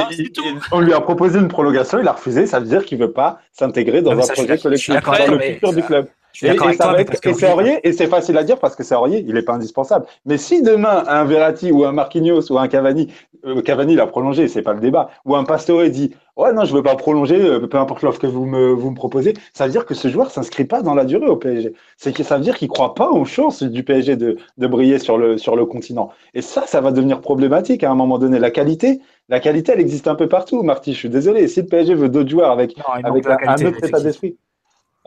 [0.71, 3.11] on lui a proposé une prolongation, il a refusé, ça veut dire qu'il ne veut
[3.11, 6.07] pas s'intégrer dans un projet collectif, dans le futur du club.
[6.41, 9.53] Et, c'est Aurier, et c'est facile à dire parce que c'est Aurier, il n'est pas
[9.53, 10.05] indispensable.
[10.25, 13.11] Mais si demain un Verratti ou un Marquinhos ou un Cavani,
[13.45, 16.73] euh, Cavani l'a prolongé, c'est pas le débat, ou un Pastore dit ouais non je
[16.73, 19.71] veux pas prolonger, euh, peu importe l'offre que vous me vous me proposez, ça veut
[19.71, 21.73] dire que ce joueur s'inscrit pas dans la durée au PSG.
[21.97, 24.99] C'est que ça veut dire qu'il croit pas aux chances du PSG de, de briller
[24.99, 26.09] sur le sur le continent.
[26.33, 28.39] Et ça, ça va devenir problématique à un moment donné.
[28.39, 30.93] La qualité, la qualité, elle existe un peu partout, Marty.
[30.93, 31.47] Je suis désolé.
[31.47, 34.37] Si le PSG veut d'autres joueurs avec, avec un autre état d'esprit.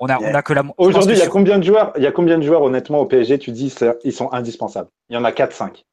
[0.04, 0.64] On a, on a que la.
[0.78, 3.06] Aujourd'hui, il y a combien de joueurs Il y a combien de joueurs honnêtement au
[3.06, 3.72] PSG Tu dis
[4.02, 4.88] ils sont indispensables?
[5.08, 5.84] Il y en a 4-5.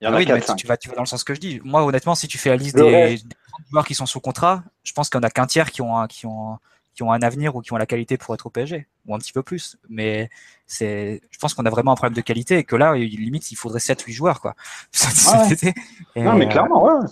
[0.00, 1.34] Il y en Ah oui, mais 4 tu vas, tu vas dans le sens que
[1.34, 1.60] je dis.
[1.64, 3.26] Moi, honnêtement, si tu fais la liste des, reste.
[3.26, 5.70] des 30 joueurs qui sont sous contrat, je pense qu'il n'y en a qu'un tiers
[5.70, 6.56] qui ont, un, qui, ont,
[6.94, 9.18] qui ont un avenir ou qui ont la qualité pour être au PSG, ou un
[9.18, 9.76] petit peu plus.
[9.90, 10.30] Mais
[10.66, 13.56] c'est, je pense qu'on a vraiment un problème de qualité et que là, limite, il
[13.56, 14.40] faudrait 7-8 joueurs.
[14.40, 14.54] Quoi.
[15.30, 15.74] Ah ouais.
[16.22, 17.06] Non, mais euh, clairement, ouais.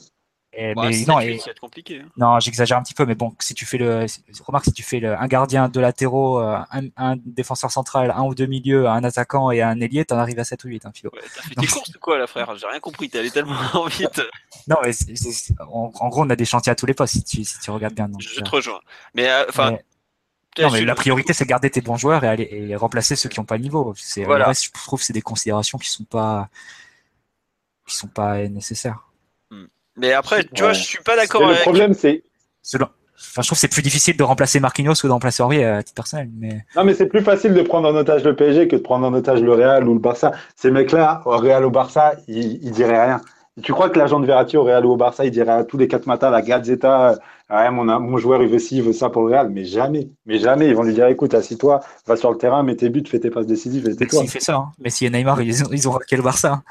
[0.55, 2.01] Et- Ouais, mais non, et- compliqué.
[2.05, 2.09] hein.
[2.17, 4.07] non, j'exagère un petit peu, mais bon, si tu fais le,
[4.45, 8.23] remarque, si tu fais le, un gardien, deux latéraux, euh, un, un défenseur central, un
[8.25, 10.93] ou deux milieux, un attaquant et un ailier, t'en arrives à 7 ou 8, hein,
[10.95, 11.11] Philo.
[11.15, 12.55] Ouais, T'as fait tes courses ou quoi, là, frère?
[12.57, 13.09] J'ai rien compris.
[13.09, 13.55] T'es allé tellement
[13.87, 14.21] vite.
[14.69, 17.15] Non, mais c'est- c'est- en, en gros, on a des chantiers à tous les postes
[17.15, 18.09] si tu, si tu regardes bien.
[18.09, 18.81] donc, Je euh, te rejoins.
[19.15, 19.79] Mais euh, enfin,
[20.55, 23.29] peut-être non, mais la priorité, c'est garder tes bons joueurs et, aller, et remplacer ceux
[23.31, 23.95] qui n'ont pas le niveau.
[23.97, 24.45] C'est, Voilà.
[24.45, 26.51] Le reste, je trouve, que c'est des considérations qui sont pas,
[27.87, 29.09] qui sont pas nécessaires.
[29.97, 31.63] Mais après, tu vois, je suis pas d'accord Mais Le avec.
[31.63, 32.23] problème, c'est.
[32.63, 35.65] Selon- Enfin, je trouve que c'est plus difficile de remplacer Marquinhos que de remplacer Aurier
[35.65, 36.29] à titre personnel.
[36.39, 39.07] Mais Non, mais c'est plus facile de prendre en otage le PSG que de prendre
[39.07, 40.33] en otage le Real ou le Barça.
[40.57, 43.21] Ces mecs-là, au Real ou au Barça, ils, ils diraient rien.
[43.63, 45.77] Tu crois que l'agent de Verratti au Real ou au Barça, il dirait à tous
[45.79, 47.17] les quatre matins, la Gazzetta,
[47.49, 49.51] ah, mon, mon joueur, il veut ci, il veut ça pour le Real.
[49.51, 50.67] Mais jamais, mais jamais.
[50.69, 53.31] Ils vont lui dire, écoute, assis-toi, va sur le terrain, mets tes buts, fais tes
[53.31, 54.23] passes décisives et tais-toi.
[54.23, 54.57] Messi fait ça.
[54.57, 54.73] Hein.
[54.81, 56.55] Messi et Neymar, ils, ont- ils ont raqué le Barça.
[56.55, 56.63] hein.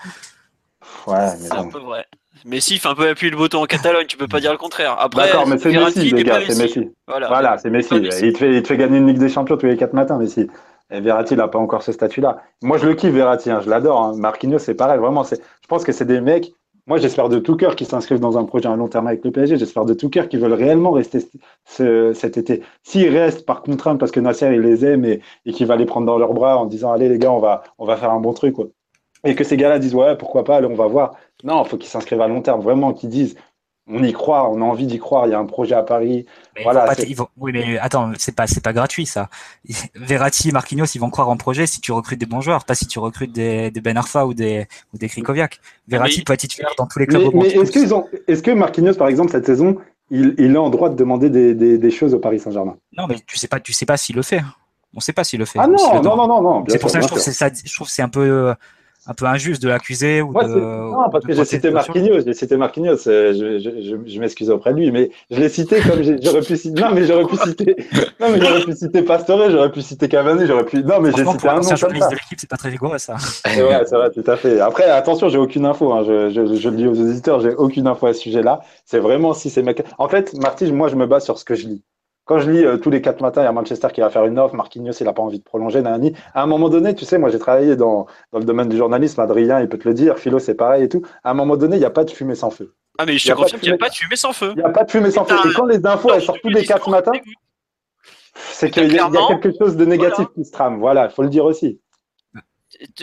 [1.08, 2.06] Ouais, mais C'est un peu vrai.
[2.46, 4.58] Mais si, fait un peu appuyer le bouton en Catalogne, tu peux pas dire le
[4.58, 4.96] contraire.
[5.00, 6.90] Après, D'accord, mais c'est Messi, les gars, c'est Messi.
[7.08, 7.28] Voilà.
[7.28, 7.94] Voilà, c'est Messi.
[8.00, 8.26] Messi.
[8.28, 10.18] Il te, fait, il te fait gagner une Ligue des Champions tous les quatre matins,
[10.18, 10.48] Messi.
[10.94, 12.42] Et Verratti, il n'a pas encore ce statut-là.
[12.62, 14.02] Moi, je le kiffe, Verratti, hein, je l'adore.
[14.02, 14.14] Hein.
[14.18, 15.24] Marquinhos, c'est pareil, vraiment.
[15.24, 16.52] c'est- Je pense que c'est des mecs.
[16.88, 19.30] Moi, j'espère de tout cœur qu'ils s'inscrivent dans un projet à long terme avec le
[19.32, 19.56] PSG.
[19.58, 21.20] J'espère de tout cœur qu'ils veulent réellement rester
[21.66, 22.64] ce- cet été.
[22.84, 25.86] S'ils restent par contrainte parce que Nasser, il les aime et, et qu'il va les
[25.86, 28.20] prendre dans leurs bras en disant Allez, les gars, on va, on va faire un
[28.20, 28.56] bon truc.
[28.56, 28.66] Quoi.
[29.24, 31.14] Et que ces gars-là disent Ouais, pourquoi pas, allez, on va voir.
[31.44, 33.36] Non, il faut qu'ils s'inscrivent à long terme, vraiment, qu'ils disent
[33.88, 35.28] On y croit, on a envie d'y croire.
[35.28, 36.26] Il y a un projet à Paris.
[36.56, 39.30] Mais Voilà, pas vont- Oui, mais attends, c'est pas, c'est pas gratuit ça.
[39.96, 42.76] Verratti et Marquinhos, ils vont croire en projet si tu recrutes des bons joueurs, pas
[42.76, 45.60] si tu recrutes des, des Ben Arfa ou des, ou des Krikoviak.
[45.88, 47.22] Verratti Mais- peut être titulaire dans tous les clubs.
[47.22, 47.46] Mais, au monde.
[47.48, 49.78] mais est-ce qu'ils ont, est-ce que Marquinhos, par exemple, cette saison,
[50.10, 52.78] il, il est en droit de demander des, des, des choses au Paris Saint-Germain?
[52.98, 54.42] Non, mais tu sais pas, tu sais pas s'il le fait.
[54.96, 55.58] On sait pas s'il le fait.
[55.60, 56.60] Ah non, le non, non, non, non.
[56.62, 57.32] bien C'est pour ça que je trouve que sûr.
[57.34, 58.20] c'est ça, je trouve c'est un peu,
[58.50, 58.54] euh,
[59.08, 60.40] un peu injuste de l'accuser ou de.
[60.42, 61.72] c'est- non, parce de que j'ai cité.
[61.72, 65.40] Marquinhos, j'ai cité Marquinhos, euh, je, je, je, je m'excuse auprès de lui, mais je
[65.40, 66.80] l'ai cité comme j'ai- j'aurais pu citer.
[66.82, 67.76] Non, mais j'aurais pu citer.
[68.20, 70.84] Non, mais j'aurais pu citer Pastore, j'aurais pu citer Cavani, j'aurais pu.
[70.84, 72.10] Non, mais j'ai cité un un nom journaliste ça.
[72.10, 73.16] de l'équipe, c'est pas très rigoureux ça.
[73.58, 74.60] Et ouais, c'est vrai, tout à fait.
[74.60, 75.92] Après, attention, j'ai aucune info.
[75.94, 76.04] Hein.
[76.06, 78.62] Je, je, je le dis aux auditeurs, j'ai aucune info à ce sujet-là.
[78.86, 79.84] C'est vraiment si ces mecs.
[79.98, 81.84] En fait, Marty, moi, je me base sur ce que je lis.
[82.32, 84.24] Quand je lis euh, tous les quatre matins, il y a Manchester qui va faire
[84.26, 86.14] une offre, Marquinhos, il n'a pas envie de prolonger, Nani.
[86.34, 89.20] À un moment donné, tu sais, moi, j'ai travaillé dans, dans le domaine du journalisme,
[89.20, 91.02] Adrien, il peut te le dire, Philo, c'est pareil et tout.
[91.26, 92.74] À un moment donné, il n'y a pas de fumée sans feu.
[92.98, 93.78] Ah, mais je Y te a pas de confirme qu'il n'y a fumée.
[93.80, 94.52] pas de fumée sans feu.
[94.52, 95.36] Il n'y a pas de fumée sans feu.
[95.46, 97.12] Et quand les infos, elles sortent tous les quatre matins,
[98.34, 100.80] c'est qu'il y, a- y quelque chose de négatif qui se trame.
[100.80, 101.82] Voilà, il faut le dire aussi.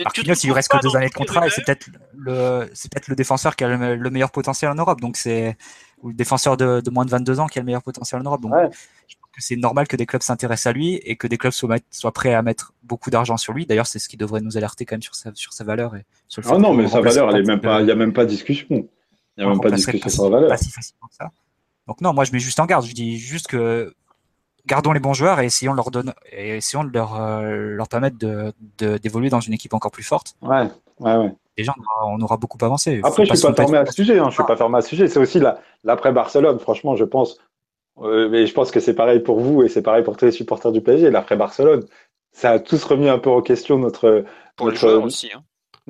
[0.03, 1.87] Marquinhos, il lui reste que deux années de contrat et c'est peut-être
[2.17, 4.99] le, c'est peut-être le défenseur qui a le, le meilleur potentiel en Europe.
[4.99, 5.55] Donc c'est,
[6.01, 8.23] ou le défenseur de, de moins de 22 ans qui a le meilleur potentiel en
[8.23, 8.41] Europe.
[8.41, 8.69] Donc Ouais.
[9.31, 12.11] Que c'est normal que des clubs s'intéressent à lui et que des clubs soient, soient
[12.11, 13.65] prêts à mettre beaucoup d'argent sur lui.
[13.65, 16.05] D'ailleurs, c'est ce qui devrait nous alerter quand même sur sa, sur sa valeur et
[16.27, 17.27] sur le fait Ah non, qu'on mais sa valeur,
[17.61, 18.87] pas, il n'y a même pas discussion.
[19.37, 20.49] Il n'y a même pas discussion sur la valeur.
[20.49, 21.29] Pas si facilement que ça.
[21.87, 22.85] Donc non, moi je mets juste en garde.
[22.85, 23.93] Je dis juste que
[24.65, 27.87] gardons les bons joueurs et essayons de leur donner, et essayons de leur, euh, leur
[27.87, 30.35] permettre de, de- d'évoluer dans une équipe encore plus forte.
[30.41, 30.67] Ouais,
[30.99, 31.33] ouais, ouais.
[31.57, 31.73] Déjà,
[32.05, 33.01] on aura, beaucoup avancé.
[33.03, 34.17] Après, Faut je suis pas fermé à ce sujet.
[34.17, 34.29] Hein.
[34.29, 35.07] Je suis pas fermé à ce sujet.
[35.09, 36.57] C'est aussi la- l'après Barcelone.
[36.59, 37.37] Franchement, je pense.
[38.03, 40.31] Euh, mais je pense que c'est pareil pour vous et c'est pareil pour tous les
[40.31, 41.09] supporters du PSG.
[41.11, 41.85] L'après Barcelone,
[42.31, 44.23] ça a tous remis un peu en question notre.
[44.55, 45.29] Pour les notre- joueurs aussi.
[45.33, 45.43] hein.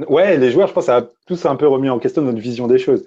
[0.08, 2.68] Ouais, les joueurs, je pense, ça a tous un peu remis en question notre vision
[2.68, 3.06] des choses.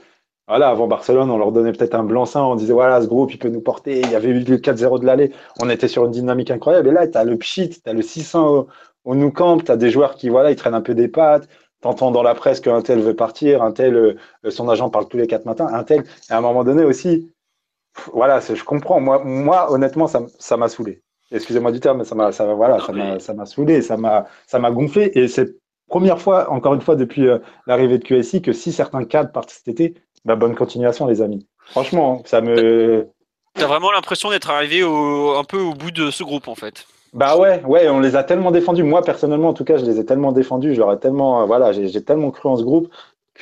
[0.49, 3.39] Voilà, avant Barcelone, on leur donnait peut-être un blanc-seing, on disait voilà, ce groupe, il
[3.39, 4.01] peut nous porter.
[4.01, 6.89] Il y avait eu le 4-0 de l'aller, on était sur une dynamique incroyable.
[6.89, 8.67] Et là, tu as le pchit, tu as le 600 au,
[9.05, 11.49] au Nou Camp, tu as des joueurs qui, voilà, ils traînent un peu des pattes.
[11.81, 15.17] T'entends dans la presse qu'un tel veut partir, un tel, euh, son agent parle tous
[15.17, 16.05] les quatre matins, un tel.
[16.29, 17.33] Et à un moment donné aussi,
[18.13, 19.01] voilà, je comprends.
[19.01, 21.03] Moi, moi honnêtement, ça m'a saoulé.
[21.33, 25.11] Excusez-moi du terme, mais ça m'a, ça, voilà, Non, ça m'a, saoulé, ça m'a, gonflé.
[25.15, 25.57] Et c'est
[25.89, 29.51] première fois, encore une fois, depuis euh, l'arrivée de QSI, que si certains cadres partent
[29.51, 29.95] cet été,
[30.25, 31.47] bah, bonne continuation, les amis.
[31.67, 33.09] Franchement, ça me.
[33.55, 36.87] T'as vraiment l'impression d'être arrivé au, un peu au bout de ce groupe en fait.
[37.13, 38.83] Bah ouais, ouais, on les a tellement défendus.
[38.83, 40.73] Moi, personnellement, en tout cas, je les ai tellement défendus.
[40.73, 42.89] Ai tellement, euh, voilà, j'ai tellement cru en ce groupe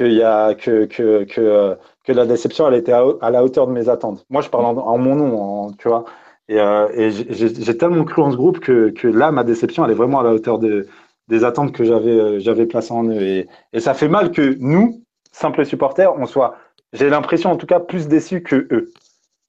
[0.05, 1.74] qu'il y a que que que euh,
[2.05, 4.24] que la déception, elle était à, à la hauteur de mes attentes.
[4.31, 6.05] Moi, je parle en, en mon nom, en- tu vois.
[6.48, 9.93] Et, euh, et j'ai- tellement cru en ce groupe que que là, ma déception, elle
[9.93, 10.86] est vraiment à la hauteur de
[11.28, 13.20] des attentes que j'avais euh, j'avais placées en eux.
[13.22, 15.02] Et, et ça fait mal que nous,
[15.32, 16.56] simples supporters, on soit,
[16.93, 18.90] j'ai l'impression en tout cas, plus déçus que eux.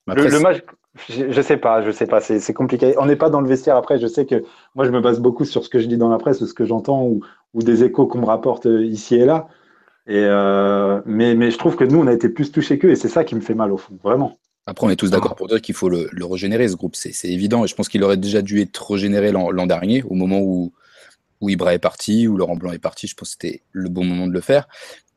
[0.08, 0.64] Le, Après, le match,
[1.10, 2.96] je, je sais pas, je sais pas, c'est compliqué.
[2.98, 4.00] On n'est pas dans le vestiaire après.
[4.00, 4.44] Je sais que
[4.76, 6.54] moi, je me base beaucoup sur ce que je lis dans la presse ou ce
[6.54, 7.22] que j'entends ou,
[7.54, 9.48] ou des échos qu'on me rapporte ici et là.
[10.12, 13.24] Et mais, je trouve que nous, on a été plus touchés qu'eux et c'est ça
[13.24, 14.38] qui me fait mal au fond, vraiment.
[14.68, 16.96] Après, on est tous d'accord pour dire qu'il faut le, régénérer, ce groupe.
[16.96, 17.64] C'est évident.
[17.64, 20.74] Et je pense qu'il aurait déjà dû être régénéré l'an dernier, au moment où,
[21.40, 23.08] où Ibra est parti, où Laurent Blanc est parti.
[23.08, 24.68] Je pense que c'était le bon moment de le faire.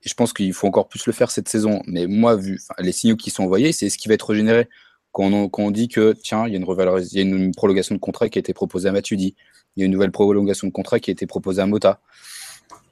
[0.04, 1.82] Et je pense qu'il faut encore plus le faire cette saison.
[1.86, 4.68] Mais moi, vu les signaux qui sont envoyés, c'est ce qui va être régénéré.
[5.12, 8.52] Quand on, dit que, tiens, il y a une, prolongation de contrat qui a été
[8.52, 9.36] proposée à Matuidi,
[9.76, 12.00] il y a une nouvelle prolongation de contrat qui a été proposée à Mota.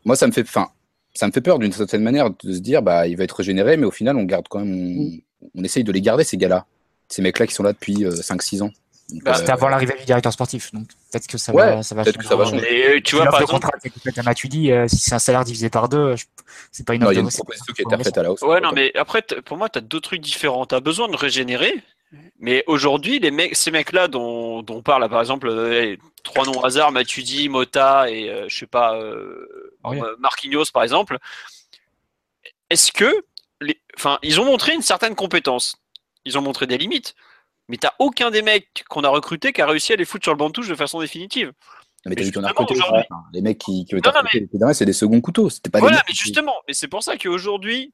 [0.04, 0.46] Moi, ça me fait,
[1.14, 3.76] ça me fait peur d'une certaine manière de se dire, bah, il va être régénéré,
[3.76, 5.10] mais au final, on garde quand même, on,
[5.54, 6.66] on essaye de les garder, ces gars-là.
[7.08, 8.70] Ces mecs-là qui sont là depuis 5-6 euh, ans.
[9.22, 12.16] Bah, C'était avant l'arrivée du directeur sportif, donc peut-être que ça va, ça va peut-être
[12.16, 12.96] que ça va changer.
[12.96, 16.14] Euh, tu vois, par exemple, euh, si c'est un salaire divisé par deux,
[16.70, 17.12] c'est pas une offre.
[17.12, 18.40] Il y a une proposition qui été faite à la hausse.
[18.40, 20.64] Ouais, non, mais après, pour moi, tu as deux trucs différents.
[20.64, 21.74] Tu as besoin de régénérer,
[22.40, 25.52] mais aujourd'hui, les mecs, ces mecs-là dont, dont, on parle, par exemple,
[26.22, 28.98] trois noms hasard, Matuidi, Mota et je sais pas,
[30.18, 31.18] Marquinhos par exemple,
[32.70, 33.24] est-ce que
[33.96, 35.76] enfin, ils ont montré une certaine compétence.
[36.24, 37.14] Ils ont montré des limites.
[37.68, 40.32] Mais t'as aucun des mecs qu'on a recrutés qui a réussi à les foutre sur
[40.32, 41.52] le banc de touche de façon définitive.
[42.04, 42.74] Mais t'as vu qu'on a recruté
[43.32, 45.48] les mecs qui, qui ont été recrutés c'est des seconds couteaux.
[45.72, 47.92] Pas voilà, mais justement, mais c'est pour ça qu'aujourd'hui,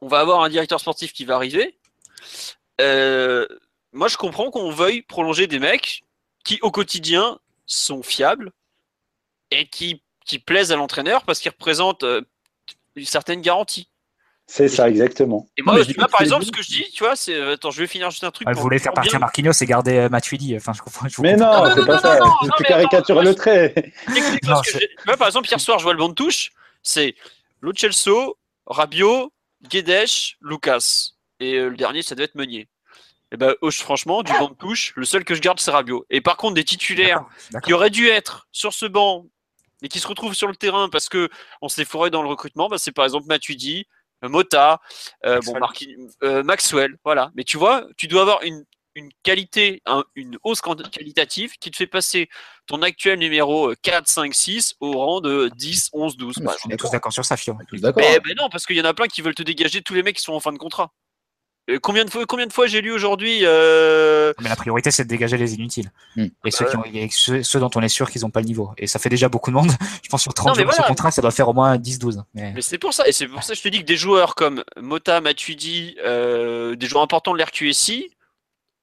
[0.00, 1.78] on va avoir un directeur sportif qui va arriver.
[2.80, 3.46] Euh,
[3.92, 6.02] moi, je comprends qu'on veuille prolonger des mecs
[6.44, 8.52] qui, au quotidien, sont fiables
[9.50, 12.20] et qui, qui plaisent à l'entraîneur parce qu'ils représentent euh,
[12.94, 13.88] une certaine garantie.
[14.46, 15.46] C'est ça, exactement.
[15.58, 17.38] Et moi, tu vois, par exemple, ce que je dis, tu vois, c'est.
[17.52, 18.48] Attends, je vais finir juste un truc.
[18.48, 20.56] Elle voulait faire partir Marquinhos et garder euh, Matuidi.
[20.56, 21.06] Enfin, je comprends.
[21.18, 22.18] mais non, c'est pas ça.
[22.56, 23.74] Tu caricatures le trait.
[24.06, 24.48] tu
[25.04, 26.52] vois, par exemple, hier soir, je vois le banc de touche.
[26.82, 27.14] C'est
[27.60, 27.72] Lo
[28.66, 29.32] Rabiot,
[29.68, 30.08] Guedes,
[30.40, 31.10] Lucas.
[31.40, 32.68] Et euh, le dernier, ça devait être Meunier.
[33.32, 36.06] Et ben, franchement, du banc de touche, le seul que je garde, c'est Rabiot.
[36.08, 37.24] Et par contre, des titulaires
[37.64, 39.26] qui auraient dû être sur ce banc
[39.82, 41.28] et qui se retrouvent sur le terrain parce que
[41.62, 43.86] on s'est fourré dans le recrutement, bah, c'est par exemple Matuidi,
[44.22, 44.80] Mota,
[45.24, 45.40] euh,
[46.22, 46.96] euh, Maxwell.
[47.04, 47.30] voilà.
[47.34, 48.64] Mais tu vois, tu dois avoir une,
[49.22, 49.80] qualité,
[50.16, 52.28] une hausse qualitative qui te fait passer
[52.66, 56.42] ton actuel numéro 4, 5, 6 au rang de 10, 11, 12.
[56.64, 57.56] on est tous d'accord sur ça, Fio.
[57.72, 60.02] Mais, mais, non, parce qu'il y en a plein qui veulent te dégager tous les
[60.02, 60.92] mecs qui sont en fin de contrat.
[61.68, 65.04] Euh, combien de fois, combien de fois j'ai lu aujourd'hui euh, Mais la priorité, c'est
[65.04, 65.90] de dégager les inutiles.
[66.16, 66.26] Hmm.
[66.44, 68.70] Et, ceux, qui ont, ceux, dont on est sûr qu'ils n'ont pas le niveau.
[68.78, 69.70] Et ça fait déjà beaucoup de monde.
[70.02, 72.22] je pense sur 30 jours de ce contrat, ça doit faire au moins 10-12.
[72.34, 73.06] Mais, c'est pour ça.
[73.06, 76.74] Et c'est pour ça que je te dis que des joueurs comme Mota, Matuidi, euh,
[76.74, 78.10] des joueurs importants de l'RQSI,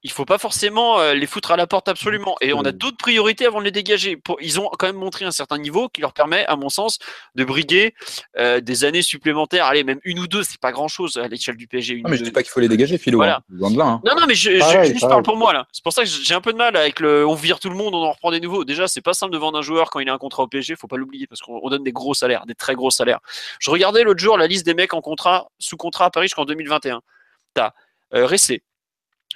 [0.06, 2.36] il faut pas forcément euh, les foutre à la porte absolument.
[2.40, 4.22] Et on a d'autres priorités avant de les dégager.
[4.40, 7.00] ils ont quand même montré un certain niveau qui leur permet, à mon sens,
[7.34, 7.96] de briguer
[8.38, 9.66] euh, des années supplémentaires.
[9.66, 12.04] Allez, même une ou deux, c'est pas grand chose à l'échelle du PSG.
[12.04, 13.24] non, mais je dis pas qu'il faut les dégager, Philo.
[13.24, 13.42] Hein.
[13.52, 14.02] Hein.
[14.06, 14.60] Non, non, mais je,
[15.08, 15.66] parle pour moi là.
[15.72, 17.26] C'est pour ça que j'ai un peu de mal avec le.
[17.26, 18.64] On vire tout le monde, on en reprend des nouveaux.
[18.64, 20.76] Déjà, c'est pas simple de vendre un joueur quand il a un contrat au PSG.
[20.76, 23.22] Faut pas l'oublier parce qu'on donne des gros salaires, des très gros salaires.
[23.60, 26.46] Je regardais l'autre jour la liste des mecs en contrat, sous contrat à Paris jusqu'en
[26.46, 27.02] 2021.
[27.56, 27.72] T'as
[28.14, 28.62] euh, Ressé,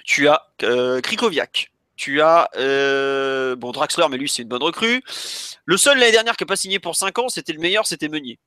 [0.04, 5.02] tu as euh, Krikoviak, tu as euh, bon Draxler, mais lui c'est une bonne recrue.
[5.64, 8.08] Le seul l'année dernière qui n'a pas signé pour 5 ans, c'était le meilleur, c'était
[8.08, 8.38] Meunier.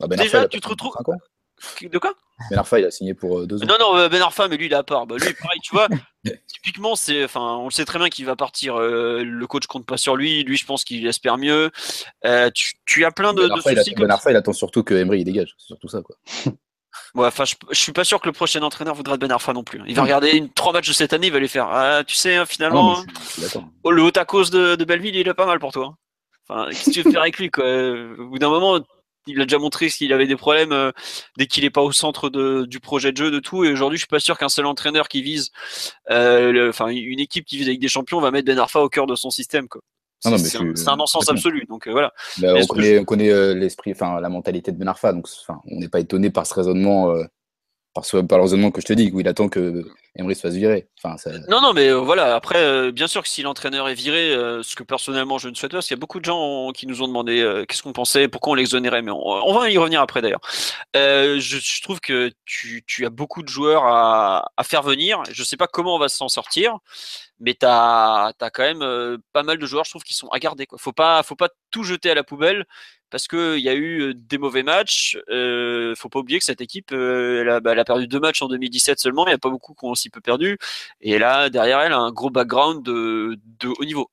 [0.00, 0.94] Ah, ben Déjà, tu te retrouves.
[1.82, 2.14] De quoi?
[2.50, 3.66] Ben Arfa, il a signé pour 2 euh, ans.
[3.68, 5.06] Non, non, Ben Arfa, mais lui, il a part.
[5.06, 5.88] Bah, lui, pareil, tu vois,
[6.48, 8.78] typiquement, c'est, enfin, on le sait très bien qu'il va partir.
[8.78, 10.42] le coach compte pas sur lui.
[10.42, 11.70] Lui, je pense qu'il espère mieux.
[12.84, 13.92] tu, as plein de, ben Arfa, soucis.
[13.92, 15.54] Il ben Arfa, il attend surtout que Emery il dégage.
[15.58, 16.16] C'est surtout ça, quoi.
[17.14, 19.80] enfin, je, je, suis pas sûr que le prochain entraîneur voudra Ben Arfa non plus.
[19.86, 21.68] Il va regarder une, trois matchs de cette année, il va les faire.
[21.68, 23.02] Ah, tu sais, hein, finalement,
[23.82, 25.86] oh, le haut à cause de, de, Belleville, il est pas mal pour toi.
[25.86, 25.96] Hein.
[26.48, 27.64] Enfin, qu'est-ce que tu veux faire avec lui, quoi?
[27.64, 28.78] Au bout d'un moment,
[29.26, 30.92] il a déjà montré qu'il avait des problèmes euh,
[31.36, 33.64] dès qu'il est pas au centre de, du projet de jeu, de tout.
[33.64, 35.50] Et aujourd'hui, je suis pas sûr qu'un seul entraîneur qui vise,
[36.10, 39.06] euh, enfin, une équipe qui vise avec des champions va mettre Ben Arfa au cœur
[39.06, 39.80] de son système, quoi.
[40.24, 41.66] C'est un, non-sens absolu.
[41.68, 42.12] Donc euh, voilà.
[42.38, 46.00] Bah, on, connaît, euh, l'esprit, enfin la mentalité de Ben Arfa, donc on n'est pas
[46.00, 47.24] étonné par ce raisonnement, euh,
[47.94, 49.84] par, ce, par le que je te dis, où il attend que
[50.16, 50.88] Emery se fasse virer.
[51.02, 51.16] Enfin,
[51.48, 52.34] Non, non, mais voilà.
[52.34, 55.78] Après, bien sûr que si l'entraîneur est viré, ce que personnellement je ne souhaite pas,
[55.78, 58.52] parce qu'il y a beaucoup de gens qui nous ont demandé qu'est-ce qu'on pensait, pourquoi
[58.52, 60.40] on l'exonérait, mais on, va y revenir après d'ailleurs.
[60.94, 65.22] Je, trouve que tu, as beaucoup de joueurs à, à faire venir.
[65.30, 66.78] Je ne sais pas comment on va s'en sortir
[67.40, 70.66] mais tu as, quand même pas mal de joueurs, je trouve, qui sont à garder.
[70.66, 70.78] Quoi.
[70.78, 72.64] Faut pas, faut pas tout jeter à la poubelle
[73.14, 75.16] parce qu'il y a eu des mauvais matchs.
[75.30, 78.98] Euh, faut pas oublier que cette équipe, bah, elle, a, perdu deux matchs en 2017
[78.98, 79.24] seulement.
[79.24, 80.58] Il n'y a pas beaucoup qui ont aussi peu perdu.
[81.00, 83.38] Et là, derrière elle, un gros background de
[83.68, 84.10] haut niveau.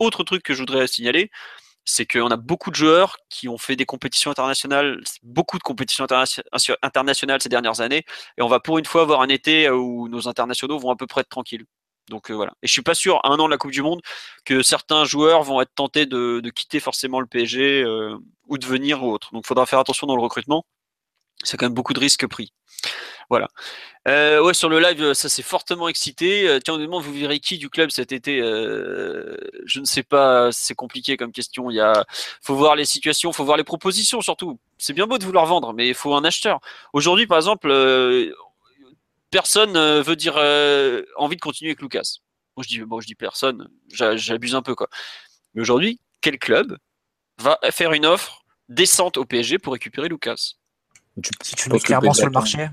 [0.00, 1.30] Autre truc que je voudrais signaler,
[1.86, 6.06] c'est qu'on a beaucoup de joueurs qui ont fait des compétitions internationales, beaucoup de compétitions
[6.82, 8.04] internationales ces dernières années,
[8.36, 11.06] et on va pour une fois avoir un été où nos internationaux vont à peu
[11.06, 11.64] près être tranquilles.
[12.08, 12.52] Donc euh, voilà.
[12.62, 14.00] Et je suis pas sûr, à un an de la Coupe du Monde,
[14.44, 17.82] que certains joueurs vont être tentés de, quitter forcément le PSG.
[17.82, 18.16] Euh,
[18.48, 19.30] ou de venir ou autre.
[19.32, 20.64] Donc, il faudra faire attention dans le recrutement.
[21.42, 22.52] C'est quand même beaucoup de risques pris.
[23.28, 23.48] Voilà.
[24.08, 26.48] Euh, ouais, sur le live, ça s'est fortement excité.
[26.48, 30.52] Euh, tiens, honnêtement, vous verrez qui du club cet été euh, Je ne sais pas,
[30.52, 31.70] c'est compliqué comme question.
[31.70, 32.04] Il y a,
[32.40, 34.58] faut voir les situations, faut voir les propositions surtout.
[34.78, 36.60] C'est bien beau de vouloir vendre, mais il faut un acheteur.
[36.92, 38.32] Aujourd'hui, par exemple, euh,
[39.30, 42.18] personne euh, veut dire euh, envie de continuer avec Lucas.
[42.56, 43.68] Moi, je dis, bon, je dis personne.
[43.92, 44.88] j'a- J'abuse un peu quoi.
[45.54, 46.76] Mais aujourd'hui, quel club
[47.40, 50.54] va faire une offre décente au PSG pour récupérer Lucas?
[51.22, 52.68] Tu- Si tu le clairement sur le marché,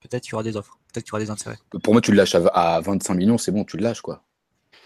[0.00, 1.58] peut-être qu'il y aura des offres, peut-être qu'il y aura des intérêts.
[1.82, 4.24] Pour moi, tu le lâches à, à 25 millions, c'est bon, tu le lâches, quoi.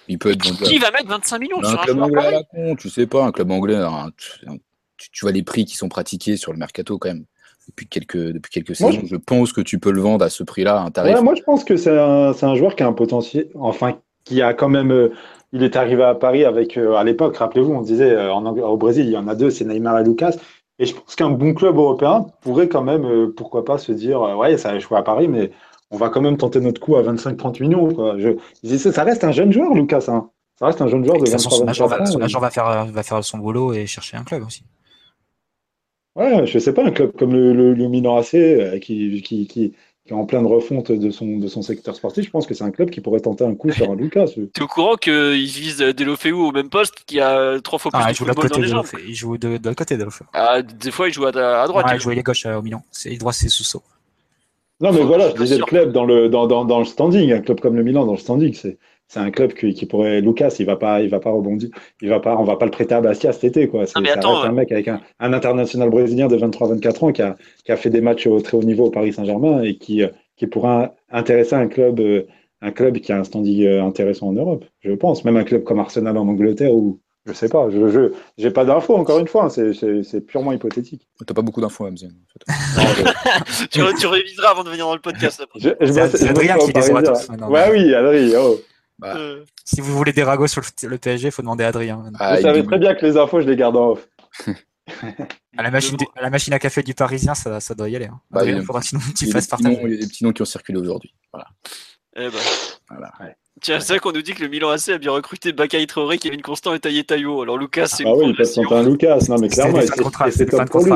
[0.08, 2.38] Il peut être Qui va mettre 25 millions sur un club joueur anglais à pareil?
[2.38, 3.78] la con, tu sais pas, un club anglais,
[4.16, 7.26] tu, tu vois les prix qui sont pratiqués sur le mercato quand même
[7.70, 9.06] depuis quelques, depuis quelques Moi, saisons.
[9.06, 11.14] Je pense que tu peux le vendre à ce prix-là, à un tarif.
[11.16, 14.54] Ouais, moi, je pense que c'est un, joueur qui a un potentiel, enfin, qui a
[14.54, 14.92] quand même.
[14.92, 15.12] euh,
[15.52, 18.76] il est arrivé à Paris avec, euh, à l'époque, rappelez-vous, on disait euh, en, au
[18.76, 20.34] Brésil, il y en a deux, c'est Neymar et Lucas.
[20.78, 24.22] Et je pense qu'un bon club européen pourrait quand même, euh, pourquoi pas, se dire,
[24.22, 25.50] euh, ouais, ça a échoué à Paris, mais
[25.90, 27.92] on va quand même tenter notre coup à 25-30 millions.
[27.92, 28.16] Quoi.
[28.18, 30.04] Je, ça reste un jeune joueur, Lucas.
[30.08, 30.30] Hein.
[30.58, 32.24] Ça reste un jeune joueur De de toute façon, son agent, 23-24 va, son ans.
[32.24, 34.62] agent va faire, va faire son boulot et chercher un club aussi.
[36.16, 39.46] Ouais, je sais pas, un club comme le, le, le Milan AC, euh, qui, qui,
[39.46, 39.74] qui,
[40.04, 42.64] qui est en pleine refonte de son, de son secteur sportif, je pense que c'est
[42.64, 44.26] un club qui pourrait tenter un coup sur un Lucas.
[44.52, 45.12] T'es au courant qu'il
[45.46, 48.48] vise Delofeu au même poste qui a trois fois plus Ah, de il joue football
[48.48, 50.22] dans côté, les jambes il joue de, de l'autre côté de l'autre.
[50.32, 51.86] Ah, Des fois, il joue à, à droite.
[51.86, 52.82] Ouais, il joue est gauche euh, au Milan.
[52.90, 53.82] C'est droit, c'est Sousso.
[54.80, 57.40] Non, mais voilà, je disais le club dans le, dans, dans, dans le standing, un
[57.40, 58.78] club comme le Milan dans le standing, c'est,
[59.12, 60.20] c'est un club qui, qui pourrait.
[60.20, 61.68] Lucas, il va pas, il va pas rebondir,
[62.00, 63.84] il va pas, on va pas le prêter à Bastia cet été, quoi.
[63.84, 67.34] C'est, un euh, mec avec un, un international brésilien de 23-24 ans qui a,
[67.64, 70.08] qui a fait des matchs au très haut niveau au Paris Saint-Germain et qui, euh,
[70.36, 72.22] qui pourra intéresser un club, euh,
[72.62, 75.24] un club qui a un standing intéressant en Europe, je pense.
[75.24, 77.00] Même un club comme Arsenal en Angleterre ou.
[77.26, 81.06] Je sais pas, je, je, j'ai pas d'infos encore une fois, hein, c'est, purement hypothétique.
[81.26, 82.08] T'as pas beaucoup d'infos, Hamzien.
[82.08, 82.80] en fait.
[82.80, 85.38] Non, je- tu, tu réviseras avant de venir dans le podcast.
[85.42, 85.60] après.
[85.60, 87.28] je- je C'est- Adrien qui les aura tous.
[87.48, 88.56] Ouais, oui, Adrien, oh.
[89.00, 91.68] Bah, Euh, Si vous voulez des ragots sur le, le PSG, il faut demander à
[91.68, 92.04] Adrien.
[92.18, 94.08] ah, Vous il savez très bien que les infos, je les garde en off.
[95.56, 98.06] À la, machine, à la machine à café du Parisien, ça, ça doit y aller.
[98.06, 98.20] Hein.
[98.30, 99.86] Bah, Adrien, il y a- faudra sinon que tu il fasses des petits noms- partager.
[99.88, 101.14] il y a des petits noms qui ont circulé aujourd'hui.
[101.32, 101.46] Voilà.
[102.16, 102.38] eh ben.
[102.88, 103.12] Voilà.
[103.60, 106.18] Tiens, c'est vrai qu'on nous dit que le Milan AC a bien recruté Bakay Traoré,
[106.18, 107.42] Kevin Constant et Taillé Taillot.
[107.42, 108.62] Alors Lucas, c'est Ah oui, progression.
[108.64, 109.18] tenter un Lucas.
[109.28, 109.80] Non, mais clairement,
[110.30, 110.90] c'est top pour lui.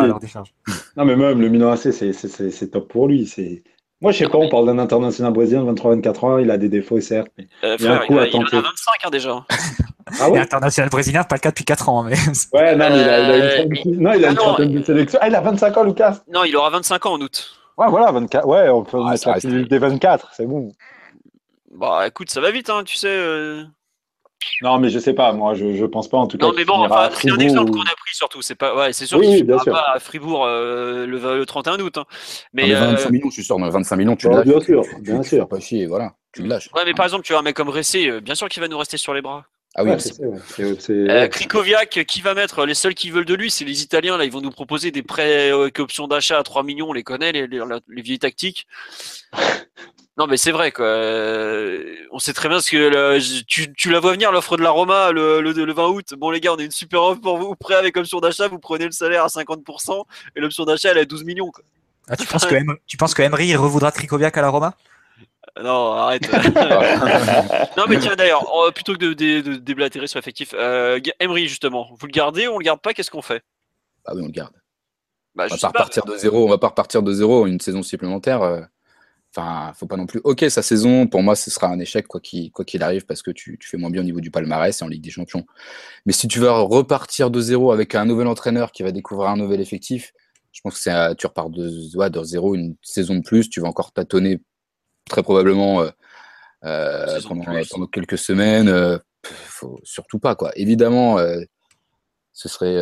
[0.96, 3.26] Non, mais même le Milan AC, c'est top pour lui.
[3.26, 3.62] C'est
[4.04, 6.68] Moi, je sais pas, on parle d'un international brésilien de 23-24 ans, il a des
[6.68, 7.28] défauts, certes.
[7.38, 8.56] mais- Euh, Il a un coup il, à a, il en a tenter.
[8.56, 9.44] 25 hein, déjà.
[10.20, 10.38] Ah ouais?
[10.40, 12.02] International brésilien, pas le cas depuis 4 ans.
[12.02, 12.12] Mais...
[12.52, 14.36] Ouais, non, mais il a, il a Euh, une trentaine- non, il a ah une
[14.36, 15.18] trentaine de euh, sélections.
[15.22, 17.50] Ah, il a 25 ans, Lucas Non, il aura 25 ans en août.
[17.78, 18.46] Ouais, voilà, 24.
[18.46, 20.70] Ouais, on peut Ah, mettre la des 24, c'est bon.
[21.72, 23.08] Bah écoute, ça va vite, hein, tu sais.
[23.08, 23.64] euh.
[24.62, 26.46] Non, mais je sais pas, moi, je, je pense pas en tout cas.
[26.46, 28.42] Non, mais bon, enfin, c'est un exemple ou- qu'on a pris surtout.
[28.42, 29.72] C'est pas, ouais, c'est sûr Oui, bien sûr.
[29.72, 31.98] pas à Fribourg euh, le, le 31 août.
[31.98, 32.04] hein.
[32.52, 34.46] Mais, les euh, 25 millions, je suis sûr, dans les 25 millions, tu Bah, lâches.
[34.46, 35.42] bien tu- sûr, tu- bien tu sûr.
[35.42, 36.70] fais pas chier, voilà, tu le lâches.
[36.74, 38.68] ouais, mais par exemple, tu as un mec comme Ressé, euh, bien sûr qu'il va
[38.68, 39.44] nous rester sur les bras.
[39.76, 41.28] Ah oui, Ouais, c'est Euh.
[41.28, 44.16] Krikoviak, qui va mettre Les seuls qui veulent de lui, c'est les Italiens.
[44.16, 46.90] Là, ils vont nous proposer des prêts euh, avec option d'achat à 3 millions.
[46.90, 48.66] On les connaît, les, les, les vieilles tactiques.
[50.16, 50.86] Non, mais c'est vrai, quoi.
[50.86, 54.70] Euh, On sait très bien ce que tu, tu la vois venir, l'offre de la
[54.70, 56.14] Roma le, le, le 20 août.
[56.16, 57.56] Bon, les gars, on a une super offre pour vous.
[57.56, 60.04] Prêt avec option d'achat, vous prenez le salaire à 50%
[60.36, 61.50] et l'option d'achat, elle est à 12 millions.
[61.50, 61.64] Quoi.
[62.08, 62.54] Ah, tu, penses que
[62.86, 64.74] tu penses que Emery il revoudra Krikoviak à la Roma?
[65.62, 66.22] Non, arrête.
[67.76, 68.44] non, mais tiens, d'ailleurs,
[68.74, 72.52] plutôt que de, de, de déblatérer sur l'effectif, euh, Emery, justement, vous le gardez ou
[72.52, 72.94] on le garde pas?
[72.94, 73.42] Qu'est-ce qu'on fait?
[74.06, 74.54] Ah oui, on le garde.
[75.34, 76.44] bah, On va pas repartir de zéro.
[76.44, 78.42] On va pas repartir de zéro une saison supplémentaire.
[78.42, 78.60] euh,
[79.36, 80.20] Enfin, faut pas non plus.
[80.22, 83.20] Ok, sa saison, pour moi, ce sera un échec quoi qu'il quoi qu'il arrive parce
[83.20, 85.44] que tu, tu fais moins bien au niveau du palmarès et en Ligue des Champions.
[86.06, 89.36] Mais si tu vas repartir de zéro avec un nouvel entraîneur qui va découvrir un
[89.36, 90.12] nouvel effectif,
[90.52, 93.50] je pense que c'est tu repars de, ouais, de zéro une saison de plus.
[93.50, 94.38] Tu vas encore tâtonner
[95.08, 95.90] très probablement euh,
[96.64, 98.68] euh, pendant, quelques semaines.
[98.68, 100.52] euh, faut surtout pas quoi.
[100.56, 101.18] Évidemment,
[102.32, 102.76] ce serait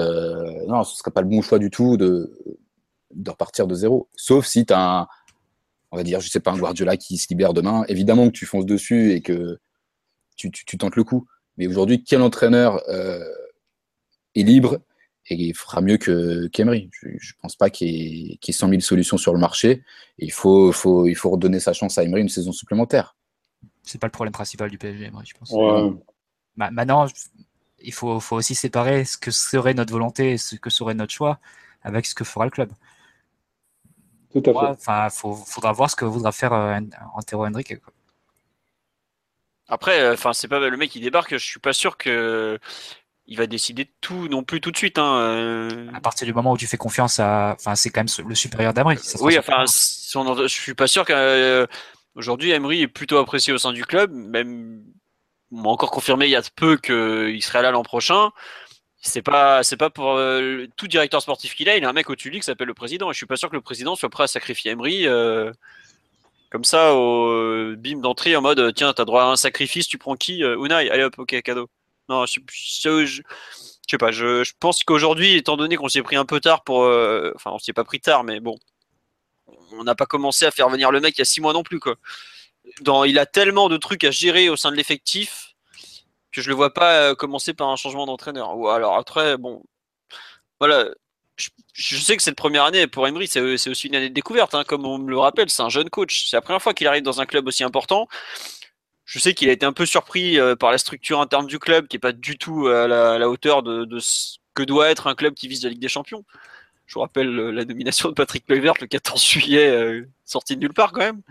[0.66, 2.36] non, ce serait pas le bon choix du tout de
[3.12, 4.08] de repartir de zéro.
[4.16, 5.06] Sauf si tu as un,
[5.90, 7.84] on va dire, je sais pas, un Guardiola qui se libère demain.
[7.88, 9.58] Évidemment que tu fonces dessus et que
[10.36, 11.26] tu, tu, tu tentes le coup.
[11.58, 14.80] Mais aujourd'hui, quel entraîneur est libre
[15.28, 18.58] et fera mieux que qu'Emery Je ne pense pas qu'il y, ait- qu'il y ait
[18.58, 19.82] 100 000 solutions sur le marché.
[20.18, 23.16] Il, faut, faut, il faut redonner sa chance à Emery une saison supplémentaire.
[23.82, 25.50] C'est pas le problème principal du PSG, Emery, je pense.
[25.52, 25.92] Ouais.
[26.56, 27.06] Maintenant,
[27.80, 31.12] il faut, faut aussi séparer ce que serait notre volonté et ce que serait notre
[31.12, 31.38] choix
[31.82, 32.70] avec ce que fera le club.
[34.32, 34.52] Tout à fait.
[34.52, 36.78] Moi, Enfin, faut, faudra voir ce que voudra faire euh,
[37.14, 37.78] Antero Henrique.
[37.80, 37.92] quoi.
[39.68, 41.32] Après, euh, enfin, c'est pas le mec qui débarque.
[41.36, 42.58] Je suis pas sûr que
[43.26, 44.98] il va décider de tout non plus tout de suite.
[44.98, 45.16] Hein.
[45.16, 45.88] euh.
[45.94, 48.74] À partir du moment où tu fais confiance à, enfin, c'est quand même le supérieur
[48.74, 48.98] d'Emery.
[49.20, 54.12] Oui, enfin, je suis pas sûr qu'aujourd'hui Emery est plutôt apprécié au sein du club.
[54.12, 54.82] Même,
[55.52, 58.30] on m'a encore confirmé il y a peu qu'il serait là l'an prochain.
[59.04, 61.76] C'est pas, c'est pas pour euh, tout directeur sportif qu'il a.
[61.76, 63.10] Il a un mec au-dessus de lui qui s'appelle le président.
[63.10, 65.50] Et je suis pas sûr que le président soit prêt à sacrifier Emery euh,
[66.52, 69.96] comme ça au euh, bim d'entrée en mode tiens, t'as droit à un sacrifice, tu
[69.96, 71.68] prends qui Euh, Unai, allez hop, ok, cadeau.
[72.08, 72.40] Non, je,
[73.88, 74.10] sais pas.
[74.10, 77.50] Je, pense qu'aujourd'hui, étant donné qu'on s'y est pris un peu tard pour, euh, enfin,
[77.52, 78.58] on s'y est pas pris tard, mais bon,
[79.72, 81.62] on n'a pas commencé à faire venir le mec il y a six mois non
[81.62, 81.96] plus quoi.
[83.06, 85.54] Il a tellement de trucs à gérer au sein de l'effectif
[86.32, 88.56] que je le vois pas euh, commencer par un changement d'entraîneur.
[88.56, 89.62] Ou alors après, bon,
[90.60, 90.88] voilà.
[91.74, 94.54] Je, sais que cette première année pour Emery, c'est c'est aussi une année de découverte,
[94.54, 96.28] hein, comme on me le rappelle, c'est un jeune coach.
[96.28, 98.08] C'est la première fois qu'il arrive dans un club aussi important.
[99.04, 101.88] Je sais qu'il a été un peu surpris euh, par la structure interne du club,
[101.88, 105.06] qui est pas du tout à la, à la hauteur de, ce que doit être
[105.06, 106.24] un club qui vise la Ligue des Champions.
[106.86, 110.60] Je vous rappelle euh, la nomination de Patrick Kluivert le 14 juillet, euh, sorti de
[110.60, 111.22] nulle part quand même.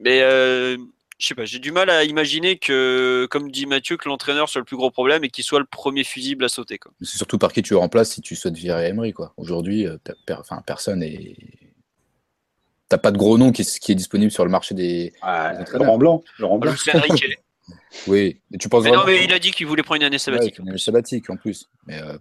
[0.00, 0.76] Mais euh,
[1.18, 4.60] je sais pas, j'ai du mal à imaginer que, comme dit Mathieu, que l'entraîneur soit
[4.60, 6.80] le plus gros problème et qu'il soit le premier fusible à sauter.
[7.00, 9.12] C'est surtout par qui tu remplaces si tu souhaites virer Emery.
[9.12, 9.32] quoi.
[9.36, 9.98] Aujourd'hui, euh,
[10.66, 11.36] personne est.
[12.88, 15.12] T'as pas de gros nom qui, est disponible sur le marché des.
[15.22, 15.86] Ah, entraîneurs.
[15.86, 16.22] Laurent Blanc.
[16.38, 16.74] Laurent Blanc.
[16.94, 17.24] Enrique.
[18.06, 20.14] Oui, mais tu penses mais non, mais il a dit qu'il voulait prendre une année
[20.16, 20.58] Ouais, sabbatique.
[20.58, 21.70] une année sabbatique en plus.
[21.86, 22.18] Mais euh,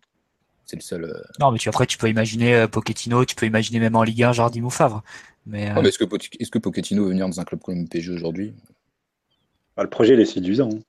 [0.65, 1.03] c'est le seul.
[1.03, 4.03] euh, Non, mais tu, après, tu peux imaginer euh, Pochettino, tu peux imaginer même en
[4.03, 5.03] Ligue 1 Jardim ou Favre.
[5.45, 8.13] Mais, euh, Ah, mais est-ce que, que Pochettino veut venir dans un club comme PSG
[8.13, 8.53] aujourd'hui?
[9.75, 10.69] Bah, le projet, il est séduisant.
[10.73, 10.79] hein.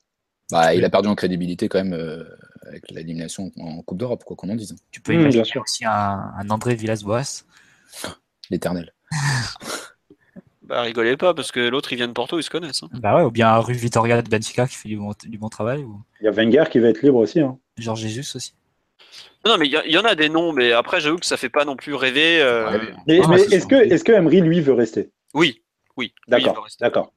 [0.52, 2.22] bah, Il a perdu en crédibilité quand même euh,
[2.68, 4.76] avec l'élimination en Coupe d'Europe, quoi qu'on en dise.
[4.92, 5.62] tu peux Mmh, imaginer bien sûr.
[5.62, 5.90] aussi un,
[6.38, 7.42] un André Villas-Boas?
[8.50, 8.92] L'éternel.
[10.62, 12.82] Bah, rigolez pas, parce que l'autre, il vient de Porto, ils se connaissent.
[12.82, 12.88] hein.
[12.94, 15.82] Bah ouais, ou bien Rue Vitoria de Benfica qui fait du bon, du bon travail,
[15.84, 17.40] ou Il y a Wenger qui va être libre aussi.
[17.40, 17.58] hein.
[17.76, 18.54] Georges Jesus aussi.
[19.44, 21.66] Non, mais il y, en a des noms, mais après, j'avoue que ça fait pas
[21.66, 22.40] non plus rêver.
[22.40, 25.10] euh, Ouais, mais- Ah, est-ce que, est-ce que Emery, lui, veut rester?
[25.34, 25.62] Oui,
[25.98, 26.14] oui.
[26.28, 27.12] D'accord, d'accord.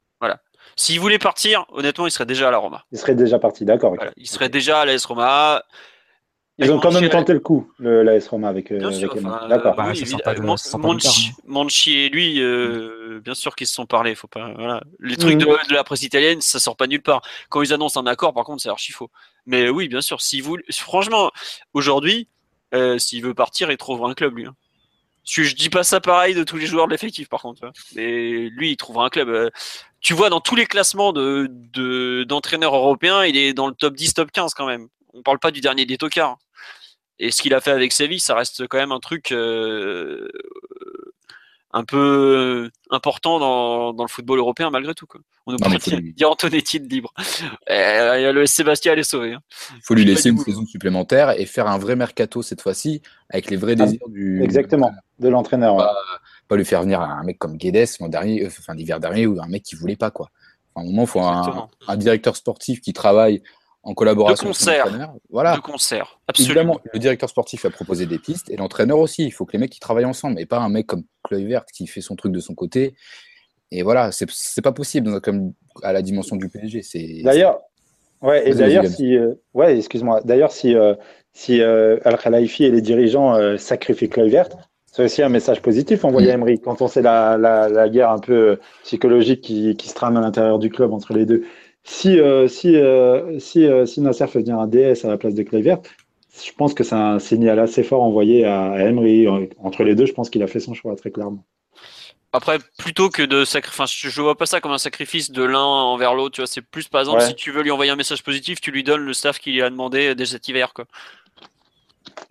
[0.75, 2.85] S'il voulait partir, honnêtement, il serait déjà à la Roma.
[2.91, 3.95] Il serait déjà parti, d'accord.
[3.95, 5.63] Voilà, il serait déjà à l'AS Roma.
[6.59, 9.47] Ils ont quand même tenté le coup, le, l'AS Roma avec, euh, Bien avec enfin,
[9.47, 9.75] D'accord.
[9.75, 9.99] Bah, oui,
[11.45, 14.15] Monchi et lui, euh, bien sûr qu'ils se sont parlé.
[14.15, 14.81] Faut pas, voilà.
[14.99, 17.21] Les trucs de, de la presse italienne, ça sort pas nulle part.
[17.49, 19.11] Quand ils annoncent un accord, par contre, c'est archi faux.
[19.45, 21.29] Mais oui, bien sûr, s'il voulait, franchement,
[21.73, 22.27] aujourd'hui,
[22.73, 24.45] euh, s'il veut partir, il trouvera un club, lui.
[24.47, 24.55] hein.
[25.29, 27.65] Je, dis pas ça pareil de tous les joueurs de l'effectif, par contre.
[27.65, 27.71] hein.
[27.95, 29.29] Mais lui, il trouvera un club.
[29.29, 29.49] euh,
[29.99, 33.93] tu vois, dans tous les classements de, de- d'entraîneurs européens, il est dans le top
[33.95, 34.87] 10, top 15 quand même.
[35.13, 36.37] On parle pas du dernier des tocards.
[37.19, 40.27] Et ce qu'il a fait avec Séville, ça reste quand même un truc euh,
[41.73, 45.05] un peu important dans, dans le football européen malgré tout.
[45.05, 45.19] Quoi.
[45.45, 45.77] On nous parle
[46.15, 47.13] dire Antonetti de libre.
[47.69, 49.33] Euh, le Sébastien est sauvé.
[49.33, 49.39] hein.
[49.75, 53.49] Il faut lui laisser une saison supplémentaire et faire un vrai mercato cette fois-ci avec
[53.49, 54.41] les vrais Ah, désirs du.
[54.41, 55.75] Exactement, de l'entraîneur.
[55.75, 55.83] ouais.
[56.47, 59.41] Pas lui faire venir un mec comme Guedes l'an dernier, euh, enfin l'hiver dernier, ou
[59.41, 60.29] un mec qui voulait pas quoi.
[60.73, 63.43] Enfin, à un moment, il faut un directeur sportif qui travaille
[63.87, 65.15] en collaboration De avec concert.
[65.29, 65.55] Voilà.
[65.55, 66.19] De concert.
[66.27, 66.59] Absolument.
[66.59, 69.23] Évidemment, le directeur sportif a proposé des pistes et l'entraîneur aussi.
[69.23, 71.87] Il faut que les mecs qui travaillent ensemble et pas un mec comme Kluivert qui
[71.87, 72.95] fait son truc de son côté.
[73.71, 75.53] Et voilà, c'est c'est pas possible comme
[75.83, 76.81] à la dimension du PSG.
[76.81, 77.61] C'est D'ailleurs,
[78.21, 80.19] ouais, et d'ailleurs, si, euh, ouais, excuse-moi.
[80.25, 80.93] D'ailleurs, si, euh,
[81.31, 84.49] si euh, Al Khelaifi et les dirigeants euh, sacrifient Kluivert,
[84.85, 86.59] c'est aussi un message positif envoyé à Emery.
[86.59, 90.21] Quand on sait la, la, la guerre un peu psychologique qui, qui se trame à
[90.21, 91.45] l'intérieur du club entre les deux.
[91.89, 95.33] Si, euh, si, euh, si, euh, si Nasser fait venir un DS à la place
[95.33, 95.79] de Kluivert,
[96.45, 99.25] je pense que c'est un signal assez fort envoyé à, à Emery.
[99.57, 101.43] Entre les deux, je pense qu'il a fait son choix très clairement.
[102.33, 105.63] Après, plutôt que de sacrifier, enfin, je vois pas ça comme un sacrifice de l'un
[105.63, 106.35] envers l'autre.
[106.35, 107.27] Tu vois, c'est plus par exemple Ouais.
[107.29, 109.69] si tu veux lui envoyer un message positif, tu lui donnes le staff qu'il a
[109.69, 110.85] demandé dès cet hiver, quoi.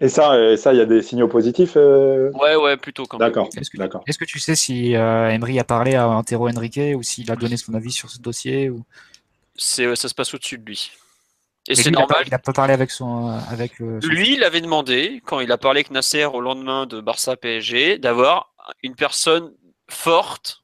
[0.01, 1.73] Et ça, ça, il y a des signaux positifs.
[1.77, 3.29] euh, Ouais, ouais, plutôt quand même.
[3.29, 4.03] D'accord, Est-ce que, d'accord.
[4.07, 7.37] est-ce que tu sais si euh, Emery a parlé à Antero Henrique ou s'il a
[7.37, 8.85] donné son avis sur ce dossier ou...
[9.59, 10.91] C'est, ça se passe au-dessus de lui.
[11.69, 12.23] Et c'est lui, il a pas- normal.
[12.27, 13.31] Il n'a pas parlé avec son.
[13.31, 16.41] euh, Avec, euh, son- Lui, il avait demandé, quand il a parlé avec Nasser au
[16.41, 18.53] lendemain de Barça PSG, d'avoir
[18.83, 19.53] une personne
[19.89, 20.63] forte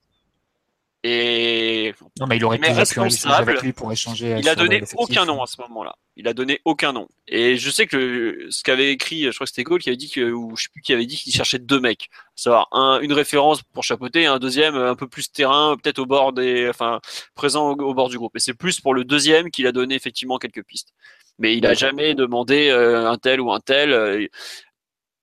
[1.05, 3.51] et Non, mais il aurait mais responsable.
[3.51, 4.37] avec lui pour échanger.
[4.39, 4.97] il a donné l'effectif.
[4.99, 5.97] aucun nom à ce moment-là.
[6.17, 7.09] Il a donné aucun nom.
[7.27, 10.11] Et je sais que ce qu'avait écrit, je crois que c'était Gaulle qui avait dit
[10.11, 12.09] que, ou je sais plus qui avait dit qu'il cherchait deux mecs.
[12.13, 16.07] À savoir un, une référence pour chapeauter, un deuxième un peu plus terrain, peut-être au
[16.07, 17.01] bord des, enfin,
[17.35, 18.37] présent au, au bord du groupe.
[18.37, 20.91] Et c'est plus pour le deuxième qu'il a donné effectivement quelques pistes.
[21.39, 23.93] Mais il a jamais demandé euh, un tel ou un tel.
[23.93, 24.27] euh,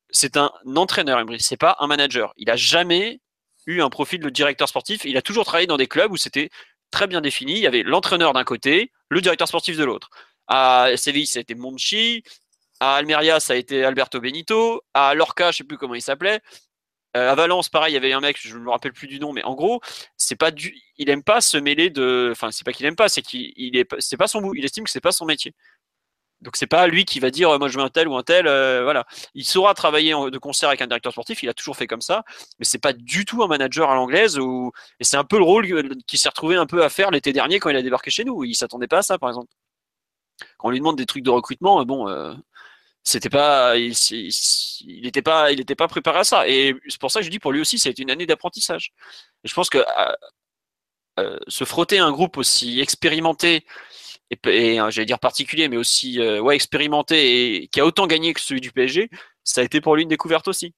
[0.09, 1.39] c'est un entraîneur, Emery.
[1.39, 2.33] C'est pas un manager.
[2.35, 3.21] Il a jamais
[3.77, 5.05] un profil de directeur sportif.
[5.05, 6.49] Il a toujours travaillé dans des clubs où c'était
[6.91, 7.53] très bien défini.
[7.53, 10.09] Il y avait l'entraîneur d'un côté, le directeur sportif de l'autre.
[10.47, 12.23] À Séville, c'était Monchi.
[12.79, 14.81] À Almeria, ça a été Alberto Benito.
[14.93, 16.41] À Lorca, je sais plus comment il s'appelait.
[17.17, 19.19] Euh, à Valence, pareil, il y avait un mec, je ne me rappelle plus du
[19.19, 19.81] nom, mais en gros,
[20.15, 23.09] c'est pas du, il aime pas se mêler de, enfin, c'est pas qu'il aime pas,
[23.09, 25.55] c'est qu'il, il est, c'est pas son bout, il estime que c'est pas son métier.
[26.41, 28.47] Donc c'est pas lui qui va dire, moi je veux un tel ou un tel,
[28.47, 29.05] euh, voilà.
[29.35, 32.23] Il saura travailler de concert avec un directeur sportif, il a toujours fait comme ça,
[32.59, 35.43] mais c'est pas du tout un manager à l'anglaise ou, et c'est un peu le
[35.43, 35.67] rôle
[36.05, 38.43] qu'il s'est retrouvé un peu à faire l'été dernier quand il a débarqué chez nous.
[38.45, 39.51] Il s'attendait pas à ça, par exemple.
[40.57, 42.33] Quand on lui demande des trucs de recrutement, bon, euh,
[43.03, 43.93] c'était pas, il,
[44.81, 46.47] il, était pas, il était pas préparé à ça.
[46.47, 48.93] Et c'est pour ça que je dis pour lui aussi, c'est une année d'apprentissage.
[49.43, 50.13] Je pense que euh,
[51.19, 53.65] euh, se frotter un groupe aussi expérimenté
[54.31, 58.33] et, et j'allais dire particulier, mais aussi euh, ouais expérimenté et qui a autant gagné
[58.33, 59.09] que celui du PSG,
[59.43, 60.73] ça a été pour lui une découverte aussi.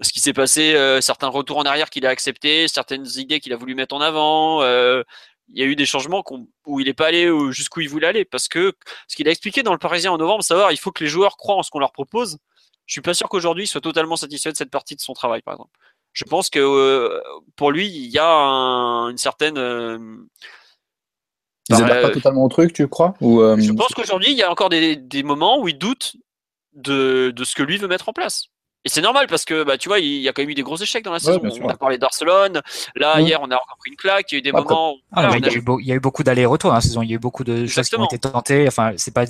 [0.00, 3.56] Ce qui s'est passé, certains retours en arrière qu'il a accepté, certaines idées qu'il a
[3.56, 6.24] voulu mettre en avant, il y a eu des changements
[6.66, 8.24] où il n'est pas allé jusqu'où il voulait aller.
[8.24, 8.72] Parce que
[9.08, 11.36] ce qu'il a expliqué dans le Parisien en novembre, savoir il faut que les joueurs
[11.36, 12.38] croient en ce qu'on leur propose.
[12.86, 15.42] Je suis pas sûr qu'aujourd'hui il soit totalement satisfait de cette partie de son travail,
[15.42, 15.70] par exemple.
[16.12, 17.20] Je pense que euh,
[17.56, 19.58] pour lui, il y a une certaine.
[21.72, 24.36] Euh, ils n'adhèrent pas totalement au truc, tu crois Ou euh, Je pense qu'aujourd'hui, il
[24.36, 26.16] y a encore des, des, moments où il doute
[26.74, 28.48] de, de ce que lui veut mettre en place.
[28.86, 30.62] Et c'est normal parce que bah, tu vois, il y a quand même eu des
[30.62, 31.40] gros échecs dans la saison.
[31.62, 32.60] On a parlé d'Arcelone.
[32.96, 34.30] Là, hier, on a encore pris une claque.
[34.30, 34.96] Il y a eu des moments.
[35.12, 37.00] Ah, il, y a eu beaucoup d'allers-retours dans la saison.
[37.00, 38.68] Il y a eu beaucoup de choses qui ont été tentées.
[38.68, 39.24] Enfin, c'est pas.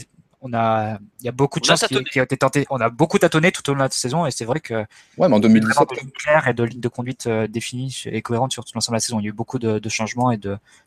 [0.46, 2.66] On a, il y a beaucoup de choses qui, ont été tentées.
[2.68, 4.74] On a beaucoup tâtonné tout au long de la saison et c'est vrai que.
[5.16, 5.88] Ouais, mais en 2017.
[5.88, 8.96] De claire et de ligne de conduite euh, définie et cohérente sur tout l'ensemble de
[8.96, 9.20] la saison.
[9.20, 10.38] Il y a eu beaucoup de, de changements et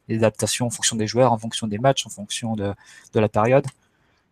[0.07, 2.71] d'adaptations en fonction des joueurs, en fonction des matchs, en fonction de,
[3.13, 3.65] de la période.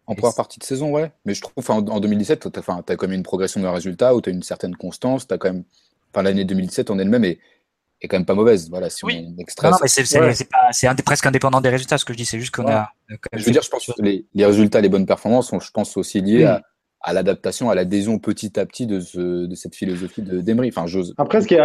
[0.05, 1.11] En première partie de saison, ouais.
[1.25, 4.13] Mais je trouve, en, en 2017, tu as, as, quand même une progression de résultats
[4.13, 5.25] où tu as une certaine constance.
[5.31, 5.63] As quand même,
[6.13, 7.39] enfin, l'année 2017 en elle-même est,
[8.05, 8.69] est, quand même pas mauvaise.
[8.69, 9.25] Voilà, si oui.
[9.27, 9.71] on extrait.
[9.71, 11.97] Non, mais c'est presque indépendant des résultats.
[11.97, 12.89] Ce que je dis, c'est juste qu'on a.
[13.33, 15.95] Je veux dire, je pense que les, les, résultats, les bonnes performances sont, je pense,
[15.97, 16.61] aussi liés à,
[17.01, 20.69] à l'adaptation, à l'adhésion petit à petit de, ce, de cette philosophie d'Emery.
[20.69, 21.13] Enfin, j'ose.
[21.17, 21.61] Après, ce qui est,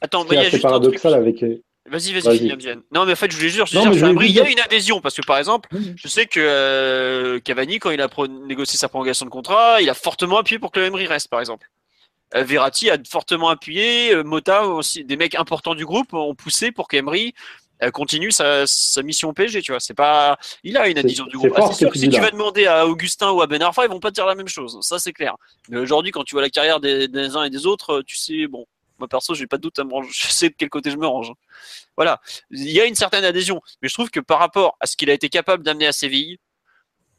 [0.00, 1.44] Attends, ce qui est assez paradoxal avec,
[1.90, 4.60] Vas-y, vas-y, vas Non, mais en fait, je voulais juste dire, il y a une
[4.60, 8.08] adhésion parce que par exemple, je sais que euh, Cavani, quand il a
[8.46, 11.40] négocié sa prolongation de contrat, il a fortement appuyé pour que le Emery reste, par
[11.40, 11.70] exemple.
[12.34, 16.72] Euh, Verratti a fortement appuyé, euh, Mota aussi, des mecs importants du groupe ont poussé
[16.72, 17.34] pour qu'Emery
[17.92, 18.64] continue sa,
[19.04, 19.78] mission au PSG, tu vois.
[19.78, 21.52] C'est pas, il a une adhésion du groupe.
[21.54, 24.10] Ah, sûr si tu vas demander à Augustin ou à Ben Arfa, ils vont pas
[24.10, 24.78] te dire la même chose.
[24.82, 25.36] Ça, c'est clair.
[25.68, 28.48] Mais aujourd'hui, quand tu vois la carrière des, des uns et des autres, tu sais,
[28.48, 28.66] bon,
[28.98, 30.10] moi perso, j'ai pas de doute à me ranger.
[30.12, 31.32] Je sais de quel côté je me range.
[31.96, 32.20] Voilà.
[32.50, 33.60] Il y a une certaine adhésion.
[33.82, 36.38] Mais je trouve que par rapport à ce qu'il a été capable d'amener à Séville,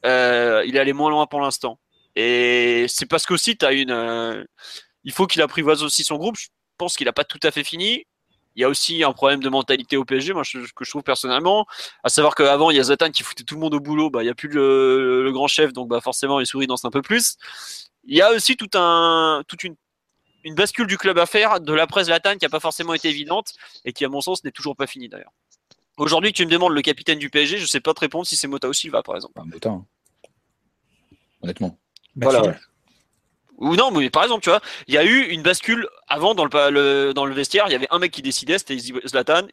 [0.06, 1.80] euh, il est allé moins loin pour l'instant.
[2.16, 3.92] Et c'est parce qu'aussi, tu as une.
[3.92, 4.44] Euh,
[5.04, 6.38] il faut qu'il apprivoise aussi son groupe.
[6.38, 6.48] Je
[6.78, 8.06] pense qu'il n'a pas tout à fait fini.
[8.56, 11.66] Il y a aussi un problème de mentalité au PSG, moi, que je trouve personnellement.
[12.04, 14.10] À savoir qu'avant, il y a Zatan qui foutait tout le monde au boulot.
[14.10, 16.90] Bah, il n'y a plus le, grand chef, donc bah, forcément, les souris dansent un
[16.90, 17.38] peu plus.
[18.06, 19.76] Il y a aussi tout un, toute une
[20.44, 23.10] une bascule du club à faire, de la presse latane qui n'a pas forcément été
[23.10, 23.54] évidente
[23.86, 25.34] et qui, à mon sens, n'est toujours pas finie d'ailleurs.
[25.98, 28.38] Aujourd'hui, tu me demandes le capitaine du PSG, je ne sais pas te répondre si
[28.38, 29.34] c'est Mota ou Silva, par exemple.
[29.38, 29.86] Ah, Mota, hein.
[31.42, 31.78] honnêtement.
[32.16, 32.58] Bah, voilà.
[33.60, 36.46] Ou non, mais par exemple, tu vois, il y a eu une bascule avant dans
[36.46, 39.44] le, dans le vestiaire, il y avait un mec qui décidait, c'était Zlatan,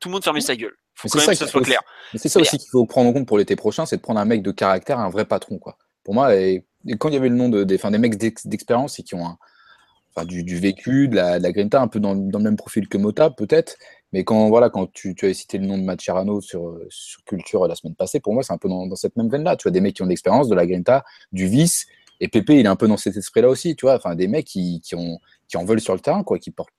[0.00, 0.74] tout le monde fermait sa gueule.
[0.94, 1.80] Faut quand même que ça soit clair.
[2.14, 4.24] c'est ça aussi qu'il faut prendre en compte pour l'été prochain, c'est de prendre un
[4.24, 5.78] mec de caractère, un vrai patron, quoi.
[6.02, 6.64] Pour moi, et,
[6.98, 10.24] quand il y avait le nom de, des, des mecs d'expérience et qui ont un,
[10.24, 12.98] du, vécu, de la, de la, grinta, un peu dans, dans, le même profil que
[12.98, 13.76] Mota, peut-être.
[14.12, 17.66] Mais quand, voilà, quand tu, tu as cité le nom de Macerano sur, sur Culture
[17.66, 19.56] la semaine passée, pour moi, c'est un peu dans, dans cette même veine-là.
[19.56, 21.86] Tu as des mecs qui ont de l'expérience, de la grinta, du vice.
[22.24, 23.96] Et Pépé, il est un peu dans cet esprit-là aussi, tu vois.
[23.96, 26.72] Enfin, des mecs qui, ont, qui en veulent sur le terrain, quoi, qui portent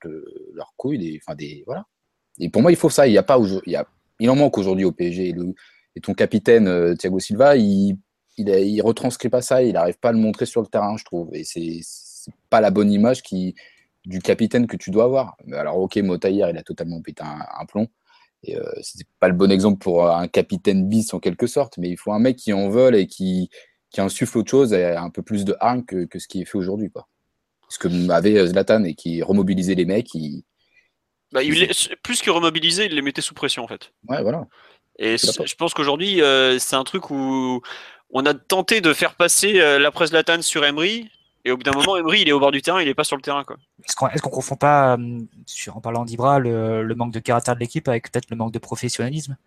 [0.55, 0.97] leur couille.
[0.97, 1.85] Des, enfin, des, voilà.
[2.39, 3.05] Et pour moi, il faut ça.
[3.05, 3.77] Il, y a pas, il, y
[4.22, 5.35] il en manque aujourd'hui au PSG.
[5.95, 7.95] et ton capitaine, euh, Thiago Silva, il,
[8.39, 9.61] il, retranscrit pas ça.
[9.61, 11.30] Il n'arrive pas à le montrer sur le terrain, je trouve.
[11.35, 11.80] Et c'est
[12.49, 13.53] pas la bonne image qui,
[14.03, 15.38] du capitaine que tu dois avoir.
[15.53, 17.88] Alors, ok, Motaïr, il a totalement pété un, plomb.
[18.41, 18.63] Et euh,
[19.19, 22.19] pas le bon exemple pour un capitaine bis en quelque sorte, mais il faut un
[22.19, 23.51] mec qui en vole et qui,
[23.95, 26.45] qui insuffle autre chose et un peu plus de hargne que, que ce qui est
[26.45, 26.91] fait aujourd'hui.
[26.91, 27.07] Quoi.
[27.69, 30.09] Ce que avait Zlatan et qui remobilisait les mecs.
[31.31, 31.39] Bah,
[32.03, 33.93] plus que remobiliser, il les mettait sous pression en fait.
[34.09, 34.47] Ouais, voilà.
[34.99, 37.61] Et je pense qu'aujourd'hui, euh, c'est un truc où
[38.09, 41.09] on a tenté de faire passer euh, la presse Zlatan sur Emery,
[41.45, 43.03] et au bout d'un moment, Emery, il est au bord du terrain, il n'est pas
[43.05, 43.45] sur le terrain.
[43.84, 47.61] Est-ce qu'on ne confond pas, euh, sur, en parlant d'Ibra, le, manque de caractère de
[47.61, 49.38] l'équipe avec peut-être le manque de professionnalisme?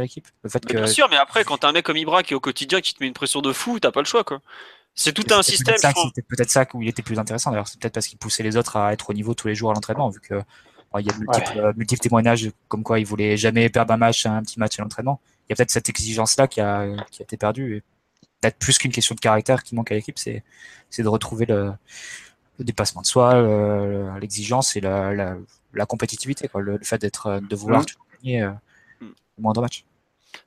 [0.00, 0.26] De l'équipe
[0.68, 2.80] Bien sûr, mais après, quand tu as un mec comme Ibra qui est au quotidien,
[2.80, 4.24] qui te met une pression de fou, tu pas le choix.
[4.24, 4.40] quoi.
[4.94, 5.76] C'est tout un système.
[5.76, 7.50] C'était peut-être ça où il était plus intéressant.
[7.50, 9.70] D'ailleurs, c'est peut-être parce qu'il poussait les autres à être au niveau tous les jours
[9.70, 10.42] à l'entraînement, vu que
[10.98, 14.24] il y a multiples, euh, multiples, témoignages comme quoi il voulait jamais perdre un match,
[14.24, 15.20] un petit match à l'entraînement.
[15.42, 17.82] Il y a peut-être cette exigence-là qui a, qui a été perdue.
[18.40, 20.42] peut-être plus qu'une question de caractère qui manque à l'équipe, c'est
[20.88, 21.72] c'est de retrouver le,
[22.58, 25.36] le dépassement de soi, l'exigence et la, la,
[25.74, 27.84] la compétitivité, quoi, le, fait d'être de vouloir
[28.16, 28.24] Mmh.
[28.24, 28.50] gagner euh,
[29.38, 29.84] moindre match.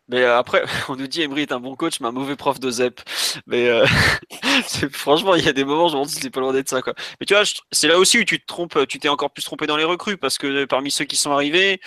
[0.07, 2.59] Mais euh, après, on nous dit Emery est un bon coach, mais un mauvais prof
[2.59, 3.01] de ZEP.
[3.47, 3.85] Mais euh,
[4.91, 6.81] franchement, il y a des moments, je me demande si c'est pas loin d'être ça.
[6.81, 6.93] Quoi.
[7.19, 9.67] Mais tu vois, c'est là aussi où tu te trompes, tu t'es encore plus trompé
[9.67, 11.79] dans les recrues, parce que parmi ceux qui sont arrivés,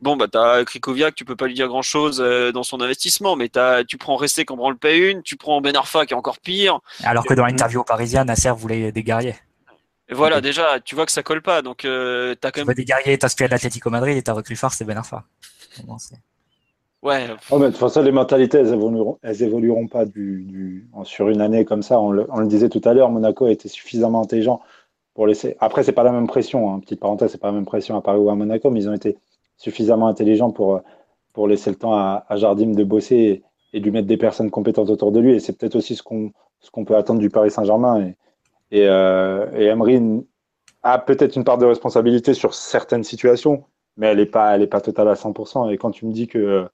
[0.00, 3.48] bon, bah, t'as Krikoviak, tu peux pas lui dire grand chose dans son investissement, mais
[3.48, 6.16] t'as, tu prends Resté qui en branle pas une, tu prends Ben Arfa qui est
[6.16, 6.80] encore pire.
[7.04, 9.36] Alors que dans l'interview au Parisien, Nasser voulait des guerriers.
[10.10, 12.68] Et voilà, déjà, tu vois que ça colle pas, donc euh, t'as quand Tu même.
[12.68, 15.24] veux des guerriers, t'as inspiré de l'Atlético Madrid et t'as recru phare, c'est Ben Arfa.
[15.84, 15.96] Bon,
[17.02, 20.90] Ouais, Oh, mais de toute façon, les mentalités, elles évolueront, elles évolueront pas du, du,
[21.04, 22.00] sur une année comme ça.
[22.00, 24.60] On le, on le disait tout à l'heure, Monaco a été suffisamment intelligent
[25.14, 25.56] pour laisser.
[25.60, 26.72] Après, c'est pas la même pression.
[26.72, 26.80] Hein.
[26.80, 28.94] Petite parenthèse, c'est pas la même pression à Paris ou à Monaco, mais ils ont
[28.94, 29.16] été
[29.56, 30.80] suffisamment intelligents pour,
[31.34, 33.42] pour laisser le temps à, à Jardim de bosser et,
[33.72, 35.34] et lui mettre des personnes compétentes autour de lui.
[35.34, 38.00] Et c'est peut-être aussi ce qu'on ce qu'on peut attendre du Paris Saint-Germain.
[38.70, 40.00] Et, et, euh, et Emery
[40.82, 43.64] a peut-être une part de responsabilité sur certaines situations,
[43.96, 45.72] mais elle n'est pas, elle pas totale à 100%.
[45.72, 46.68] Et quand tu me dis que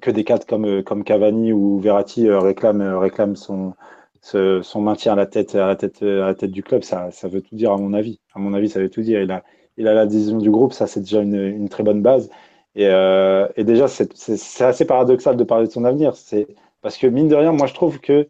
[0.00, 3.74] que des cadres comme, euh, comme Cavani ou Verratti euh, réclament, euh, réclament son,
[4.22, 7.28] son maintien à la tête, à la tête, à la tête du club, ça, ça
[7.28, 8.20] veut tout dire à mon avis.
[8.34, 9.20] À mon avis, ça veut tout dire.
[9.22, 9.44] Il a,
[9.76, 12.30] il a l'adhésion du groupe, ça c'est déjà une, une très bonne base.
[12.76, 16.16] Et, et déjà, c'est assez paradoxal de parler de son avenir.
[16.16, 16.48] C'est
[16.82, 18.28] parce que mine de rien, moi je trouve que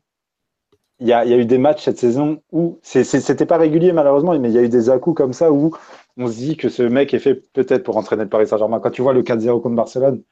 [1.00, 4.38] il y a, y a eu des matchs cette saison où c'était pas régulier malheureusement,
[4.38, 5.72] mais il y a eu des à-coups comme ça où
[6.16, 8.80] on se dit que ce mec est fait peut-être pour entraîner le Paris Saint-Germain.
[8.80, 10.22] Quand tu vois le 4-0 contre Barcelone,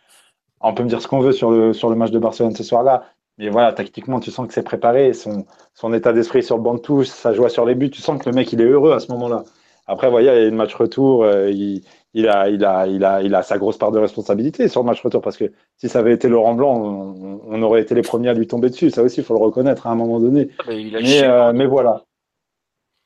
[0.62, 2.64] on peut me dire ce qu'on veut sur le, sur le match de Barcelone ce
[2.64, 3.04] soir-là,
[3.38, 5.14] mais voilà, tactiquement, tu sens que c'est préparé.
[5.14, 8.02] Son, son état d'esprit sur le banc de touche, sa joie sur les buts, tu
[8.02, 9.44] sens que le mec, il est heureux à ce moment-là.
[9.86, 11.82] Après, voilà, il y a le match retour, euh, il,
[12.14, 14.86] il, a, il, a, il, a, il a sa grosse part de responsabilité sur le
[14.86, 18.02] match retour, parce que si ça avait été Laurent Blanc, on, on aurait été les
[18.02, 18.90] premiers à lui tomber dessus.
[18.90, 20.50] Ça aussi, il faut le reconnaître à un moment donné.
[20.66, 22.04] Ah, il a Mais, chié, euh, mais voilà.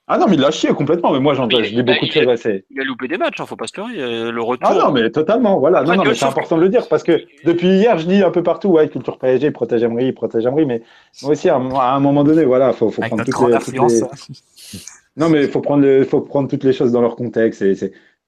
[0.09, 1.13] Ah non, mais il l'a chié complètement.
[1.13, 2.41] Mais moi, j'en je dis beaucoup de choses.
[2.41, 4.31] c'est- il a loupé des matchs, hein, faut pas se leurrer.
[4.31, 4.69] Le retour.
[4.71, 5.83] Ah non, mais totalement, voilà.
[5.83, 8.31] Non, non, mais c'est important de le dire parce que depuis hier, je dis un
[8.31, 10.83] peu partout, ouais, culture PSG, protège Emery, il protège Emery, mais
[11.23, 13.59] moi aussi, à un, à un moment donné, voilà, faut, faut Avec prendre toutes les,
[13.59, 14.01] toutes les-
[15.17, 17.63] Non, mais il faut prendre, le- faut prendre toutes les choses dans leur contexte.
[17.63, 17.75] Et,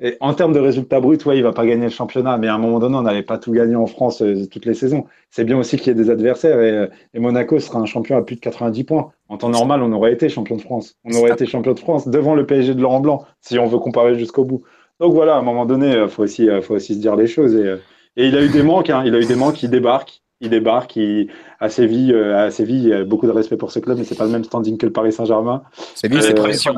[0.00, 2.54] et en termes de résultats bruts, ouais, il va pas gagner le championnat, mais à
[2.54, 5.06] un moment donné, on n'allait pas tout gagner en France euh, toutes les saisons.
[5.30, 8.16] C'est bien aussi qu'il y ait des adversaires et, euh, et Monaco sera un champion
[8.16, 9.10] à plus de 90 points.
[9.28, 10.96] En temps normal, on aurait été champion de France.
[11.04, 13.78] On aurait été champion de France devant le PSG de Laurent Blanc, si on veut
[13.78, 14.62] comparer jusqu'au bout.
[15.00, 17.26] Donc voilà, à un moment donné, il faut aussi, euh, faut aussi se dire les
[17.26, 17.54] choses.
[17.54, 17.76] Et, euh,
[18.16, 20.22] et il a eu des manques, hein, il a eu des manques, il débarque.
[20.40, 24.04] Il débarque, il, à Séville, euh, à Séville, beaucoup de respect pour ce club, mais
[24.04, 25.62] c'est pas le même standing que le Paris Saint-Germain.
[25.96, 26.74] C'est bien, Euh, c'est sûr.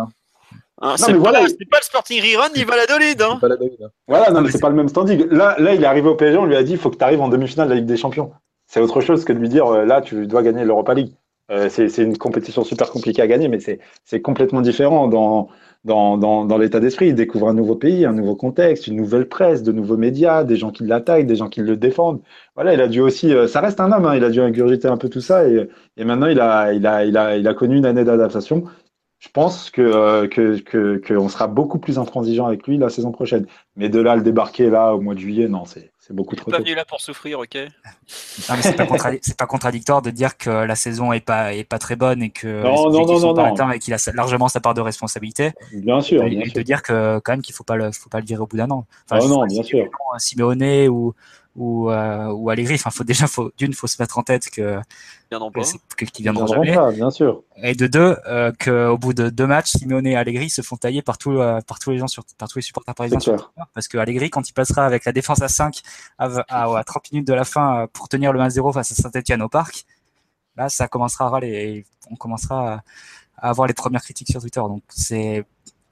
[0.80, 0.90] Hein.
[0.90, 1.46] Non, c'est voilà.
[1.46, 3.22] c'est pas le Sporting Rerun ni Valladolid.
[3.22, 3.38] Hein.
[3.42, 3.88] David, hein.
[4.08, 5.26] Voilà, non, mais c'est pas le même standing.
[5.30, 7.04] Là, là, il est arrivé au PSG, on lui a dit, il faut que tu
[7.04, 8.32] arrives en demi-finale de la Ligue des Champions.
[8.66, 11.12] C'est autre chose que de lui dire, euh, là, tu dois gagner l'Europa League.
[11.50, 15.48] Euh, c'est c'est une compétition super compliquée à gagner, mais c'est c'est complètement différent dans,
[15.84, 17.08] dans, dans, dans l'état d'esprit.
[17.08, 20.56] Il découvre un nouveau pays, un nouveau contexte, une nouvelle presse, de nouveaux médias, des
[20.56, 22.20] gens qui l'attaquent, des gens qui le défendent.
[22.54, 24.86] Voilà, il a dû aussi, euh, ça reste un homme, hein, il a dû ingurgiter
[24.86, 27.54] un peu tout ça et, et maintenant il a, il, a, il, a, il a
[27.54, 28.64] connu une année d'adaptation.
[29.20, 32.88] Je pense que, euh, que, que, que on sera beaucoup plus intransigeant avec lui la
[32.88, 33.46] saison prochaine.
[33.76, 36.34] Mais de là à le débarquer là au mois de juillet, non, c'est c'est beaucoup
[36.34, 38.86] Il est trop pas venu là pour souffrir, ok Non, mais c'est pas,
[39.38, 42.46] pas contradictoire de dire que la saison est pas, est pas très bonne et que
[42.62, 43.54] Non, les non, objectifs non, sont non, pas non.
[43.54, 45.52] atteints et qu'il a largement sa part de responsabilité.
[45.74, 46.54] Bien sûr, et bien et sûr.
[46.54, 48.56] de dire que quand même qu'il faut pas le, faut pas le virer au bout
[48.56, 48.86] d'un an.
[49.10, 49.78] Ah je non, bien sûr.
[49.80, 51.14] vraiment, Simeone ou
[51.56, 52.74] ou euh, ou Allegri.
[52.74, 54.80] Enfin, faut déjà, faut d'une, faut se mettre en tête que, qu'ils
[55.30, 56.74] Ils viendront viendront jamais.
[56.74, 57.42] pas, bien sûr.
[57.62, 61.02] Et de deux, euh, qu'au bout de deux matchs, Simeone et Allegri se font tailler
[61.02, 63.36] par, tout, euh, par tous les gens sur, par tous les supporters parisiens sur.
[63.36, 63.62] Twitter.
[63.74, 65.80] Parce que Allegri, quand il passera avec la défense à 5
[66.18, 68.94] à, à, à 30 minutes de la fin euh, pour tenir le 1-0 face à
[68.94, 69.84] Saint-Etienne au parc,
[70.56, 72.82] là, ça commencera à râler et on commencera à,
[73.36, 74.60] à avoir les premières critiques sur Twitter.
[74.60, 75.44] Donc, c'est,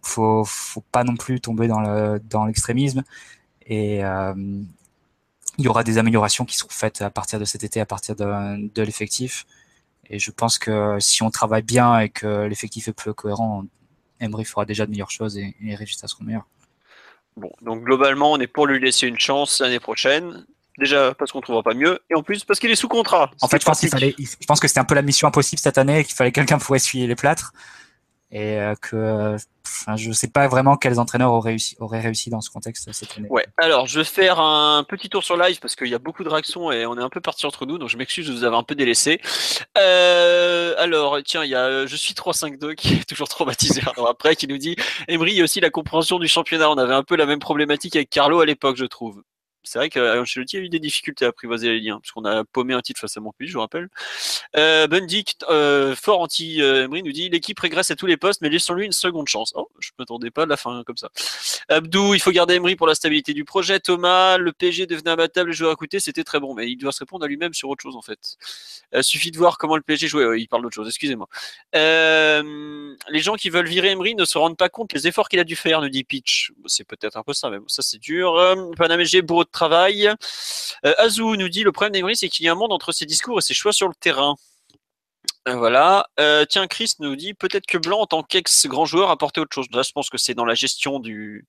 [0.02, 3.02] faut, faut pas non plus tomber dans le, dans l'extrémisme
[3.66, 4.35] et, euh,
[5.59, 8.16] il y aura des améliorations qui seront faites à partir de cet été, à partir
[8.16, 9.44] de, de l'effectif.
[10.09, 13.64] Et je pense que si on travaille bien et que l'effectif est plus cohérent,
[14.20, 16.47] Emery fera déjà de meilleures choses et, et les résultats seront meilleurs.
[17.36, 20.47] Bon, donc globalement, on est pour lui laisser une chance l'année prochaine.
[20.78, 23.32] Déjà parce qu'on trouvera pas mieux, et en plus parce qu'il est sous contrat.
[23.40, 25.76] En fait, je pense fallait, je pense que c'était un peu la mission impossible cette
[25.76, 27.52] année et qu'il fallait quelqu'un pour essuyer les plâtres.
[28.30, 29.36] Et euh, que,
[29.66, 33.16] enfin, je sais pas vraiment quels entraîneurs auraient réussi, auraient réussi dans ce contexte cette
[33.16, 33.26] année.
[33.30, 36.24] Ouais, alors je vais faire un petit tour sur live parce qu'il y a beaucoup
[36.24, 38.44] de réactions et on est un peu parti entre nous, donc je m'excuse de vous
[38.44, 39.22] avoir un peu délaissé.
[39.78, 44.46] Euh, alors, tiens, il y a Je suis 352 qui est toujours traumatisé après, qui
[44.46, 44.76] nous dit
[45.09, 46.70] Emery, il y a aussi la compréhension du championnat.
[46.70, 49.22] On avait un peu la même problématique avec Carlo à l'époque, je trouve.
[49.62, 52.74] C'est vrai qu'Ancelotti a eu des difficultés à apprivoiser les liens, parce qu'on a paumé
[52.74, 53.89] un titre face à Montpellier, je vous rappelle.
[54.56, 58.86] Euh, Bundy, euh, fort anti-Emery, nous dit l'équipe régresse à tous les postes, mais laissons-lui
[58.86, 59.52] une seconde chance.
[59.56, 61.10] Oh, je ne m'attendais pas à la fin comme ça.
[61.68, 63.80] Abdou, il faut garder Emery pour la stabilité du projet.
[63.80, 66.93] Thomas, le PSG devenait imbattable, le joueur à coûter, c'était très bon, mais il doit
[66.93, 68.36] se répondre à lui-même sur autre chose en fait.
[68.94, 70.40] Euh, suffit de voir comment le PSG jouait.
[70.40, 71.28] il parle d'autre chose, excusez-moi.
[71.74, 75.40] Euh, les gens qui veulent virer Emery ne se rendent pas compte des efforts qu'il
[75.40, 76.52] a dû faire, nous dit Pitch.
[76.66, 78.36] C'est peut-être un peu ça, mais ça c'est dur.
[78.36, 78.70] Euh,
[79.51, 80.09] travail.
[80.85, 83.07] Euh, Azou nous dit le problème d'Emery, c'est qu'il y a un monde entre ses
[83.07, 84.37] discours et ses choix sur le terrain.
[85.49, 86.07] Euh, voilà.
[86.20, 89.55] Euh, tiens, Chris nous dit peut-être que Blanc, en tant qu'ex-grand joueur, a apporté autre
[89.55, 89.66] chose.
[89.73, 91.47] Là, je pense que c'est dans la gestion du,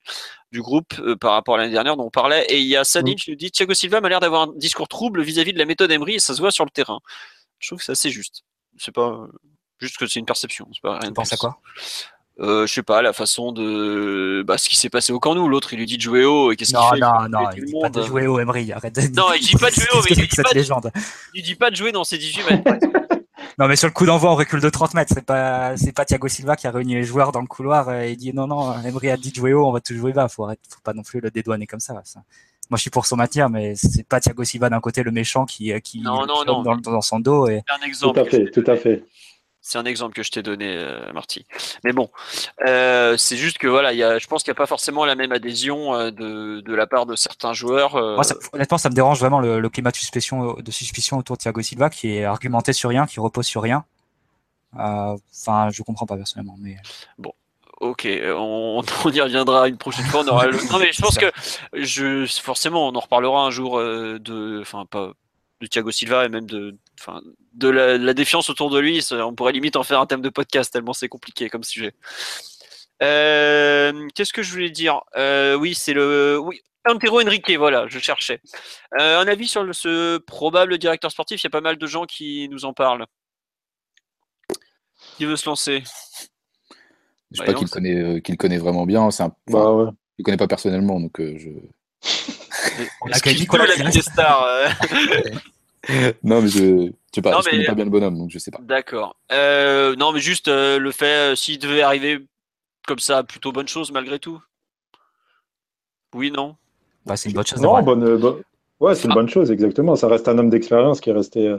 [0.52, 2.44] du groupe euh, par rapport à l'année dernière dont on parlait.
[2.48, 4.88] Et il y a Sadic qui nous dit Thiago Silva m'a l'air d'avoir un discours
[4.88, 7.00] trouble vis-à-vis de la méthode Emery et ça se voit sur le terrain.
[7.58, 8.44] Je trouve que c'est assez juste.
[8.78, 9.26] C'est pas
[9.78, 10.66] juste que c'est une perception.
[10.72, 11.60] C'est pas rien Tu penses à quoi?
[12.40, 14.42] Euh, je sais pas, la façon de.
[14.46, 15.46] Bah, ce qui s'est passé au camp nous.
[15.48, 16.96] L'autre, il lui dit de jouer haut et qu'est-ce qu'il Non, fait?
[16.96, 18.72] Il non, non, tout il le dit pas de jouer au Emery.
[18.72, 20.48] Arrête de Non, il dit pas de jouer au, Qu'est-ce mais il c'est dit pas
[20.48, 20.90] cette de- légende
[21.34, 22.72] Il dit pas de jouer dans ses 18 mètres.
[23.58, 25.12] Non, mais sur le coup d'envoi, on recule de 30 mètres.
[25.14, 28.16] C'est pas, c'est pas Thiago Silva qui a réuni les joueurs dans le couloir et
[28.16, 30.28] dit non, non, Emery a dit de jouer haut, on va tout jouer bas.
[30.28, 32.00] Faut arrêter, faut pas non plus le dédouaner comme ça.
[32.04, 32.20] ça.
[32.70, 35.44] Moi, je suis pour son maintien, mais c'est pas Thiago Silva d'un côté le méchant
[35.44, 36.62] qui, qui Non, non, chope non.
[36.62, 38.20] Dans, dans son dos et C'est un Tout exemple.
[38.20, 39.04] à fait, tout à fait.
[39.62, 41.44] C'est un exemple que je t'ai donné, euh, Marty.
[41.84, 42.10] Mais bon,
[42.66, 45.04] euh, c'est juste que voilà, il y a, je pense qu'il n'y a pas forcément
[45.04, 47.96] la même adhésion euh, de, de la part de certains joueurs.
[47.96, 51.18] euh, Moi, ça- honnêtement, ça me dérange vraiment le, le climat de suspicion, de suspicion
[51.18, 53.84] autour de Thiago Silva qui est argumenté sur rien, qui repose sur rien.
[54.78, 56.76] Euh, Enfin, je comprends pas personnellement, mais
[57.80, 58.06] Ok,
[58.36, 60.22] on, on y reviendra une prochaine fois.
[60.24, 61.30] On aura le- Non mais je pense que
[61.74, 65.12] je forcément on en reparlera un jour de, enfin pas
[65.60, 67.20] de Thiago Silva et même de, enfin
[67.52, 69.06] de la, la défiance autour de lui.
[69.12, 71.92] On pourrait limite en faire un thème de podcast tellement c'est compliqué comme sujet.
[73.02, 75.00] Euh, Qu'est-ce que je voulais dire?
[75.16, 76.60] Euh, Oui, c'est le, oui.
[76.88, 78.40] Antero Henrique, voilà, je cherchais.
[78.98, 81.86] Euh, un avis sur le- ce probable directeur sportif, il y a pas mal de
[81.86, 83.04] gens qui nous en parlent.
[85.18, 85.82] Qui veut se lancer?
[87.30, 89.02] Je sais Ouais, pas non, qu'il connaît, euh, qu'il connaît vraiment bien.
[89.02, 89.84] Un, enfin, Bah ouais.
[89.90, 91.50] je le connais pas personnellement, donc euh, je.
[93.02, 93.94] On a Nicolas la reste.
[93.96, 94.46] des stars
[96.22, 97.32] Non, mais je, sais pas.
[97.32, 98.58] Non, je connais mais- pas bien le bonhomme, donc je sais pas.
[98.62, 99.16] D'accord.
[99.32, 102.20] Euh, non, mais juste euh, le fait, euh, s'il devait arriver
[102.86, 104.40] comme ça, plutôt bonne chose malgré tout?
[106.14, 106.56] Oui, non?
[107.06, 107.60] bah, c'est une bonne chose.
[107.60, 108.40] Non, bonne, bo-
[108.80, 109.96] ouais, c'est une bonne chose, exactement.
[109.96, 111.58] Ça reste un homme d'expérience qui est resté, euh,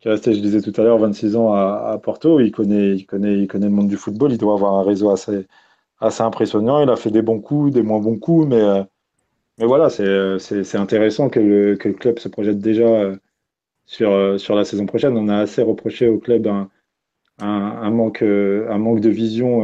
[0.00, 2.40] qui est resté, je disais tout à l'heure, 26 ans à, à Porto.
[2.40, 4.32] Il connaît, il connaît, il connaît le monde du football.
[4.32, 5.46] Il doit avoir un réseau assez,
[6.00, 6.82] assez impressionnant.
[6.82, 8.82] Il a fait des bons coups, des moins bons coups, mais, euh,
[9.58, 13.16] mais voilà, c'est, euh, c'est, intéressant que le, que le club se projette déjà euh,
[13.86, 15.16] sur, euh, sur la saison prochaine.
[15.16, 16.70] On a assez reproché au club un,
[17.40, 19.62] un, manque, un manque de vision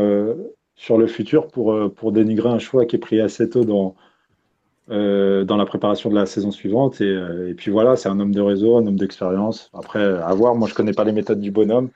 [0.77, 3.97] sur le futur pour, pour dénigrer un choix qui est pris assez tôt dans,
[4.89, 7.01] dans la préparation de la saison suivante.
[7.01, 7.15] Et,
[7.49, 9.71] et puis voilà, c'est un homme de réseau, un homme d'expérience.
[9.75, 11.91] Après, à voir, moi je connais pas les méthodes du bonhomme.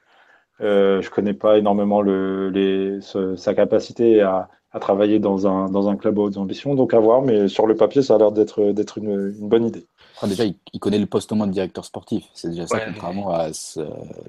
[0.60, 5.88] Euh, je connais pas énormément le, les, sa capacité à, à travailler dans un, dans
[5.88, 6.74] un club à hautes ambitions.
[6.74, 9.66] Donc à voir, mais sur le papier, ça a l'air d'être d'être une, une bonne
[9.66, 9.86] idée.
[10.16, 12.24] Enfin, déjà, il, il connaît le poste au moins de directeur sportif.
[12.34, 12.82] C'est déjà ça, Ouais.
[12.92, 13.80] contrairement à ce-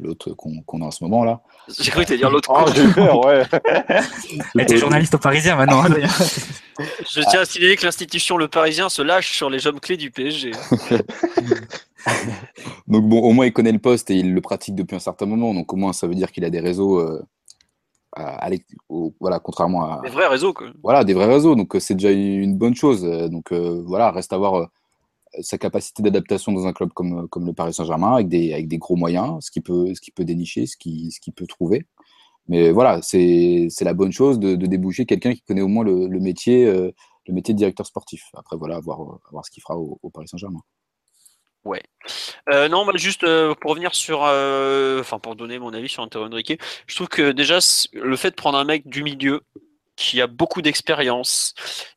[0.01, 1.41] l'autre qu'on qu'on a en ce moment là.
[1.79, 3.43] J'ai cru que t'allais dire l'autre Oh, j'ai eu peur, ouais.
[4.67, 5.83] T'es journaliste au Parisien maintenant.
[5.83, 5.89] hein.
[7.09, 10.11] Je tiens à signaler que l'institution Le Parisien se lâche sur les hommes clés du
[10.11, 10.51] PSG.
[12.87, 15.25] Donc bon, au moins il connaît le poste et il le pratique depuis un certain
[15.25, 15.53] moment.
[15.53, 17.23] Donc au moins ça veut dire qu'il a des réseaux, euh,
[18.15, 20.67] à- à l'ex- au- voilà, contrairement à Des vrais réseaux, quoi.
[20.83, 21.55] voilà des vrais réseaux.
[21.55, 23.03] Donc euh, c'est déjà une bonne chose.
[23.05, 24.65] Euh, Donc euh, voilà, reste à voir euh,
[25.41, 28.77] sa capacité d'adaptation dans un club comme comme le Paris Saint-Germain avec des avec des
[28.77, 31.85] gros moyens, ce qu'il peut ce peut dénicher, ce qu'il ce peut trouver.
[32.47, 35.83] Mais voilà, c'est c'est la bonne chose de, de déboucher quelqu'un qui connaît au moins
[35.83, 36.91] le, le métier euh,
[37.27, 38.23] le métier de directeur sportif.
[38.35, 40.61] Après voilà, à voir à voir ce qu'il fera au, au Paris Saint-Germain.
[42.49, 46.03] Euh, non, bah, juste euh, pour revenir sur, euh, enfin pour donner mon avis sur
[46.03, 47.59] Antero Henrique, je trouve que déjà
[47.93, 49.41] le fait de prendre un mec du milieu
[49.95, 51.53] qui a beaucoup d'expérience,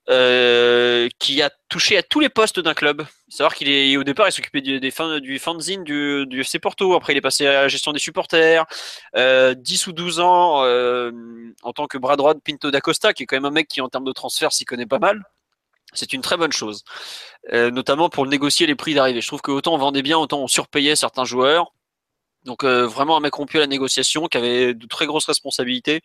[0.06, 3.04] qui a touché à tous les postes d'un club.
[3.28, 6.94] Savoir qu'il est au départ il s'occupait du, des du fanzine du, du FC Porto,
[6.94, 8.66] après il est passé à la gestion des supporters,
[9.16, 13.24] euh, 10 ou 12 ans en tant que bras droit de Pinto da Costa, qui
[13.24, 15.24] est quand même un mec qui en termes de transfert s'y connaît pas mal.
[15.98, 16.84] C'est une très bonne chose,
[17.52, 19.20] Euh, notamment pour négocier les prix d'arrivée.
[19.20, 21.72] Je trouve que autant on vendait bien, autant on surpayait certains joueurs.
[22.44, 26.02] Donc euh, vraiment un mec rompu à la négociation, qui avait de très grosses responsabilités.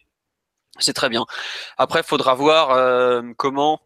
[0.79, 1.25] C'est très bien.
[1.77, 3.79] Après, il faudra voir euh, comment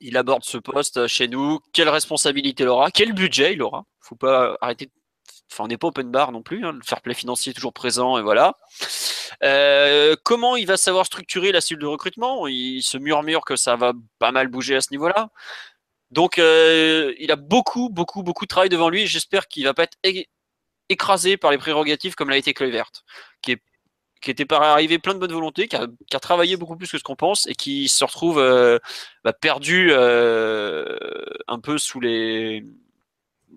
[0.00, 3.84] il aborde ce poste chez nous, quelle responsabilité il aura, quel budget il aura.
[4.00, 4.86] faut pas arrêter.
[4.86, 4.92] de-
[5.52, 6.64] Enfin, on n'est pas open bar non plus.
[6.64, 6.72] hein.
[6.72, 8.56] Le fair play financier est toujours présent et voilà.
[9.42, 12.46] Euh, comment il va savoir structurer la cellule de recrutement?
[12.46, 15.28] Il se murmure que ça va pas mal bouger à ce niveau-là.
[16.10, 19.06] Donc, euh, il a beaucoup, beaucoup, beaucoup de travail devant lui.
[19.06, 19.98] J'espère qu'il va pas être
[20.88, 22.90] écrasé par les prérogatives comme l'a été Kluivert,
[23.42, 23.56] qui
[24.22, 27.02] qui était par arrivé plein de bonne volonté, qui a, travaillé beaucoup plus que ce
[27.02, 28.78] qu'on pense et qui se retrouve euh,
[29.24, 32.64] bah, perdu un peu sous les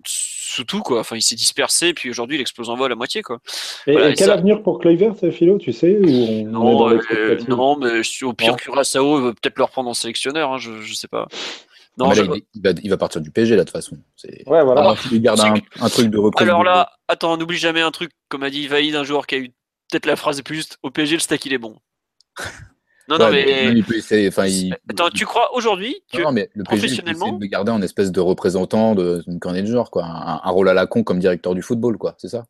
[0.08, 1.00] sous tout quoi.
[1.00, 3.38] Enfin, il s'est dispersé puis aujourd'hui il explose en vol à moitié quoi.
[3.86, 7.38] Et, Voilà, et et quel ça- avenir pour Kluivert, Philo, tu sais on, Non, euh,
[7.48, 8.56] non, mais au pire Non.
[8.56, 11.26] Curaçao veut peut-être le reprendre en sélectionneur, hein, je, je sais pas.
[11.98, 13.72] Non, Mais là, je- il, il va, il va partir du PSG là de toute
[13.72, 13.96] façon.
[14.46, 14.94] Ouais, voilà.
[14.96, 16.46] Qu'il lui garde un, un truc de reprise.
[16.46, 19.34] Alors de- là, attends, n'oublie jamais un truc, comme a dit Vaïd, un joueur qui
[19.34, 19.48] a eu
[19.90, 21.76] peut-être la phrase la plus juste au PSG, le stack il est bon.
[23.08, 23.72] Non, non, Ouais, mais.
[23.72, 26.20] il peut essayer, enfin, il- Attends, tu crois aujourd'hui que.
[26.22, 29.62] Non, mais le peut professionnellement- essayer de garder en espèce de représentant de- d'une cornée
[29.62, 30.04] de genre, quoi.
[30.04, 32.16] Un, un rôle à la con comme directeur du football, quoi.
[32.18, 32.44] C'est ça?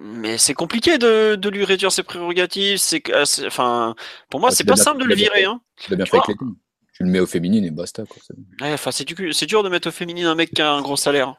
[0.00, 2.78] Mais c'est compliqué de, de lui réduire ses prérogatives.
[2.78, 3.96] C'est, euh, enfin,
[4.30, 5.44] pour moi, Ouais, c'est pas bien- simple de le virer.
[5.44, 5.60] Hein.
[5.76, 6.46] Tu l'as bien Tu fait avec les.
[6.94, 8.20] Tu le mets au féminine et basta, quoi.
[8.60, 10.82] Ouais, enfin, c'est, du- c'est dur de mettre au féminin un mec qui a un
[10.82, 11.34] gros salaire.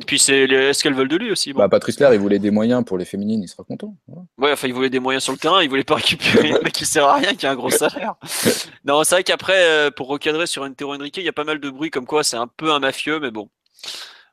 [0.00, 1.58] Et puis, c'est, est-ce qu'elles veulent de lui aussi bon.
[1.58, 3.96] Bah, Patrice Lair, il voulait des moyens pour les féminines, il sera content.
[4.06, 4.22] Voilà.
[4.38, 6.72] Ouais, enfin, il voulait des moyens sur le terrain, il voulait pas récupérer un mec
[6.72, 8.14] qui sert à rien, qui a un gros salaire.
[8.84, 11.58] non, c'est vrai qu'après, euh, pour recadrer sur Entero Henrique, il y a pas mal
[11.58, 13.48] de bruit comme quoi c'est un peu un mafieux, mais bon.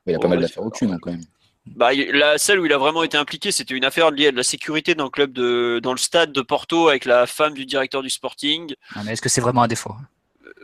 [0.06, 1.22] Mais il a Oh, pas mal d'affaires au cul, non, quand même.
[1.66, 4.36] Bah, la celle où il a vraiment été impliqué, c'était une affaire liée à de
[4.36, 7.66] la sécurité dans le club de, dans le stade de Porto avec la femme du
[7.66, 8.72] directeur du Sporting.
[8.94, 9.92] Ah, mais est-ce que c'est vraiment un défaut?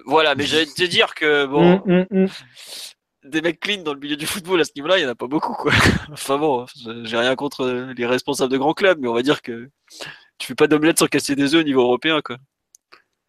[0.06, 2.28] Voilà, mais j'allais te dire que bon, Hum, hum, hum.
[3.24, 5.14] Des mecs clean dans le milieu du football à ce niveau-là, il y en a
[5.14, 5.72] pas beaucoup, quoi.
[6.12, 6.66] Enfin bon,
[7.04, 9.70] j'ai rien contre euh, les responsables de grands clubs, mais on va dire que
[10.38, 12.36] tu fais pas d'omelette sans casser des œufs au niveau européen, quoi.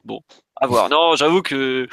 [0.04, 0.22] Bon,
[0.56, 0.90] à voir.
[0.90, 1.88] Non, j'avoue que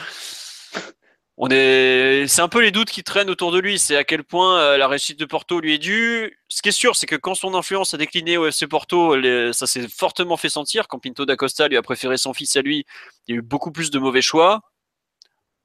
[1.51, 3.79] est, c'est un peu les doutes qui traînent autour de lui.
[3.79, 6.39] C'est à quel point euh, la réussite de Porto lui est due.
[6.49, 9.17] Ce qui est sûr, c'est que quand son influence a décliné au FC Porto,
[9.53, 10.89] ça s'est fortement fait sentir.
[10.89, 12.85] Quand Pinto da Costa lui a préféré son fils à lui,
[13.27, 14.61] il y a eu beaucoup plus de mauvais choix.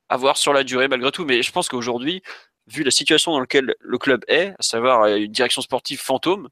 [0.09, 1.25] À voir sur la durée malgré tout.
[1.25, 2.21] Mais je pense qu'aujourd'hui,
[2.67, 6.47] vu la situation dans laquelle le club est, à savoir euh, une direction sportive fantôme,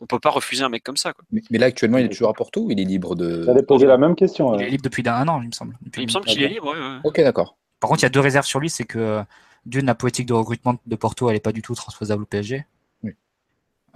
[0.00, 1.12] on peut pas refuser un mec comme ça.
[1.12, 1.24] Quoi.
[1.30, 3.44] Mais, mais là, actuellement, il est toujours à Porto ou il est libre de.
[3.44, 4.54] J'allais poser la même question.
[4.58, 5.76] Il est libre depuis un an, il me semble.
[5.82, 6.66] Depuis- Il me semble qu'il est libre.
[6.72, 6.98] ouais, ouais.
[7.04, 7.56] Ok, d'accord.
[7.80, 9.22] Par contre, il y a deux réserves sur lui, c'est que euh,
[9.66, 12.64] d'une, la politique de recrutement de Porto, elle n'est pas du tout transposable au PSG.
[13.02, 13.12] Oui.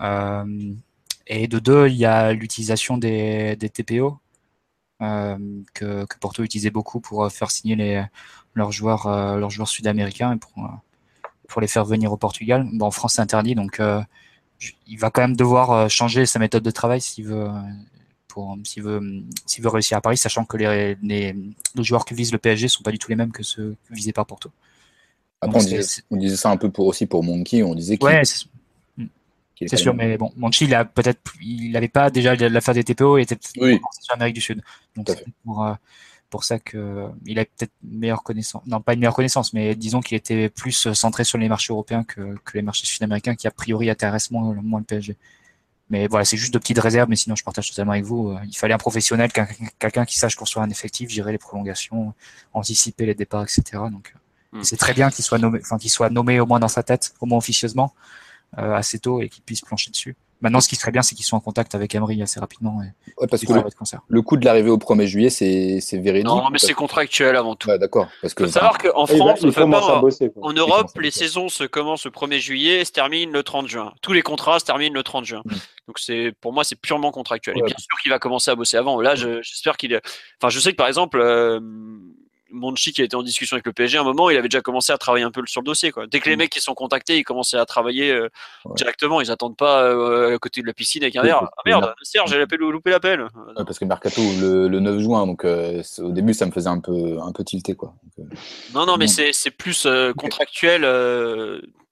[0.01, 0.45] Euh,
[1.27, 4.19] et de deux, il y a l'utilisation des, des TPO
[5.01, 8.05] que, que Porto utilisait beaucoup pour euh, faire signer les,
[8.55, 10.69] leurs joueurs, euh, leurs joueurs sud-américains et pour, euh,
[11.49, 12.69] pour les faire venir au Portugal.
[12.73, 14.03] Bon, en France, c'est interdit, donc euh,
[14.87, 17.61] il va quand même devoir euh, changer sa méthode de travail s'il veut, euh,
[18.27, 21.35] pour, s'il veut, veut réussir à Paris, sachant que les, les,
[21.75, 24.12] les joueurs qui visent le PSG sont pas du tout les mêmes que ceux visés
[24.12, 24.51] par Porto.
[25.41, 27.62] Après, Donc, on disait, on disait ça un peu pour, aussi pour Monkey.
[27.62, 28.23] On disait qu'il Ouais,
[29.59, 32.85] c'est c'est sûr, mais bon, Monchi, il a peut-être, il n'avait pas déjà l'affaire des
[32.85, 33.74] TPO, il était peut-être Oui.
[33.76, 34.62] encore sur l'Amérique du Sud.
[34.97, 35.74] Donc c'est pour, euh,
[36.30, 39.74] pour ça que il a peut-être une meilleure connaissance, non pas une meilleure connaissance, mais
[39.74, 43.35] disons qu'il était plus euh, centré sur les marchés européens que, que les marchés sud-américains
[43.35, 45.16] qui a priori intéressent moins, moins le PSG.
[45.90, 48.28] Mais voilà, c'est juste de petites réserves, mais sinon je partage totalement avec vous.
[48.30, 49.30] Euh, Il fallait un professionnel,
[49.78, 52.12] quelqu'un qui sache construire un effectif, gérer les prolongations,
[52.52, 53.62] anticiper les départs, etc.
[53.90, 54.18] Donc euh,
[54.51, 54.62] Hmm.
[54.62, 57.12] c'est très bien qu'il soit nommé, enfin qu'il soit nommé au moins dans sa tête,
[57.20, 57.93] au moins officieusement,
[58.57, 60.16] assez tôt et qu'il puisse plancher dessus.
[60.41, 62.87] Maintenant, ce qui serait bien, c'est qu'ils soient en contact avec Emery assez rapidement et
[63.20, 64.01] Ouais, parce qu'ils que le, travaillent de concert.
[64.07, 66.29] le coup de l'arrivée au 1er juillet, c'est c'est véridique.
[66.29, 67.69] Non, mais c'est contractuel avant tout.
[67.69, 68.07] Ouais, d'accord.
[68.23, 70.31] Parce que Il faut savoir qu'en il va- France, pas- à bosser.
[70.41, 73.93] En Europe, les saisons se commencent le 1er juillet et se terminent le 30 juin.
[74.01, 75.43] Tous les contrats se terminent le 30 juin.
[75.45, 75.51] Mm.
[75.89, 77.59] Donc c'est pour moi c'est purement contractuel.
[77.59, 79.01] Et bien sûr qu'il va commencer à bosser avant.
[79.01, 79.93] Là, je- j'espère qu'il.
[79.93, 80.03] est-
[80.41, 81.59] Enfin, je sais que par exemple, euh,
[82.51, 84.61] Monchi qui a été en discussion avec le PSG, à un moment, il avait déjà
[84.62, 85.91] commencé à travailler un peu sur le dossier.
[85.91, 86.07] Quoi.
[86.07, 86.39] Dès que les Mm.
[86.39, 88.29] mecs qui sont contactés, ils commençaient à travailler euh,
[88.65, 88.75] Ouais.
[88.77, 89.20] directement.
[89.20, 91.43] Ils attendent pas euh, à côté de la piscine avec un verre.
[91.45, 93.23] Ah merde, Serge, j'ai loupé l'appel.
[93.23, 96.69] Ouais, parce que Mercato le, le 9 juin, donc euh, au début ça me faisait
[96.70, 97.95] un peu un peu tilter quoi.
[98.16, 98.29] Donc,
[98.75, 100.85] Non, non, mais c'est c'est plus contractuel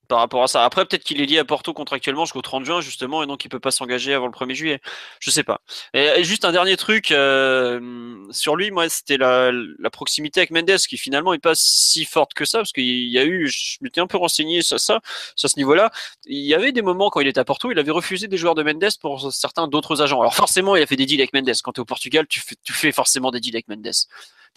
[0.06, 0.64] par rapport à ça.
[0.64, 3.48] Après, peut-être qu'il est lié à Porto contractuellement jusqu'au 30 juin, justement, et donc il
[3.48, 4.80] peut pas s'engager avant le 1er juillet.
[5.20, 5.60] Je sais pas.
[5.94, 10.78] Et, juste un dernier truc euh, sur lui, moi, c'était la, la proximité avec Mendes,
[10.88, 14.00] qui finalement est pas si forte que ça, parce qu'il y a eu, je m'étais
[14.00, 15.00] un peu renseigné sur ça,
[15.34, 15.90] sur ce niveau-là.
[16.26, 18.54] Il y avait des moments quand il était à Porto, il avait refusé des joueurs
[18.54, 20.20] de Mendes pour certains d'autres agents.
[20.20, 21.52] Alors forcément, il a fait des deals avec Mendes.
[21.62, 23.90] Quand tu es au Portugal, tu fais, tu fais forcément des deals avec Mendes.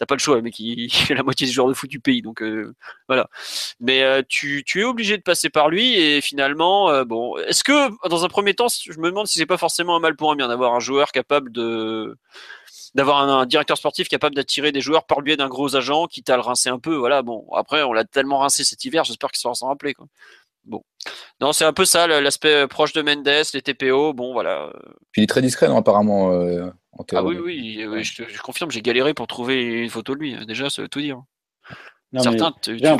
[0.00, 2.22] T'as pas le choix, il, il fait la moitié des joueurs de foot du pays,
[2.22, 2.74] donc euh,
[3.06, 3.28] voilà.
[3.80, 8.08] Mais euh, tu, es obligé de passer par lui et finalement, euh, bon, est-ce que
[8.08, 10.36] dans un premier temps, je me demande si c'est pas forcément un mal pour un
[10.36, 12.16] bien d'avoir un joueur capable de
[12.94, 16.22] d'avoir un, directeur sportif capable d'attirer des joueurs par le biais d'un gros agent qui
[16.22, 16.96] t'a le rincé un peu.
[16.96, 19.92] Voilà, bon, après on l'a tellement rincé cet hiver, j'espère qu'il saura s'en rappeler.
[19.92, 20.06] Quoi.
[20.64, 20.82] Bon,
[21.40, 24.12] non, c'est un peu ça l'aspect proche de Mendes, les TPO.
[24.12, 24.72] Bon, voilà.
[25.12, 28.70] Puis il est très discret non, apparemment euh, en Ah oui, oui, oui, je, confirme,
[28.70, 30.46] j'ai galéré pour trouver une photo de lui.
[30.46, 31.22] Déjà, ça veut tout dire.
[32.12, 32.98] Non, Certains, tu, J'ai hein.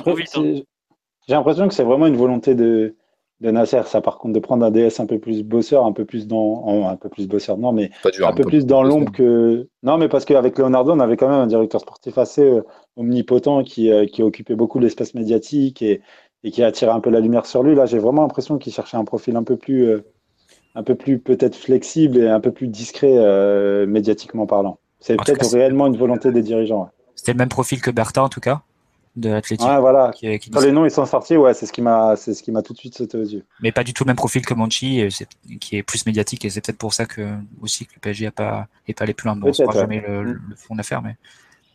[1.28, 2.96] j'ai l'impression que c'est vraiment une volonté de,
[3.40, 6.04] de Nasser, ça par contre, de prendre un DS un peu plus bosseur, un peu
[6.04, 6.86] plus dans.
[6.88, 9.68] un peu plus bosseur, non, mais Pas dur, un peu plus dans l'ombre que.
[9.82, 12.62] Non, mais parce qu'avec Leonardo, on avait quand même un directeur sportif assez euh,
[12.96, 16.02] omnipotent qui, euh, qui occupait beaucoup l'espace médiatique et,
[16.44, 17.74] et qui attirait un peu la lumière sur lui.
[17.74, 20.00] Là, j'ai vraiment l'impression qu'il cherchait un profil un peu plus, euh,
[20.74, 24.78] un peu plus peut-être flexible et un peu plus discret euh, médiatiquement parlant.
[25.00, 26.82] C'est peut-être réellement une volonté des dirigeants.
[26.82, 26.88] ouais.
[27.14, 28.62] C'était le même profil que Bertha, en tout cas,
[29.16, 29.66] de l'Athletic.
[29.66, 30.10] Ouais, voilà.
[30.14, 32.42] qui- qui Quand les noms ils sont sortis, ouais, c'est ce qui m'a, c'est ce
[32.42, 33.44] qui m'a tout de suite sauté aux yeux.
[33.60, 34.54] mais pas du tout le même profil que
[35.10, 35.28] c'est-
[35.60, 37.28] qui est plus médiatique, et c'est peut-être pour ça que
[37.60, 39.36] aussi que le PSG a pas est pas allé plus loin.
[39.36, 41.16] Bon, on saura Peut-être, jamais le, le fond d'affaires, mais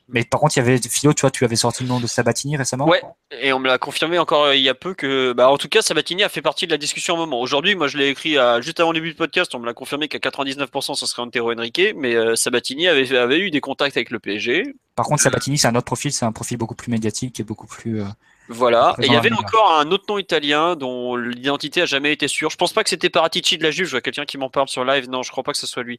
[0.07, 2.05] mais par contre, il y avait Philo, tu vois, tu avais sorti le nom de
[2.05, 2.87] Sabatini récemment.
[2.87, 3.01] Ouais,
[3.31, 5.67] et on me l'a confirmé encore euh, il y a peu que, bah, en tout
[5.67, 7.41] cas, Sabatini a fait partie de la discussion un moment.
[7.41, 9.73] Aujourd'hui, moi, je l'ai écrit à, juste avant le début du podcast, on me l'a
[9.73, 13.97] confirmé qu'à 99%, ce serait Antero Henrique, mais euh, Sabatini avait, avait eu des contacts
[13.97, 14.75] avec le PSG.
[14.95, 17.67] Par contre, Sabatini, c'est un autre profil, c'est un profil beaucoup plus médiatique et beaucoup
[17.67, 18.01] plus.
[18.01, 18.05] euh,
[18.47, 18.95] Voilà.
[19.01, 22.49] Et il y avait encore un autre nom italien dont l'identité a jamais été sûre.
[22.51, 23.85] Je pense pas que c'était Paratici de la Juve.
[23.87, 25.09] Je vois quelqu'un qui m'en parle sur live.
[25.09, 25.97] Non, je crois pas que ce soit lui.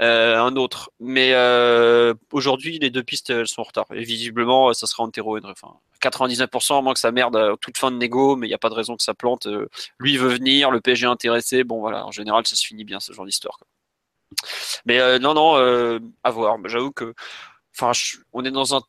[0.00, 0.90] Euh, un autre.
[0.98, 3.86] Mais euh, aujourd'hui, les deux pistes elles sont en retard.
[3.94, 5.38] Et visiblement, ça sera Antero.
[5.44, 8.54] Enfin, 99%, à moins que ça merde à toute fin de négo, mais il n'y
[8.54, 9.46] a pas de raison que ça plante.
[9.46, 9.68] Euh,
[9.98, 11.62] lui veut venir, le PSG est intéressé.
[11.64, 12.04] Bon, voilà.
[12.06, 13.58] En général, ça se finit bien ce genre d'histoire.
[14.84, 16.56] Mais euh, non, non, euh, à voir.
[16.66, 17.14] J'avoue que,
[17.76, 18.82] enfin, je- on est dans un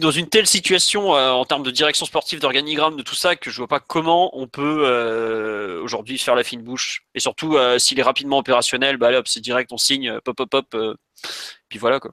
[0.00, 3.50] dans une telle situation euh, en termes de direction sportive, d'organigramme, de tout ça, que
[3.50, 7.04] je vois pas comment on peut euh, aujourd'hui faire la fine bouche.
[7.14, 10.50] Et surtout, euh, s'il est rapidement opérationnel, bah hop, c'est direct, on signe, pop, pop,
[10.50, 10.98] pop,
[11.68, 12.12] puis voilà quoi.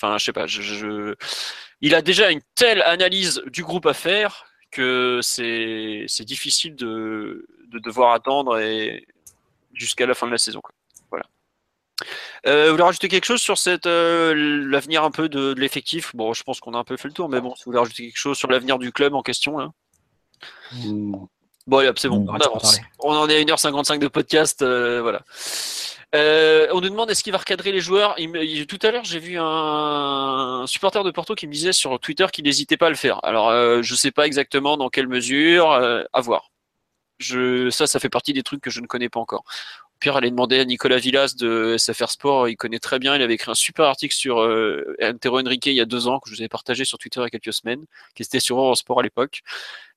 [0.00, 0.46] Enfin, je sais pas.
[1.80, 7.78] Il a déjà une telle analyse du groupe à faire que c'est difficile de, de
[7.78, 9.06] devoir attendre et
[9.74, 10.60] jusqu'à la fin de la saison.
[11.10, 11.26] Voilà.
[12.46, 14.34] Euh, vous voulez rajouter quelque chose sur cette euh,
[14.68, 16.14] l'avenir un peu de, de l'effectif?
[16.14, 17.78] Bon, je pense qu'on a un peu fait le tour, mais bon, si vous voulez
[17.78, 19.70] rajouter quelque chose sur l'avenir du club en question là.
[20.72, 21.14] Hmm.
[21.66, 22.80] Bon, c'est bon, On on avance.
[23.00, 25.22] On en est à 1h55 de podcast, euh, voilà.
[26.14, 28.14] Euh, on nous demande est-ce qu'il va recadrer les joueurs?
[28.16, 31.74] Il me- il- tout à l'heure, j'ai vu un, supporter de Porto qui me disait
[31.74, 33.22] sur Twitter qu'il n'hésitait pas à le faire.
[33.22, 36.50] Alors, euh, je sais pas exactement dans quelle mesure, à voir.
[37.18, 39.44] Je, ça, ça fait partie des trucs que je ne connais pas encore.
[40.00, 43.16] Pire, allez demander à Nicolas Villas de SFR Sport, il connaît très bien.
[43.16, 46.20] Il avait écrit un super article sur euh, Antero Henrique il y a deux ans,
[46.20, 47.84] que je vous avais partagé sur Twitter il y a quelques semaines,
[48.14, 49.40] qui était sur Eurosport à l'époque.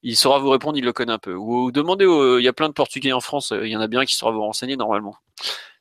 [0.03, 1.35] Il saura vous répondre, il le connaît un peu.
[1.35, 3.81] Ou demandez, au- il y a plein de Portugais en France, euh, il y en
[3.81, 5.15] a bien qui saura vous renseigner normalement.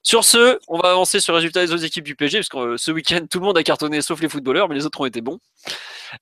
[0.02, 2.58] Sur ce, on va avancer sur le résultat des autres équipes du PSG, parce que
[2.58, 5.04] euh, ce week-end, tout le monde a cartonné sauf les footballeurs, mais les autres ont
[5.06, 5.38] été bons.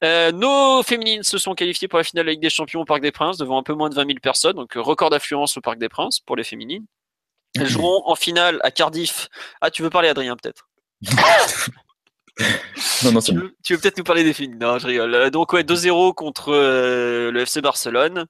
[0.05, 2.85] Euh, nos féminines se sont qualifiées pour la finale de la Ligue des Champions au
[2.85, 5.61] Parc des Princes, devant un peu moins de 20 000 personnes, donc record d'affluence au
[5.61, 6.85] Parc des Princes pour les féminines.
[7.57, 9.29] Elles joueront en finale à Cardiff.
[9.61, 10.69] Ah, tu veux parler, Adrien, peut-être
[13.05, 13.33] Non, non, c'est
[13.65, 15.15] tu veux, peut-être nous parler des féminines Non, je rigole.
[15.15, 18.27] Euh, Donc, ouais, 2-0 contre euh, le FC Barcelone.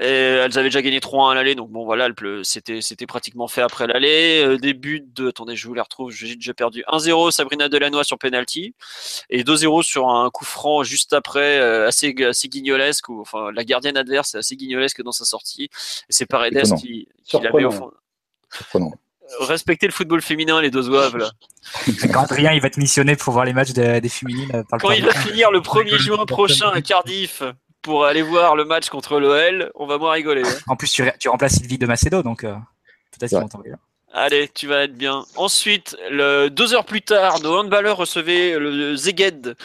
[0.00, 2.08] Et elles avaient déjà gagné 3-1 à l'aller, donc bon voilà,
[2.42, 4.42] c'était pratiquement fait après l'aller.
[4.44, 6.82] Euh, début de, attendez, je vous les retrouve, j'ai déjà perdu.
[6.88, 8.74] 1-0 Sabrina Delannoy sur penalty
[9.30, 13.08] et 2-0 sur un coup franc juste après, assez assez guignolesque.
[13.08, 15.66] Ou, enfin, la gardienne adverse est assez guignolesque dans sa sortie.
[16.08, 17.92] Et c'est Paredes qui, qui la met au fond.
[18.56, 18.92] Surprenant.
[19.40, 21.30] Respectez le football féminin, les deux oeufs là.
[22.12, 24.78] Quand Adrien il va être missionné pour voir les matchs de- des féminines euh, par
[24.78, 27.42] le Quand il va finir le 1er juin prochain à Cardiff
[27.82, 30.42] pour aller voir le match contre l'OL, on va moins rigoler.
[30.46, 30.58] hein.
[30.68, 32.54] En plus, tu, tu remplaces Sylvie de Macedo, donc euh,
[33.12, 33.44] peut-être qu'ils Ouais.
[33.50, 33.76] vont là.
[34.16, 35.24] Allez, tu vas être bien.
[35.34, 39.56] Ensuite, deux heures plus tard, nos handballeurs recevaient le Zeged,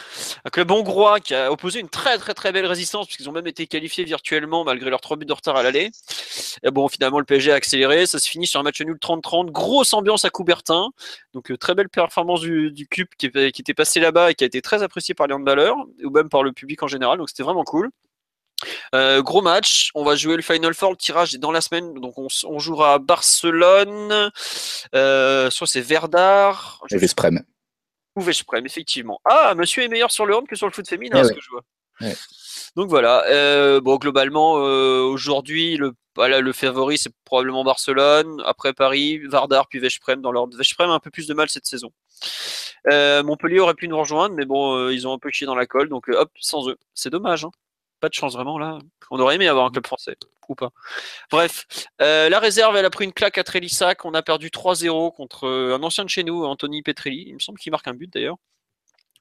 [0.44, 3.46] un club hongrois qui a opposé une très très très belle résistance puisqu'ils ont même
[3.46, 5.92] été qualifiés virtuellement malgré leurs trois buts de retard à l'aller.
[6.64, 8.08] Et bon, finalement, le PSG a accéléré.
[8.08, 9.52] Ça se finit sur un match nul 30-30.
[9.52, 10.90] Grosse ambiance à Coubertin.
[11.36, 14.64] Donc, euh, très belle performance du, CUP qui, était passé là-bas et qui a été
[14.64, 17.20] très apprécié par les handballeurs ou même par le public en général.
[17.20, 17.92] Donc, c'était vraiment cool.
[18.94, 21.94] Euh, gros match, on va jouer le Final Four, le tirage est dans la semaine,
[21.96, 24.32] donc on, jouera à Barcelone,
[24.96, 27.42] euh, soit c'est Verdar, je Et Vesprem.
[28.16, 29.22] ou Veszprem, effectivement.
[29.26, 31.36] Ah, monsieur est meilleur sur le hand que sur le foot féminin, Eh ce ouais.
[31.36, 31.64] que je vois.
[32.02, 32.16] Ouais.
[32.76, 39.20] Donc voilà, euh, bon globalement, aujourd'hui, le, voilà, le favori c'est probablement Barcelone, après Paris,
[39.28, 40.58] Vardar, puis Veszprem dans l'ordre.
[40.58, 41.92] Veszprem a un peu plus de mal cette saison.
[42.86, 45.90] Montpellier aurait pu nous rejoindre, mais bon, ils ont un peu chié dans la colle,
[45.90, 46.78] donc hop, sans eux.
[46.94, 47.52] C'est dommage, hein.
[48.00, 48.80] Pas de chance vraiment là.
[49.12, 50.16] On aurait aimé avoir un club français,
[50.50, 50.72] ou pas.
[51.32, 51.66] Bref,
[52.02, 54.06] euh, la réserve, elle a pris une claque à Trélissac.
[54.06, 57.26] On a perdu 3-0 contre euh, un ancien de chez nous, Anthony Petrelli.
[57.28, 58.38] Il me semble qu'il marque un but d'ailleurs.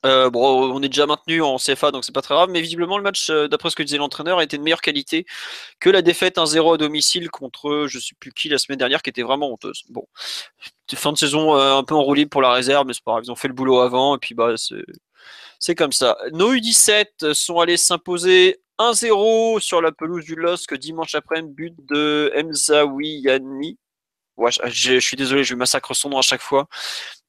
[0.07, 2.51] Euh, bon, on est déjà maintenu en CFA, donc c'est pas très grave.
[2.51, 5.27] Mais visiblement, le match, d'après ce que disait l'entraîneur, a été de meilleure qualité
[5.81, 9.11] que la défaite 1-0 à domicile contre je sais plus qui la semaine dernière, qui
[9.11, 9.83] était vraiment honteuse.
[9.89, 10.07] Bon,
[10.95, 13.25] fin de saison un peu enroulée pour la réserve, mais c'est pas grave.
[13.27, 14.85] Ils ont fait le boulot avant, et puis bah c'est
[15.59, 16.17] C'est comme ça.
[16.33, 22.33] Nos U17 sont allés s'imposer 1-0 sur la pelouse du LOSC dimanche après-midi, but de
[22.37, 23.79] Mzawi Yanni.
[24.37, 26.69] Ouais, je, je suis désolé, je massacre son nom à chaque fois.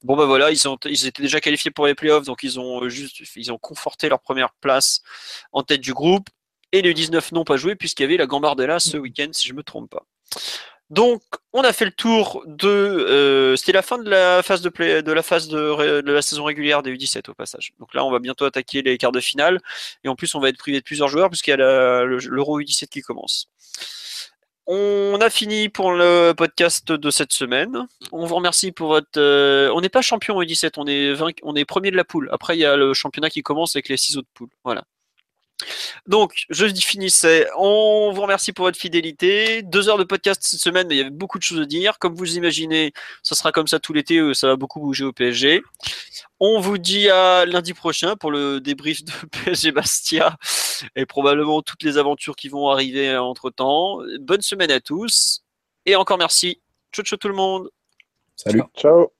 [0.04, 2.88] Bon bah voilà, ils, ont, ils étaient déjà qualifiés pour les playoffs, donc ils ont
[2.88, 5.02] juste ils ont conforté leur première place
[5.52, 6.28] en tête du groupe.
[6.72, 9.54] Et les 19 n'ont pas joué puisqu'il y avait la Gambardella ce week-end, si je
[9.54, 10.06] me trompe pas.
[10.90, 11.22] Donc,
[11.52, 12.68] on a fait le tour de.
[12.68, 16.44] Euh, C'était la fin de la phase de play, de la phase de, la saison
[16.44, 17.72] régulière des U17 au passage.
[17.78, 19.60] Donc là, on va bientôt attaquer les quarts de finale,
[20.02, 22.88] et en plus, on va être privé de plusieurs joueurs puisqu'il y a l'Euro U17
[22.88, 23.48] qui commence.
[24.66, 27.86] On a fini pour le podcast de cette semaine.
[28.12, 29.08] On vous remercie pour votre.
[29.16, 31.32] Euh, on n'est pas champion U17, on est 20...
[31.42, 32.28] on est premier de la poule.
[32.32, 34.50] Après, il y a le championnat qui commence avec les six autres poules.
[34.64, 34.84] Voilà.
[36.06, 37.48] Donc, je finissais.
[37.56, 39.62] On vous remercie pour votre fidélité.
[39.62, 41.98] Deux heures de podcast cette semaine, mais il y avait beaucoup de choses à dire.
[41.98, 42.92] Comme vous imaginez,
[43.22, 45.62] ça sera comme ça tout l'été, euh, ça va beaucoup bouger au PSG.
[46.38, 49.12] On vous dit à lundi prochain pour le débrief de
[49.44, 50.36] PSG Bastia
[50.96, 53.98] et probablement toutes les aventures qui vont arriver entre temps.
[54.20, 55.42] Bonne semaine à tous
[55.86, 56.60] et encore merci.
[56.92, 57.70] Ciao, ciao tout le monde.
[58.36, 58.62] Salut.
[58.76, 59.19] Ciao.